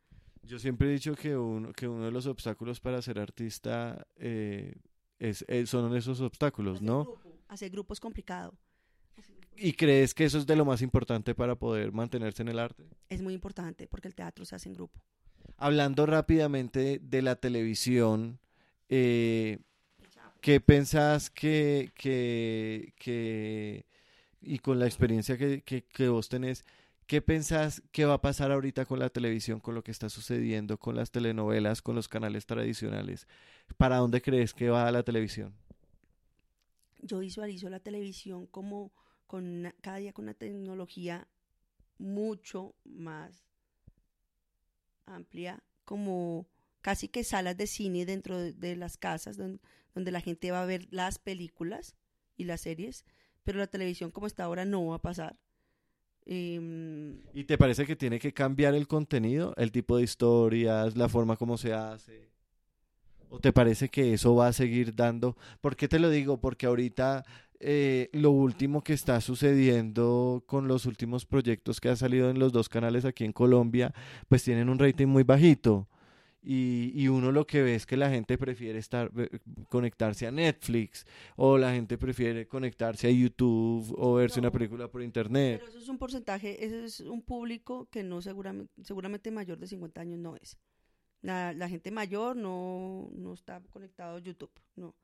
Yo 0.43 0.59
siempre 0.59 0.89
he 0.89 0.93
dicho 0.93 1.15
que 1.15 1.37
uno, 1.37 1.73
que 1.73 1.89
uno 1.89 2.05
de 2.05 2.11
los 2.11 2.27
obstáculos 2.27 2.81
para 2.81 3.01
ser 3.01 3.19
artista 3.19 4.07
eh, 4.17 4.75
es, 5.19 5.45
son 5.67 5.97
esos 5.97 6.21
obstáculos, 6.21 6.83
¿no? 6.83 7.19
hacer 7.49 7.71
grupo 7.71 7.95
es 7.95 8.01
complicado. 8.01 8.55
¿Y 9.57 9.73
crees 9.75 10.15
que 10.15 10.25
eso 10.25 10.39
es 10.39 10.47
de 10.47 10.57
lo 10.57 10.65
más 10.65 10.83
importante 10.83 11.35
para 11.35 11.55
poder 11.55 11.93
mantenerse 11.93 12.43
en 12.43 12.49
el 12.49 12.59
arte? 12.59 12.85
Es 13.09 13.23
muy 13.23 13.35
importante 13.35 13.87
porque 13.87 14.09
el 14.09 14.15
teatro 14.15 14.45
se 14.45 14.57
hace 14.57 14.69
en 14.69 14.75
grupo. 14.75 15.01
Hablando 15.57 16.07
rápidamente 16.07 16.99
de 17.01 17.23
la 17.23 17.37
televisión, 17.37 18.41
eh, 18.89 19.61
¿qué 20.41 20.61
pensás 20.61 21.31
que, 21.31 21.93
que, 21.95 22.93
que 22.97 23.87
y 24.47 24.59
con 24.59 24.79
la 24.79 24.87
experiencia 24.87 25.37
que, 25.37 25.63
que, 25.63 26.09
vos 26.09 26.29
tenés, 26.29 26.65
¿qué 27.07 27.23
pensás 27.23 27.83
que 27.93 28.05
va 28.05 28.15
a 28.15 28.21
pasar 28.21 28.53
ahorita 28.53 28.85
con 28.87 28.99
la 28.99 29.11
televisión, 29.11 29.61
con 29.61 29.75
lo 29.75 29.83
que 29.83 29.91
está 29.91 30.09
sucediendo, 30.09 30.79
con 30.79 30.97
las 30.97 31.11
telenovelas, 31.11 31.83
con 31.83 31.95
los 31.95 32.09
canales 32.09 32.47
tradicionales? 32.47 33.27
¿Para 33.77 33.97
dónde 33.97 34.23
crees 34.23 34.55
que 34.55 34.71
va 34.71 34.91
la 34.91 35.03
televisión? 35.03 35.55
Yo 37.03 37.19
visualizo 37.19 37.69
la 37.69 37.81
televisión 37.81 38.47
como 38.47 38.93
con 39.27 39.73
cada 39.81 39.99
día 39.99 40.13
con 40.13 40.27
una 40.27 40.35
tecnología 40.35 41.29
mucho 41.99 42.75
más 42.85 43.45
amplia, 45.07 45.63
como 45.85 46.47
casi 46.81 47.09
que 47.09 47.25
salas 47.25 47.57
de 47.57 47.67
cine 47.67 48.07
dentro 48.07 48.39
de, 48.39 48.77
las 48.77 48.97
casas 48.97 49.37
donde, 49.37 50.13
la 50.13 50.21
gente 50.21 50.51
va 50.51 50.63
a 50.63 50.67
ver 50.67 50.87
las 50.91 51.19
películas 51.19 51.95
y 52.37 52.45
las 52.45 52.63
series 52.63 53.05
pero 53.45 53.59
la 53.59 53.67
televisión 53.67 54.11
como 54.11 54.27
está 54.27 54.45
ahora 54.45 54.65
no 54.65 54.87
va 54.87 54.97
a 54.97 55.03
pasar. 55.03 55.37
Em, 56.27 57.21
¿Y 57.35 57.45
te 57.45 57.59
parece 57.59 57.85
que 57.87 57.97
tiene 57.97 58.19
que 58.19 58.33
cambiar 58.33 58.75
el 58.75 58.89
contenido, 58.89 59.53
el 59.57 59.71
tipo 59.71 59.97
de 59.97 60.05
historias, 60.05 60.97
la 60.97 61.09
forma 61.09 61.37
como 61.37 61.59
se 61.59 61.75
hace? 61.75 62.31
¿O 63.29 63.41
te 63.41 63.53
parece 63.53 63.89
que 63.89 64.15
eso 64.15 64.35
va 64.35 64.49
a 64.49 64.53
seguir 64.53 64.95
dando? 64.95 65.37
¿Por 65.61 65.77
qué 65.77 65.89
te 65.89 65.99
lo 65.99 66.09
digo? 66.09 66.41
Porque 66.41 66.67
ahorita 66.67 67.25
eh, 67.61 68.11
lo 68.13 68.31
último 68.31 68.83
que 68.83 68.93
está 68.93 69.21
sucediendo 69.21 70.45
con 70.47 70.69
los 70.69 70.87
últimos 70.87 71.27
proyectos 71.27 71.81
que 71.81 71.89
han 71.89 71.97
salido 71.97 72.31
en 72.31 72.39
los 72.39 72.53
dos 72.53 72.69
canales 72.69 73.05
aquí 73.05 73.25
en 73.25 73.33
Colombia, 73.33 73.93
pues 74.29 74.45
tienen 74.45 74.69
un 74.69 74.79
rating 74.79 75.07
muy 75.07 75.25
bajito. 75.25 75.89
Y, 76.45 76.93
y, 76.95 77.09
uno 77.09 77.33
lo 77.33 77.47
que 77.47 77.63
ve 77.63 77.75
es 77.75 77.87
que 77.87 77.97
la 77.97 78.11
gente 78.11 78.37
prefiere 78.37 78.79
estar 78.79 79.11
conectarse 79.71 80.27
a 80.27 80.31
Netflix 80.31 81.07
o 81.37 81.57
la 81.57 81.73
gente 81.73 81.97
prefiere 81.97 82.47
conectarse 82.47 83.07
a 83.07 83.11
YouTube 83.11 83.95
o 83.97 84.15
verse 84.15 84.41
una 84.41 84.51
película 84.51 84.89
por 84.89 85.03
internet. 85.03 85.61
Pero 85.61 85.71
eso 85.71 85.79
es 85.79 85.89
un 85.89 85.99
porcentaje, 85.99 86.65
ese 86.65 86.85
es 86.85 87.01
un 87.01 87.23
público 87.23 87.89
que 87.91 88.03
no 88.03 88.21
seguramente, 88.21 88.73
seguramente 88.83 89.31
mayor 89.31 89.59
de 89.59 89.67
50 89.67 90.01
años 90.01 90.19
no 90.19 90.37
es. 90.37 90.59
La, 91.23 91.55
la 91.55 91.69
gente 91.71 91.91
mayor 91.91 92.37
no, 92.37 93.09
no 93.15 93.33
está 93.33 93.63
conectado 93.71 94.19
a 94.19 94.21
YouTube, 94.21 94.53
no. 94.77 94.95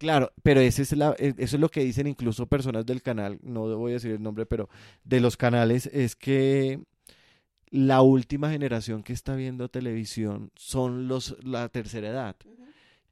Claro, 0.00 0.32
pero 0.42 0.60
ese 0.60 0.80
es 0.80 0.96
la, 0.96 1.14
e- 1.18 1.34
eso 1.36 1.56
es 1.56 1.60
lo 1.60 1.68
que 1.68 1.84
dicen 1.84 2.06
incluso 2.06 2.46
personas 2.46 2.86
del 2.86 3.02
canal, 3.02 3.38
no 3.42 3.76
voy 3.76 3.92
a 3.92 3.94
decir 3.94 4.12
el 4.12 4.22
nombre, 4.22 4.46
pero 4.46 4.70
de 5.04 5.20
los 5.20 5.36
canales, 5.36 5.86
es 5.92 6.16
que 6.16 6.82
la 7.70 8.02
última 8.02 8.50
generación 8.50 9.02
que 9.02 9.12
está 9.12 9.36
viendo 9.36 9.68
televisión 9.68 10.50
son 10.56 11.08
los 11.08 11.36
la 11.44 11.68
tercera 11.68 12.08
edad. 12.08 12.36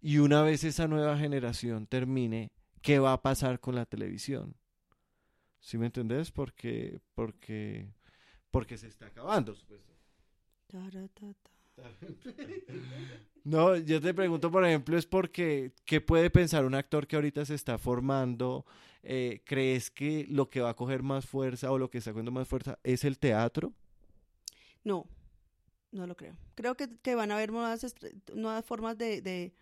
Y 0.01 0.19
una 0.19 0.43
vez 0.43 0.65
esa 0.65 0.87
nueva 0.89 1.19
generación 1.19 1.87
termine, 1.87 2.51
¿qué 2.83 2.99
va 2.99 3.13
a 3.13 3.23
pasar 3.23 3.61
con 3.61 3.75
la 3.75 3.87
televisión? 3.87 4.55
¿Sí 5.61 5.77
me 5.79 5.87
entendés? 5.87 6.31
Porque, 6.31 7.01
porque, 7.15 7.89
porque 8.51 8.79
se 8.79 8.89
está 8.89 9.07
acabando. 9.07 9.55
No, 13.45 13.77
yo 13.77 13.99
te 13.99 14.13
pregunto, 14.13 14.51
por 14.51 14.63
ejemplo, 14.67 14.99
es 14.99 15.07
porque, 15.07 15.73
¿qué 15.87 16.03
puede 16.03 16.29
pensar 16.29 16.67
un 16.67 16.75
actor 16.75 17.07
que 17.07 17.17
ahorita 17.17 17.47
se 17.47 17.55
está 17.55 17.79
formando? 17.79 18.67
Eh, 19.03 19.41
¿Crees 19.47 19.91
que 19.91 20.27
lo 20.29 20.51
que 20.51 20.61
va 20.61 20.71
a 20.71 20.77
coger 20.77 21.03
más 21.03 21.25
fuerza 21.25 21.73
o 21.73 21.79
lo 21.79 21.89
que 21.89 21.97
está 21.97 22.11
cogiendo 22.11 22.31
más 22.31 22.47
fuerza 22.47 22.79
es 22.83 23.05
el 23.05 23.19
teatro? 23.19 23.73
No, 24.91 24.99
no 25.93 26.07
lo 26.07 26.17
creo. 26.17 26.37
Creo 26.55 26.77
que, 26.77 26.89
que 27.05 27.15
van 27.15 27.31
a 27.31 27.37
haber 27.37 27.53
nuevas, 27.53 27.85
nuevas 28.35 28.65
formas 28.65 28.99
de, 28.99 29.23
de, 29.23 29.55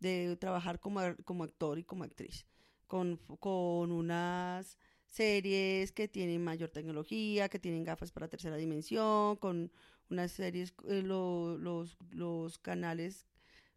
de 0.00 0.36
trabajar 0.38 0.80
como, 0.80 1.00
como 1.24 1.44
actor 1.44 1.78
y 1.78 1.84
como 1.84 2.04
actriz, 2.04 2.46
con, 2.86 3.18
con 3.40 3.92
unas 3.92 4.78
series 5.06 5.92
que 5.92 6.08
tienen 6.08 6.44
mayor 6.44 6.70
tecnología, 6.70 7.48
que 7.48 7.58
tienen 7.60 7.84
gafas 7.84 8.12
para 8.12 8.28
tercera 8.28 8.56
dimensión, 8.56 9.36
con 9.36 9.72
unas 10.10 10.32
series, 10.32 10.74
eh, 10.88 11.02
lo- 11.02 11.58
los, 11.58 11.96
los 12.10 12.58
canales 12.58 13.26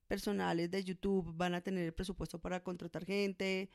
personales 0.08 0.72
de 0.72 0.84
YouTube 0.84 1.34
van 1.36 1.54
a 1.54 1.62
tener 1.62 1.86
el 1.86 1.94
presupuesto 1.94 2.40
para 2.40 2.64
contratar 2.64 3.06
gente, 3.06 3.70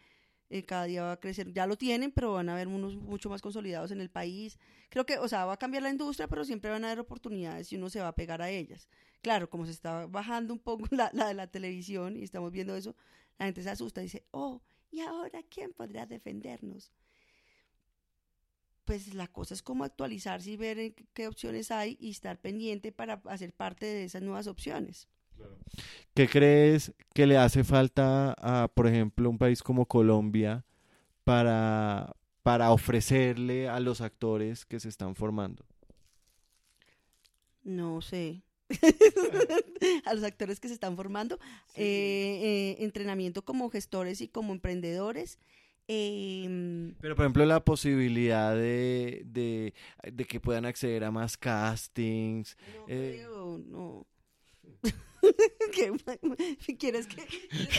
eh, 0.54 0.62
cada 0.62 0.84
día 0.84 1.02
va 1.02 1.12
a 1.12 1.16
crecer, 1.20 1.52
ya 1.52 1.66
lo 1.66 1.76
tienen, 1.76 2.12
pero 2.12 2.34
van 2.34 2.48
a 2.48 2.52
haber 2.52 2.68
unos 2.68 2.94
mucho 2.94 3.28
más 3.28 3.42
consolidados 3.42 3.90
en 3.90 4.00
el 4.00 4.08
país. 4.08 4.56
Creo 4.88 5.04
que, 5.04 5.18
o 5.18 5.26
sea, 5.26 5.46
va 5.46 5.54
a 5.54 5.56
cambiar 5.56 5.82
la 5.82 5.90
industria, 5.90 6.28
pero 6.28 6.44
siempre 6.44 6.70
van 6.70 6.84
a 6.84 6.86
haber 6.86 7.00
oportunidades 7.00 7.72
y 7.72 7.76
uno 7.76 7.90
se 7.90 7.98
va 7.98 8.06
a 8.06 8.14
pegar 8.14 8.40
a 8.40 8.50
ellas. 8.50 8.88
Claro, 9.20 9.50
como 9.50 9.66
se 9.66 9.72
está 9.72 10.06
bajando 10.06 10.52
un 10.52 10.60
poco 10.60 10.86
la, 10.92 11.10
de 11.10 11.34
la 11.34 11.48
televisión 11.48 12.16
y 12.16 12.22
estamos 12.22 12.52
viendo 12.52 12.76
eso, 12.76 12.94
la 13.36 13.46
gente 13.46 13.64
se 13.64 13.70
asusta 13.70 14.00
y 14.00 14.04
dice, 14.04 14.26
oh, 14.30 14.62
¿y 14.92 15.00
ahora 15.00 15.42
quién 15.42 15.72
podrá 15.72 16.06
defendernos? 16.06 16.92
Pues 18.84 19.12
la 19.12 19.26
cosa 19.26 19.54
es 19.54 19.62
como 19.62 19.82
actualizarse 19.82 20.52
y 20.52 20.56
ver 20.56 20.94
qué 21.14 21.26
opciones 21.26 21.72
hay 21.72 21.96
y 21.98 22.10
estar 22.10 22.40
pendiente 22.40 22.92
para 22.92 23.14
hacer 23.24 23.52
parte 23.52 23.86
de 23.86 24.04
esas 24.04 24.22
nuevas 24.22 24.46
opciones. 24.46 25.08
¿Qué 26.14 26.28
crees 26.28 26.92
que 27.14 27.26
le 27.26 27.36
hace 27.38 27.64
falta 27.64 28.34
a, 28.38 28.68
por 28.68 28.86
ejemplo, 28.86 29.28
un 29.30 29.38
país 29.38 29.62
como 29.62 29.86
Colombia 29.86 30.64
para, 31.24 32.14
para 32.42 32.72
ofrecerle 32.72 33.68
a 33.68 33.80
los 33.80 34.00
actores 34.00 34.64
que 34.66 34.80
se 34.80 34.88
están 34.88 35.14
formando? 35.16 35.64
No 37.64 38.00
sé. 38.00 38.42
a 40.04 40.14
los 40.14 40.24
actores 40.24 40.58
que 40.58 40.68
se 40.68 40.74
están 40.74 40.96
formando, 40.96 41.38
eh, 41.74 42.74
eh, 42.78 42.84
entrenamiento 42.84 43.44
como 43.44 43.68
gestores 43.70 44.20
y 44.20 44.28
como 44.28 44.52
emprendedores. 44.52 45.38
em, 45.86 46.94
Pero, 47.00 47.14
por 47.14 47.24
ejemplo, 47.24 47.44
la 47.44 47.62
posibilidad 47.64 48.54
de, 48.54 49.22
de, 49.26 49.74
de 50.10 50.24
que 50.24 50.40
puedan 50.40 50.64
acceder 50.64 51.04
a 51.04 51.10
más 51.10 51.36
castings. 51.36 52.56
no 52.74 52.84
Eh. 52.88 53.16
creo, 53.16 53.58
no. 53.58 54.06
¿Qué- 55.92 56.76
¿Quieres 56.78 57.06
que 57.06 57.22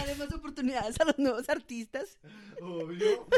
dé 0.06 0.16
más 0.18 0.34
oportunidades 0.34 1.00
a 1.00 1.06
los 1.06 1.18
nuevos 1.20 1.50
artistas? 1.50 2.18
Obvio. 2.62 3.28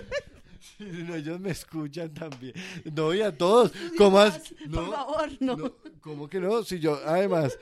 No, 0.80 1.16
ellos 1.16 1.40
me 1.40 1.52
escuchan 1.52 2.14
también. 2.14 2.54
No, 2.94 3.14
y 3.14 3.22
a 3.22 3.36
todos. 3.36 3.72
¿Cómo 3.98 4.20
has- 4.20 4.50
Por 4.50 4.68
No, 4.70 4.92
favor, 4.92 5.30
no. 5.40 5.56
no, 5.56 5.76
¿Cómo 6.02 6.28
que 6.28 6.40
no? 6.40 6.64
Si 6.64 6.80
yo, 6.80 7.00
además, 7.06 7.58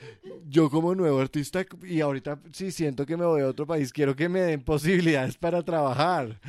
yo 0.47 0.69
como 0.69 0.95
nuevo 0.95 1.19
artista 1.19 1.63
y 1.83 1.99
ahorita 2.01 2.39
sí 2.53 2.71
siento 2.71 3.05
que 3.05 3.17
me 3.17 3.25
voy 3.25 3.41
a 3.41 3.47
otro 3.47 3.67
país, 3.67 3.91
quiero 3.91 4.15
que 4.15 4.29
me 4.29 4.41
den 4.41 4.63
posibilidades 4.63 5.37
para 5.37 5.61
trabajar. 5.63 6.39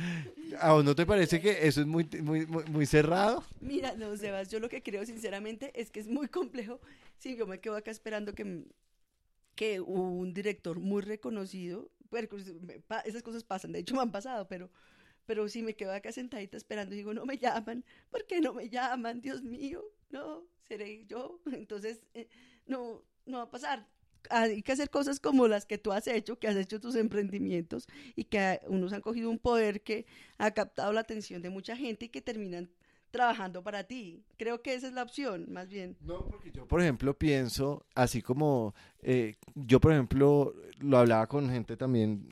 ¿A 0.59 0.71
vos 0.71 0.83
no 0.85 0.95
te 0.95 1.05
parece 1.05 1.41
que 1.41 1.67
eso 1.67 1.81
es 1.81 1.87
muy, 1.87 2.07
muy, 2.21 2.45
muy, 2.47 2.63
muy 2.65 2.85
cerrado? 2.85 3.43
Mira, 3.59 3.93
no, 3.95 4.15
Sebas, 4.15 4.49
yo 4.49 4.59
lo 4.59 4.69
que 4.69 4.81
creo 4.81 5.05
sinceramente 5.05 5.71
es 5.79 5.91
que 5.91 5.99
es 5.99 6.07
muy 6.07 6.27
complejo. 6.29 6.79
Sí, 7.17 7.35
yo 7.35 7.45
me 7.45 7.59
quedo 7.59 7.75
acá 7.75 7.91
esperando 7.91 8.33
que, 8.33 8.63
que 9.57 9.81
un 9.81 10.33
director 10.33 10.79
muy 10.79 11.01
reconocido, 11.01 11.91
pues, 12.09 12.29
esas 13.03 13.23
cosas 13.23 13.43
pasan, 13.43 13.73
de 13.73 13.79
hecho 13.79 13.95
me 13.95 14.01
han 14.01 14.11
pasado, 14.11 14.47
pero, 14.47 14.69
pero 15.25 15.49
sí 15.49 15.63
me 15.63 15.75
quedo 15.75 15.91
acá 15.91 16.13
sentadita 16.13 16.55
esperando 16.55 16.93
y 16.93 16.99
digo, 16.99 17.13
no 17.13 17.25
me 17.25 17.37
llaman, 17.37 17.83
¿por 18.09 18.25
qué 18.27 18.39
no 18.39 18.53
me 18.53 18.69
llaman? 18.69 19.19
Dios 19.19 19.43
mío, 19.43 19.83
no, 20.11 20.45
seré 20.67 21.05
yo. 21.07 21.41
Entonces, 21.51 22.05
eh, 22.13 22.29
no, 22.67 23.03
no 23.25 23.37
va 23.39 23.43
a 23.45 23.51
pasar. 23.51 23.87
Hay 24.29 24.61
que 24.61 24.73
hacer 24.73 24.89
cosas 24.89 25.19
como 25.19 25.47
las 25.47 25.65
que 25.65 25.77
tú 25.77 25.91
has 25.91 26.07
hecho, 26.07 26.37
que 26.37 26.47
has 26.47 26.55
hecho 26.55 26.79
tus 26.79 26.95
emprendimientos 26.95 27.87
y 28.15 28.25
que 28.25 28.39
ah, 28.39 28.61
unos 28.67 28.93
han 28.93 29.01
cogido 29.01 29.29
un 29.29 29.39
poder 29.39 29.81
que 29.81 30.05
ha 30.37 30.51
captado 30.51 30.93
la 30.93 31.01
atención 31.01 31.41
de 31.41 31.49
mucha 31.49 31.75
gente 31.75 32.05
y 32.05 32.09
que 32.09 32.21
terminan 32.21 32.69
trabajando 33.11 33.63
para 33.63 33.83
ti. 33.85 34.23
Creo 34.37 34.61
que 34.61 34.73
esa 34.75 34.87
es 34.87 34.93
la 34.93 35.03
opción, 35.03 35.45
más 35.51 35.69
bien. 35.69 35.97
No, 36.01 36.25
porque 36.27 36.51
yo, 36.51 36.67
por 36.67 36.81
ejemplo, 36.81 37.17
pienso, 37.17 37.85
así 37.95 38.21
como 38.21 38.73
eh, 39.01 39.35
yo, 39.55 39.79
por 39.79 39.91
ejemplo, 39.93 40.53
lo 40.79 40.97
hablaba 40.97 41.27
con 41.27 41.49
gente 41.49 41.77
también 41.77 42.27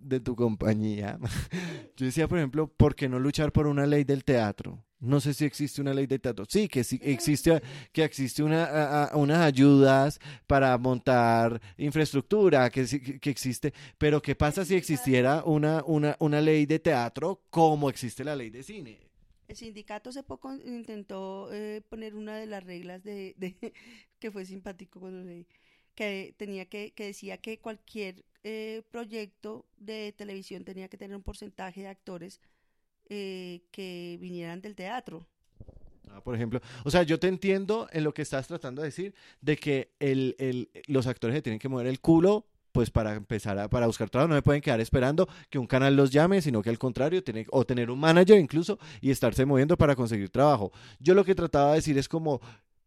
de 0.00 0.20
tu 0.20 0.34
compañía. 0.36 1.18
Yo 1.96 2.06
decía, 2.06 2.28
por 2.28 2.38
ejemplo, 2.38 2.68
¿por 2.68 2.94
qué 2.94 3.08
no 3.08 3.18
luchar 3.18 3.50
por 3.52 3.66
una 3.66 3.84
ley 3.84 4.04
del 4.04 4.24
teatro? 4.24 4.84
No 5.00 5.20
sé 5.20 5.34
si 5.34 5.44
existe 5.44 5.80
una 5.80 5.92
ley 5.92 6.06
del 6.06 6.20
teatro. 6.20 6.44
Sí, 6.48 6.68
que 6.68 6.84
sí 6.84 6.98
existe, 7.02 7.60
que 7.92 8.04
existe 8.04 8.42
una, 8.44 8.64
a- 9.06 9.16
unas 9.16 9.40
ayudas 9.40 10.20
para 10.46 10.78
montar 10.78 11.60
infraestructura, 11.76 12.70
que, 12.70 12.86
que 13.20 13.30
existe. 13.30 13.74
Pero 13.98 14.22
¿qué 14.22 14.34
pasa 14.36 14.64
si 14.64 14.76
existiera 14.76 15.42
una, 15.44 15.82
una, 15.84 16.16
una 16.20 16.40
ley 16.40 16.64
de 16.66 16.78
teatro 16.78 17.42
como 17.50 17.90
existe 17.90 18.22
la 18.24 18.36
ley 18.36 18.50
de 18.50 18.62
cine? 18.62 19.07
El 19.48 19.56
sindicato 19.56 20.10
hace 20.10 20.22
poco 20.22 20.54
intentó 20.54 21.48
eh, 21.52 21.82
poner 21.88 22.14
una 22.14 22.36
de 22.36 22.46
las 22.46 22.62
reglas 22.64 23.02
de, 23.02 23.34
que 24.20 24.30
fue 24.30 24.44
simpático 24.44 25.00
cuando 25.00 25.24
leí, 25.24 25.46
que 25.94 26.34
tenía 26.36 26.66
que, 26.66 26.92
que 26.92 27.06
decía 27.06 27.38
que 27.38 27.58
cualquier 27.58 28.24
eh, 28.44 28.82
proyecto 28.90 29.66
de 29.78 30.12
televisión 30.16 30.64
tenía 30.64 30.88
que 30.88 30.98
tener 30.98 31.16
un 31.16 31.22
porcentaje 31.22 31.80
de 31.82 31.88
actores 31.88 32.40
eh, 33.10 33.62
que 33.72 34.18
vinieran 34.20 34.60
del 34.62 34.76
teatro. 34.76 35.26
Ah, 36.10 36.22
por 36.22 36.34
ejemplo, 36.34 36.60
o 36.84 36.90
sea, 36.90 37.02
yo 37.02 37.18
te 37.18 37.28
entiendo 37.28 37.88
en 37.92 38.04
lo 38.04 38.14
que 38.14 38.22
estás 38.22 38.46
tratando 38.46 38.80
de 38.82 38.88
decir, 38.88 39.14
de 39.42 39.56
que 39.56 39.90
el, 40.00 40.36
el- 40.38 40.70
los 40.86 41.06
actores 41.06 41.36
se 41.36 41.42
tienen 41.42 41.58
que 41.58 41.68
mover 41.68 41.86
el 41.86 42.00
culo, 42.00 42.46
pues 42.72 42.90
para 42.90 43.14
empezar 43.14 43.58
a, 43.58 43.68
para 43.68 43.86
buscar 43.86 44.10
trabajo, 44.10 44.28
no 44.28 44.34
se 44.36 44.42
pueden 44.42 44.60
quedar 44.62 44.80
esperando 44.80 45.28
que 45.50 45.58
un 45.58 45.66
canal 45.66 45.96
los 45.96 46.10
llame, 46.10 46.42
sino 46.42 46.62
que 46.62 46.70
al 46.70 46.78
contrario, 46.78 47.22
tiene, 47.24 47.46
o 47.50 47.64
tener 47.64 47.90
un 47.90 47.98
manager 47.98 48.38
incluso 48.38 48.78
y 49.00 49.10
estarse 49.10 49.44
moviendo 49.46 49.76
para 49.76 49.96
conseguir 49.96 50.28
trabajo. 50.30 50.72
Yo 51.00 51.14
lo 51.14 51.24
que 51.24 51.34
trataba 51.34 51.70
de 51.70 51.76
decir 51.76 51.98
es 51.98 52.08
como, 52.08 52.40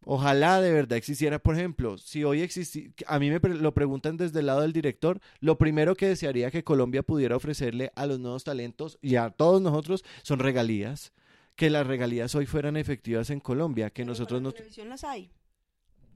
ojalá 0.05 0.61
de 0.61 0.71
verdad 0.71 0.97
existiera, 0.97 1.39
por 1.39 1.55
ejemplo, 1.55 1.97
si 1.97 2.23
hoy 2.23 2.41
existiera, 2.41 2.91
a 3.07 3.19
mí 3.19 3.29
me 3.29 3.39
pre- 3.39 3.55
lo 3.55 3.73
preguntan 3.73 4.17
desde 4.17 4.39
el 4.39 4.47
lado 4.47 4.61
del 4.61 4.73
director, 4.73 5.19
lo 5.39 5.57
primero 5.57 5.95
que 5.95 6.07
desearía 6.07 6.51
que 6.51 6.63
Colombia 6.63 7.03
pudiera 7.03 7.35
ofrecerle 7.35 7.91
a 7.95 8.05
los 8.05 8.19
nuevos 8.19 8.43
talentos 8.43 8.97
y 9.01 9.15
a 9.15 9.29
todos 9.29 9.61
nosotros 9.61 10.03
son 10.23 10.39
regalías 10.39 11.13
que 11.55 11.69
las 11.69 11.85
regalías 11.85 12.33
hoy 12.33 12.45
fueran 12.45 12.77
efectivas 12.77 13.29
en 13.29 13.39
Colombia, 13.39 13.89
que 13.89 14.03
Pero 14.03 14.11
nosotros 14.13 14.41
no... 14.41 14.51
televisión 14.51 14.89
las 14.89 15.03
hay. 15.03 15.29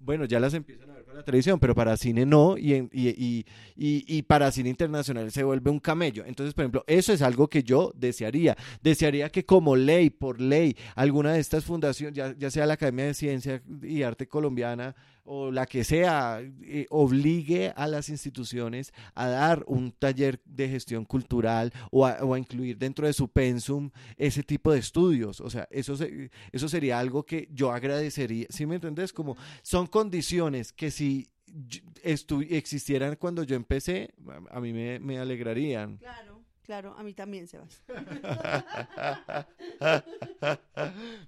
Bueno, 0.06 0.26
ya 0.26 0.40
las 0.40 0.54
empiezan 0.54 0.90
a 0.92 0.94
ver 0.94 1.04
para 1.04 1.18
la 1.18 1.24
televisión, 1.26 1.60
pero 1.60 1.74
para 1.74 1.98
cine 1.98 2.26
no, 2.26 2.58
y, 2.58 2.76
en- 2.76 2.90
y, 2.94 3.10
y, 3.10 3.46
y, 3.76 4.22
para 4.22 4.52
cine 4.52 4.70
internacional 4.70 5.32
se 5.32 5.44
vuelve 5.44 5.72
un 5.72 5.80
camello. 5.80 6.24
Entonces, 6.26 6.54
por 6.54 6.64
ejemplo, 6.64 6.84
eso 6.86 7.12
es 7.12 7.22
algo 7.24 7.48
que 7.50 7.64
yo 7.64 7.92
desearía. 7.96 8.56
Desearía 8.84 9.30
que 9.30 9.46
como 9.46 9.76
ley, 9.76 10.12
por 10.12 10.40
ley, 10.40 10.78
alguna 10.96 11.34
de 11.34 11.40
estas 11.40 11.66
fundaciones, 11.66 12.16
ya, 12.16 12.36
ya 12.38 12.52
sea 12.52 12.68
la 12.68 12.76
Academia 12.76 13.06
de 13.06 13.14
Ciencia 13.16 13.62
y 13.82 14.04
Arte 14.04 14.28
Colombiana 14.28 14.96
o 15.26 15.52
la 15.52 15.66
que 15.66 15.84
sea, 15.84 16.40
eh, 16.62 16.86
obligue 16.90 17.74
a 17.76 17.88
las 17.88 18.10
instituciones 18.10 18.94
a 19.16 19.28
dar 19.28 19.64
un 19.68 19.92
taller 19.92 20.40
de 20.46 20.70
gestión 20.70 21.04
cultural 21.04 21.74
o 21.92 22.06
a, 22.06 22.18
o 22.24 22.34
a 22.34 22.40
incluir 22.40 22.78
dentro 22.78 23.08
de 23.08 23.14
su 23.14 23.28
pensum 23.28 23.90
ese 24.18 24.44
tipo 24.44 24.72
de 24.72 24.80
estudios. 24.80 25.42
O 25.42 25.50
sea, 25.50 25.68
eso, 25.72 25.98
se- 25.98 26.30
eso 26.52 26.70
sería 26.70 27.00
algo 27.00 27.24
que 27.26 27.50
yo 27.52 27.72
agradecería. 27.72 28.46
¿Sí 28.50 28.66
me 28.66 28.76
entendés? 28.76 29.12
Como 29.12 29.36
son 29.64 29.88
condiciones 29.88 30.72
que 30.72 30.92
si 30.92 31.28
existieran 32.50 33.16
cuando 33.16 33.44
yo 33.44 33.56
empecé, 33.56 34.14
a, 34.52 34.58
a 34.58 34.62
mí 34.62 34.74
me, 34.74 35.00
me 35.00 35.18
alegrarían. 35.20 35.98
Claro, 35.98 36.35
claro, 36.66 36.94
a 36.98 37.04
mí 37.04 37.14
también, 37.14 37.48
Sebas. 37.48 37.82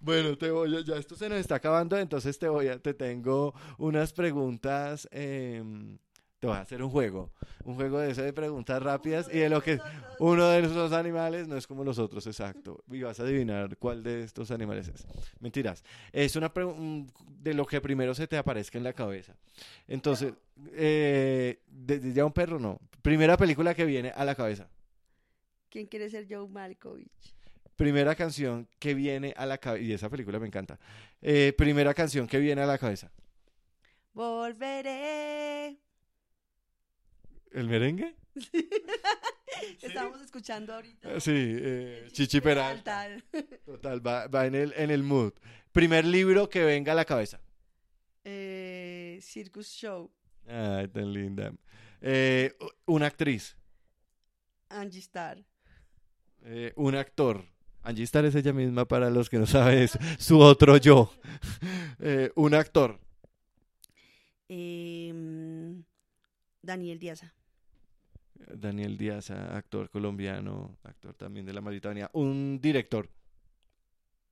bueno, 0.01 0.37
te 0.37 0.51
voy 0.51 0.75
a- 0.77 0.81
ya 0.81 0.95
esto 0.97 1.15
se 1.15 1.29
nos 1.29 1.39
está 1.39 1.55
acabando, 1.55 1.97
entonces 1.97 2.37
te 2.37 2.47
voy 2.47 2.67
a, 2.67 2.79
te 2.79 2.93
tengo 2.93 3.53
unas 3.77 4.13
preguntas 4.13 5.07
em, 5.11 5.97
Te 6.39 6.45
voy 6.47 6.55
a 6.55 6.61
hacer 6.61 6.83
un 6.83 6.89
juego. 6.91 7.31
Un 7.63 7.75
juego 7.75 7.97
de 7.99 8.11
eso 8.11 8.21
de 8.21 8.31
preguntas 8.31 8.81
rápidas 8.81 9.27
y 9.33 9.39
de 9.39 9.49
lo 9.49 9.59
que 9.61 9.79
uno 10.19 10.47
de 10.49 10.59
esos 10.59 10.93
animales 10.93 11.47
no 11.47 11.57
es 11.57 11.65
como 11.65 11.83
los 11.83 11.97
otros, 11.97 12.27
exacto. 12.27 12.83
Y 12.91 13.01
vas 13.01 13.19
a 13.19 13.23
adivinar 13.23 13.75
cuál 13.77 14.03
de 14.03 14.23
estos 14.23 14.51
animales 14.51 14.87
es. 14.87 15.05
Mentiras. 15.39 15.83
Es 16.11 16.35
una 16.35 16.53
pregunta 16.53 17.11
de 17.27 17.53
lo 17.55 17.65
que 17.65 17.81
primero 17.81 18.13
se 18.13 18.27
te 18.27 18.37
aparezca 18.37 18.77
en 18.77 18.83
la 18.83 18.93
cabeza. 18.93 19.35
Entonces, 19.87 20.33
eh, 20.73 21.59
de- 21.67 21.99
de- 21.99 22.13
ya 22.13 22.23
un 22.23 22.33
perro 22.33 22.59
no. 22.59 22.79
Primera 23.01 23.35
película 23.35 23.73
que 23.73 23.85
viene 23.85 24.11
a 24.15 24.23
la 24.23 24.35
cabeza. 24.35 24.69
¿Quién 25.77 25.85
quiere 25.85 26.09
ser 26.09 26.25
Joe 26.27 26.47
Malkovich? 26.47 27.35
Primera 27.75 28.15
canción 28.15 28.67
que 28.79 28.95
viene 28.95 29.35
a 29.37 29.45
la 29.45 29.59
cabeza. 29.59 29.83
Y 29.83 29.93
esa 29.93 30.09
película 30.09 30.39
me 30.39 30.47
encanta. 30.47 30.79
Eh, 31.21 31.53
primera 31.55 31.93
canción 31.93 32.25
que 32.25 32.39
viene 32.39 32.63
a 32.63 32.65
la 32.65 32.79
cabeza. 32.79 33.11
Volveré. 34.11 35.77
¿El 37.51 37.69
merengue? 37.69 38.15
Estábamos 39.83 40.19
escuchando 40.23 40.73
ahorita. 40.73 41.09
Ah, 41.15 41.19
Sí, 41.19 41.31
eh, 41.35 42.07
Chichi 42.11 42.41
Peralta. 42.41 43.05
Peralta. 43.29 43.57
Total, 43.63 44.07
va, 44.07 44.25
va 44.25 44.47
en, 44.47 44.55
el, 44.55 44.73
en 44.77 44.89
el 44.89 45.03
mood. 45.03 45.33
Primer 45.71 46.05
libro 46.05 46.49
que 46.49 46.63
venga 46.63 46.93
a 46.93 46.95
la 46.95 47.05
cabeza. 47.05 47.39
Eh, 48.23 49.19
Circus 49.21 49.67
Show. 49.67 50.11
Ay, 50.47 50.87
tan 50.87 51.13
linda. 51.13 51.53
Eh, 52.01 52.57
una 52.87 53.05
actriz. 53.05 53.55
Angie 54.69 55.01
Starr. 55.01 55.45
Eh, 56.49 56.71
un 56.77 56.95
actor. 56.95 57.43
Angie 57.83 58.05
Starr 58.05 58.25
es 58.25 58.35
ella 58.35 58.53
misma 58.53 58.85
para 58.85 59.09
los 59.09 59.29
que 59.29 59.37
no 59.37 59.45
saben 59.45 59.79
es 59.79 59.97
su 60.17 60.39
otro 60.39 60.77
yo. 60.77 61.11
Eh, 61.99 62.31
un 62.35 62.53
actor. 62.53 62.99
Em, 64.47 65.83
Daniel 66.61 66.99
Díaz. 66.99 67.25
Daniel 68.53 68.97
Díaz, 68.97 69.31
actor 69.31 69.89
colombiano, 69.89 70.77
actor 70.83 71.15
también 71.15 71.45
de 71.45 71.53
La 71.53 71.61
Maldita. 71.61 71.91
Un 72.13 72.59
director. 72.61 73.09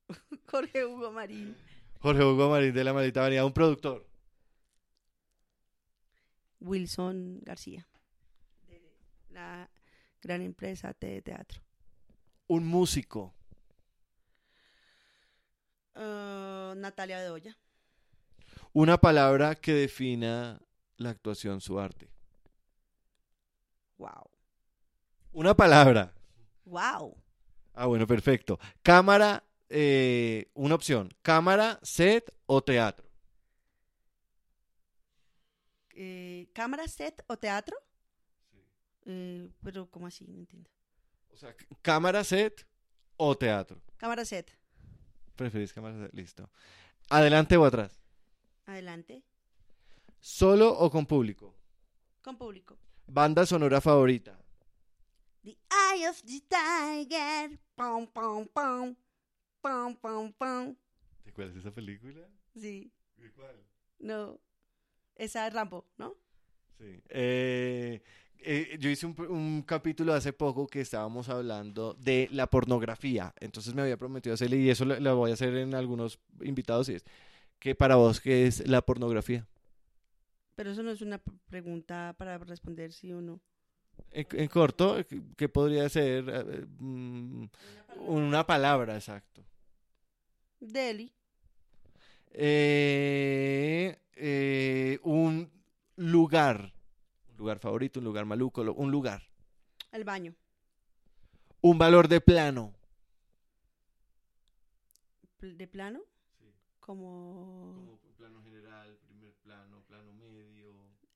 Jorge 0.52 0.86
Hugo 0.86 1.12
Marín. 1.12 1.56
Jorge 2.00 2.24
Hugo 2.24 2.50
Marín 2.52 2.72
de 2.72 2.84
La 2.84 2.94
Maldita. 2.94 3.44
Un 3.44 3.54
productor. 3.54 4.06
Wilson 6.60 7.42
García. 7.42 7.88
De 8.68 8.80
la 9.32 9.70
gran 10.22 10.42
empresa 10.44 10.96
de 11.00 11.22
teatro. 11.24 11.65
Un 12.48 12.66
músico. 12.68 13.34
Ah, 15.96 16.74
Natalia 16.78 17.20
Bedoya. 17.20 17.58
Una 18.74 18.98
palabra 18.98 19.56
que 19.56 19.74
defina 19.74 20.62
la 20.98 21.10
actuación, 21.10 21.62
su 21.62 21.80
arte. 21.80 22.10
Wow. 23.98 24.30
Una 25.32 25.56
palabra. 25.56 26.14
Wow. 26.66 27.16
Ah, 27.74 27.86
bueno, 27.86 28.06
perfecto. 28.06 28.60
Cámara, 28.84 29.44
eh, 29.70 30.50
una 30.54 30.76
opción. 30.76 31.14
Cámara, 31.22 31.80
set 31.84 32.34
o 32.46 32.62
teatro. 32.62 33.06
Eh, 35.96 36.50
¿Cámara, 36.54 36.88
set 36.88 37.24
o 37.28 37.38
teatro? 37.38 37.78
Eh, 39.06 39.50
pero, 39.64 39.90
¿cómo 39.90 40.08
así? 40.08 40.26
No 40.28 40.38
entiendo. 40.38 40.70
O 41.36 41.38
sea, 41.38 41.54
cámara, 41.82 42.24
set 42.24 42.66
o 43.18 43.38
teatro. 43.38 43.82
Cámara, 43.98 44.24
set. 44.24 44.58
¿Preferís 45.36 45.74
cámara, 45.74 46.00
set? 46.00 46.14
Listo. 46.14 46.50
¿Adelante 47.10 47.58
o 47.58 47.66
atrás? 47.66 48.00
Adelante. 48.66 49.22
¿Solo 50.22 50.70
o 50.70 50.90
con 50.90 51.06
público? 51.06 51.54
Con 52.22 52.38
público. 52.38 52.78
Banda 53.06 53.46
sonora 53.46 53.82
favorita. 53.82 54.40
The 55.44 55.58
Eye 55.70 56.08
of 56.08 56.22
the 56.22 56.42
Tiger. 56.48 57.60
Pum, 57.76 58.08
pum, 58.08 58.48
pum. 58.48 58.96
Pum, 59.62 59.96
pum, 59.98 60.32
pum. 60.32 60.76
¿De 61.26 61.34
cuál 61.34 61.50
es 61.50 61.58
esa 61.58 61.72
película? 61.72 62.30
Sí. 62.56 62.94
¿De 63.18 63.30
cuál? 63.34 63.62
No. 64.00 64.40
Esa 65.16 65.48
es 65.48 65.54
Rambo, 65.54 65.86
¿no? 65.98 66.16
Sí. 66.78 67.04
Eh, 67.10 68.02
eh, 68.46 68.78
yo 68.80 68.90
hice 68.90 69.06
un, 69.08 69.64
capítulo 69.64 70.14
hace 70.14 70.32
poco 70.34 70.68
que 70.68 70.82
estábamos 70.82 71.30
hablando 71.30 71.94
de 71.96 72.30
la 72.32 72.48
pornografía. 72.48 73.34
Entonces 73.40 73.74
me 73.74 73.82
había 73.82 73.98
prometido 73.98 74.34
hacerle, 74.36 74.58
y 74.58 74.70
eso 74.70 74.86
lo, 74.86 75.00
lo 75.00 75.16
voy 75.18 75.32
a 75.32 75.34
hacer 75.34 75.56
en 75.56 75.74
algunos 75.76 76.20
invitados, 76.42 76.90
y 76.90 76.94
es 76.96 77.06
que 77.60 77.76
para 77.76 77.96
vos, 77.96 78.22
¿qué 78.22 78.48
es 78.48 78.68
la 78.68 78.82
pornografía? 78.84 79.48
Pero 80.56 80.72
eso 80.72 80.84
no 80.84 80.92
es 80.92 81.02
una 81.02 81.22
pregunta 81.50 82.16
para 82.18 82.38
responder 82.38 82.94
sí 82.94 83.12
o 83.12 83.22
no. 83.22 83.42
En, 84.12 84.28
en 84.32 84.48
corto, 84.48 84.98
¿qué- 85.08 85.22
¿qué 85.36 85.50
podría 85.50 85.88
ser? 85.90 86.26
Eh, 86.30 86.66
mm, 86.80 87.46
una 88.08 88.46
palabra, 88.46 88.96
exacto. 88.96 89.44
Delhi. 90.60 91.12
Eh, 92.32 93.98
eh, 94.16 95.00
un 95.04 95.50
lugar. 95.96 96.75
Lugar 97.38 97.60
favorito, 97.60 98.00
un 98.00 98.06
lugar 98.06 98.26
maluco, 98.26 98.62
un 98.62 98.92
lugar. 98.92 99.22
El 99.92 100.04
baño. 100.04 100.34
Un 101.62 101.78
valor 101.78 102.08
de 102.08 102.22
plano. 102.22 102.74
Pl- 105.38 105.58
¿De 105.58 105.68
plano? 105.68 106.02
Como... 106.80 108.00
plano 108.18 108.42
general, 108.44 108.98
primer 109.08 109.34
plano, 109.44 109.82
plano 109.88 110.14
medio, 110.14 110.72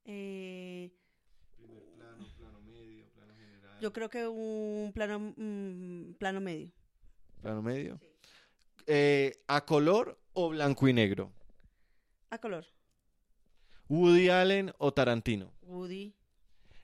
eh, 0.06 0.92
primer 1.56 1.84
plano, 1.96 2.26
plano 2.38 2.62
medio, 2.62 3.06
plano 3.14 3.34
general. 3.36 3.80
yo 3.80 3.94
creo 3.94 4.10
que 4.10 4.28
un 4.28 4.92
plano, 4.94 5.34
mm, 5.38 6.14
plano 6.14 6.42
medio. 6.42 6.72
Plano 7.42 7.62
medio. 7.62 8.00
Eh, 8.88 9.44
¿A 9.48 9.64
color 9.66 10.20
o 10.34 10.50
blanco 10.50 10.88
y 10.88 10.94
negro? 10.94 11.32
A 12.32 12.40
color. 12.40 12.66
¿Woody 13.90 14.30
Allen 14.30 14.72
o 14.78 14.94
Tarantino? 14.94 15.52
Woody. 15.64 16.14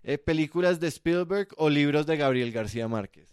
Eh, 0.02 0.18
¿Películas 0.18 0.80
de 0.80 0.88
Spielberg 0.88 1.50
o 1.58 1.70
libros 1.70 2.08
de 2.08 2.18
Gabriel 2.18 2.52
García 2.52 2.88
Márquez? 2.88 3.30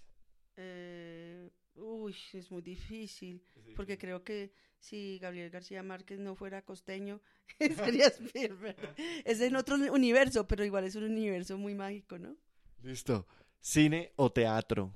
Eh, 0.57 1.51
uy, 1.75 2.14
es 2.35 2.51
muy 2.51 2.62
difícil. 2.62 3.43
Porque 3.75 3.97
creo 3.97 4.23
que 4.23 4.53
si 4.79 5.18
Gabriel 5.18 5.49
García 5.49 5.83
Márquez 5.83 6.18
no 6.18 6.35
fuera 6.35 6.62
costeño, 6.62 7.23
sería 7.77 8.09
Spielberg. 8.09 8.95
Es 9.25 9.41
en 9.41 9.57
otro 9.57 9.77
universo, 9.77 10.47
pero 10.47 10.64
igual 10.64 10.85
es 10.85 10.95
un 10.95 11.05
universo 11.05 11.57
muy 11.57 11.75
mágico, 11.75 12.18
¿no? 12.18 12.37
Listo. 12.83 13.27
¿Cine 13.61 14.12
o 14.16 14.31
teatro? 14.31 14.93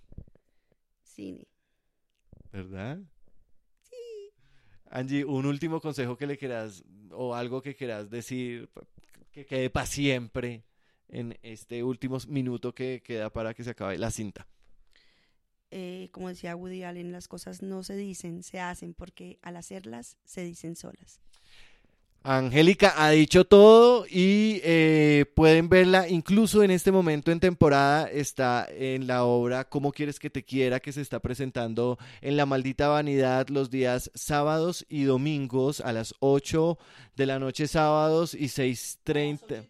Cine. 1.03 1.47
¿Verdad? 2.53 2.99
Angie, 4.91 5.25
un 5.25 5.47
último 5.47 5.81
consejo 5.81 6.17
que 6.17 6.27
le 6.27 6.37
quieras 6.37 6.85
o 7.11 7.35
algo 7.35 7.63
que 7.63 7.75
quieras 7.75 8.11
decir 8.11 8.69
que 9.33 9.45
quede 9.45 9.71
para 9.71 9.87
siempre 9.87 10.65
en 11.09 11.39
este 11.43 11.83
último 11.83 12.19
minuto 12.29 12.75
que 12.75 13.03
queda 13.05 13.31
para 13.31 13.55
que 13.55 13.65
se 13.65 13.71
acabe 13.71 13.99
la 13.99 14.11
cinta. 14.11 14.47
Eh, 15.71 16.09
como 16.13 16.29
decía 16.29 16.57
Woody 16.57 16.85
Allen, 16.85 17.13
las 17.13 17.29
cosas 17.29 17.63
no 17.63 17.83
se 17.83 17.97
dicen, 17.97 18.43
se 18.43 18.61
hacen, 18.61 18.95
porque 18.95 19.39
al 19.43 19.57
hacerlas 19.57 20.17
se 20.25 20.45
dicen 20.45 20.77
solas. 20.77 21.21
Angélica 22.29 22.93
ha 22.97 23.11
dicho 23.11 23.45
todo 23.45 24.05
y 24.11 24.61
eh, 24.65 25.27
pueden 25.37 25.69
verla 25.69 26.09
incluso 26.09 26.65
en 26.65 26.73
este 26.73 26.91
momento 26.91 27.31
en 27.31 27.39
temporada. 27.39 28.11
Está 28.11 28.67
en 28.69 29.07
la 29.07 29.23
obra 29.23 29.69
¿Cómo 29.69 29.93
quieres 29.93 30.19
que 30.19 30.29
te 30.29 30.43
quiera? 30.43 30.81
que 30.81 30.93
se 30.93 31.03
está 31.03 31.21
presentando 31.21 31.99
en 32.21 32.37
La 32.37 32.45
Maldita 32.45 32.89
Vanidad 32.89 33.49
los 33.49 33.71
días 33.71 34.11
sábados 34.15 34.85
y 34.89 35.05
domingos 35.05 35.81
a 35.81 35.93
las 35.93 36.15
8 36.19 36.77
de 37.15 37.27
la 37.27 37.39
noche 37.39 37.69
sábados 37.69 38.35
y 38.35 38.47
6.30. 38.47 39.65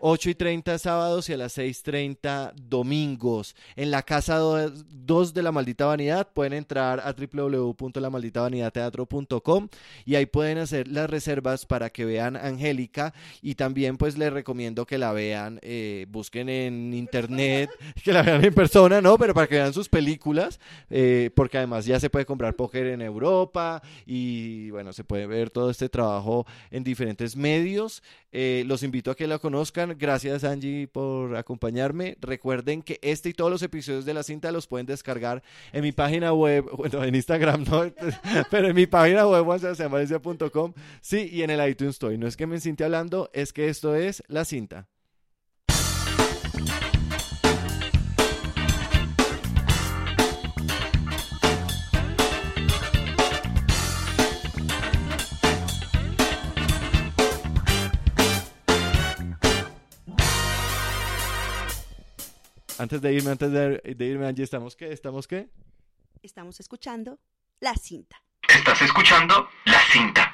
8 0.00 0.30
y 0.30 0.34
30 0.34 0.78
sábados 0.78 1.28
y 1.28 1.32
a 1.32 1.36
las 1.36 1.58
6.30 1.58 2.54
domingos. 2.54 3.54
En 3.76 3.90
la 3.90 4.02
casa 4.02 4.38
2 4.38 5.34
de 5.34 5.42
La 5.42 5.52
Maldita 5.52 5.86
Vanidad 5.86 6.28
pueden 6.32 6.52
entrar 6.52 7.00
a 7.00 7.12
www.lamalditavanidadteatro.com 7.12 9.68
y 10.04 10.14
ahí 10.14 10.26
pueden 10.26 10.58
hacer 10.58 10.88
las 10.88 11.10
reservas 11.10 11.66
para 11.66 11.90
que 11.90 12.04
vean 12.04 12.36
Angélica 12.36 13.12
y 13.42 13.54
también 13.54 13.96
pues 13.96 14.18
les 14.18 14.32
recomiendo 14.32 14.86
que 14.86 14.98
la 14.98 15.12
vean, 15.12 15.58
eh, 15.62 16.06
busquen 16.08 16.48
en 16.48 16.94
internet, 16.94 17.70
que 18.04 18.12
la 18.12 18.22
vean 18.22 18.44
en 18.44 18.54
persona, 18.54 19.00
¿no? 19.00 19.18
Pero 19.18 19.34
para 19.34 19.46
que 19.46 19.56
vean 19.56 19.72
sus 19.72 19.88
películas, 19.88 20.60
eh, 20.90 21.30
porque 21.34 21.58
además 21.58 21.86
ya 21.86 22.00
se 22.00 22.10
puede 22.10 22.26
comprar 22.26 22.54
póker 22.54 22.86
en 22.86 23.02
Europa 23.02 23.82
y 24.06 24.70
bueno, 24.70 24.92
se 24.92 25.04
puede 25.04 25.26
ver 25.26 25.50
todo 25.50 25.70
este 25.70 25.88
trabajo 25.88 26.46
en 26.70 26.84
diferentes 26.84 27.36
medios. 27.36 28.02
Eh, 28.30 28.62
los 28.66 28.82
invito 28.82 29.10
a 29.10 29.16
que 29.16 29.26
la 29.26 29.38
conozcan. 29.38 29.87
Gracias 29.96 30.44
Angie 30.44 30.88
por 30.88 31.36
acompañarme. 31.36 32.16
Recuerden 32.20 32.82
que 32.82 32.98
este 33.02 33.30
y 33.30 33.32
todos 33.32 33.50
los 33.50 33.62
episodios 33.62 34.04
de 34.04 34.14
la 34.14 34.22
cinta 34.22 34.52
los 34.52 34.66
pueden 34.66 34.86
descargar 34.86 35.42
en 35.72 35.82
mi 35.82 35.92
página 35.92 36.32
web, 36.32 36.64
bueno, 36.76 37.04
en 37.04 37.14
Instagram 37.14 37.64
no, 37.64 37.84
pero 38.50 38.68
en 38.68 38.76
mi 38.76 38.86
página 38.86 39.26
web 39.26 39.44
juansebastianvalencia.com, 39.44 40.72
sí, 41.00 41.28
y 41.32 41.42
en 41.42 41.50
el 41.50 41.68
iTunes 41.68 41.94
Store. 41.94 42.18
No 42.18 42.26
es 42.26 42.36
que 42.36 42.46
me 42.46 42.60
siente 42.60 42.84
hablando, 42.84 43.30
es 43.32 43.52
que 43.52 43.68
esto 43.68 43.94
es 43.94 44.22
la 44.28 44.44
cinta. 44.44 44.88
Antes 62.78 63.02
de 63.02 63.12
irme, 63.12 63.30
antes 63.32 63.50
de, 63.50 63.80
de 63.96 64.06
irme, 64.06 64.26
Angie, 64.26 64.44
¿estamos 64.44 64.76
qué? 64.76 64.92
¿Estamos 64.92 65.26
qué? 65.26 65.48
Estamos 66.22 66.60
escuchando 66.60 67.18
La 67.60 67.74
Cinta. 67.74 68.22
Estás 68.48 68.82
escuchando 68.82 69.48
La 69.64 69.80
Cinta. 69.92 70.32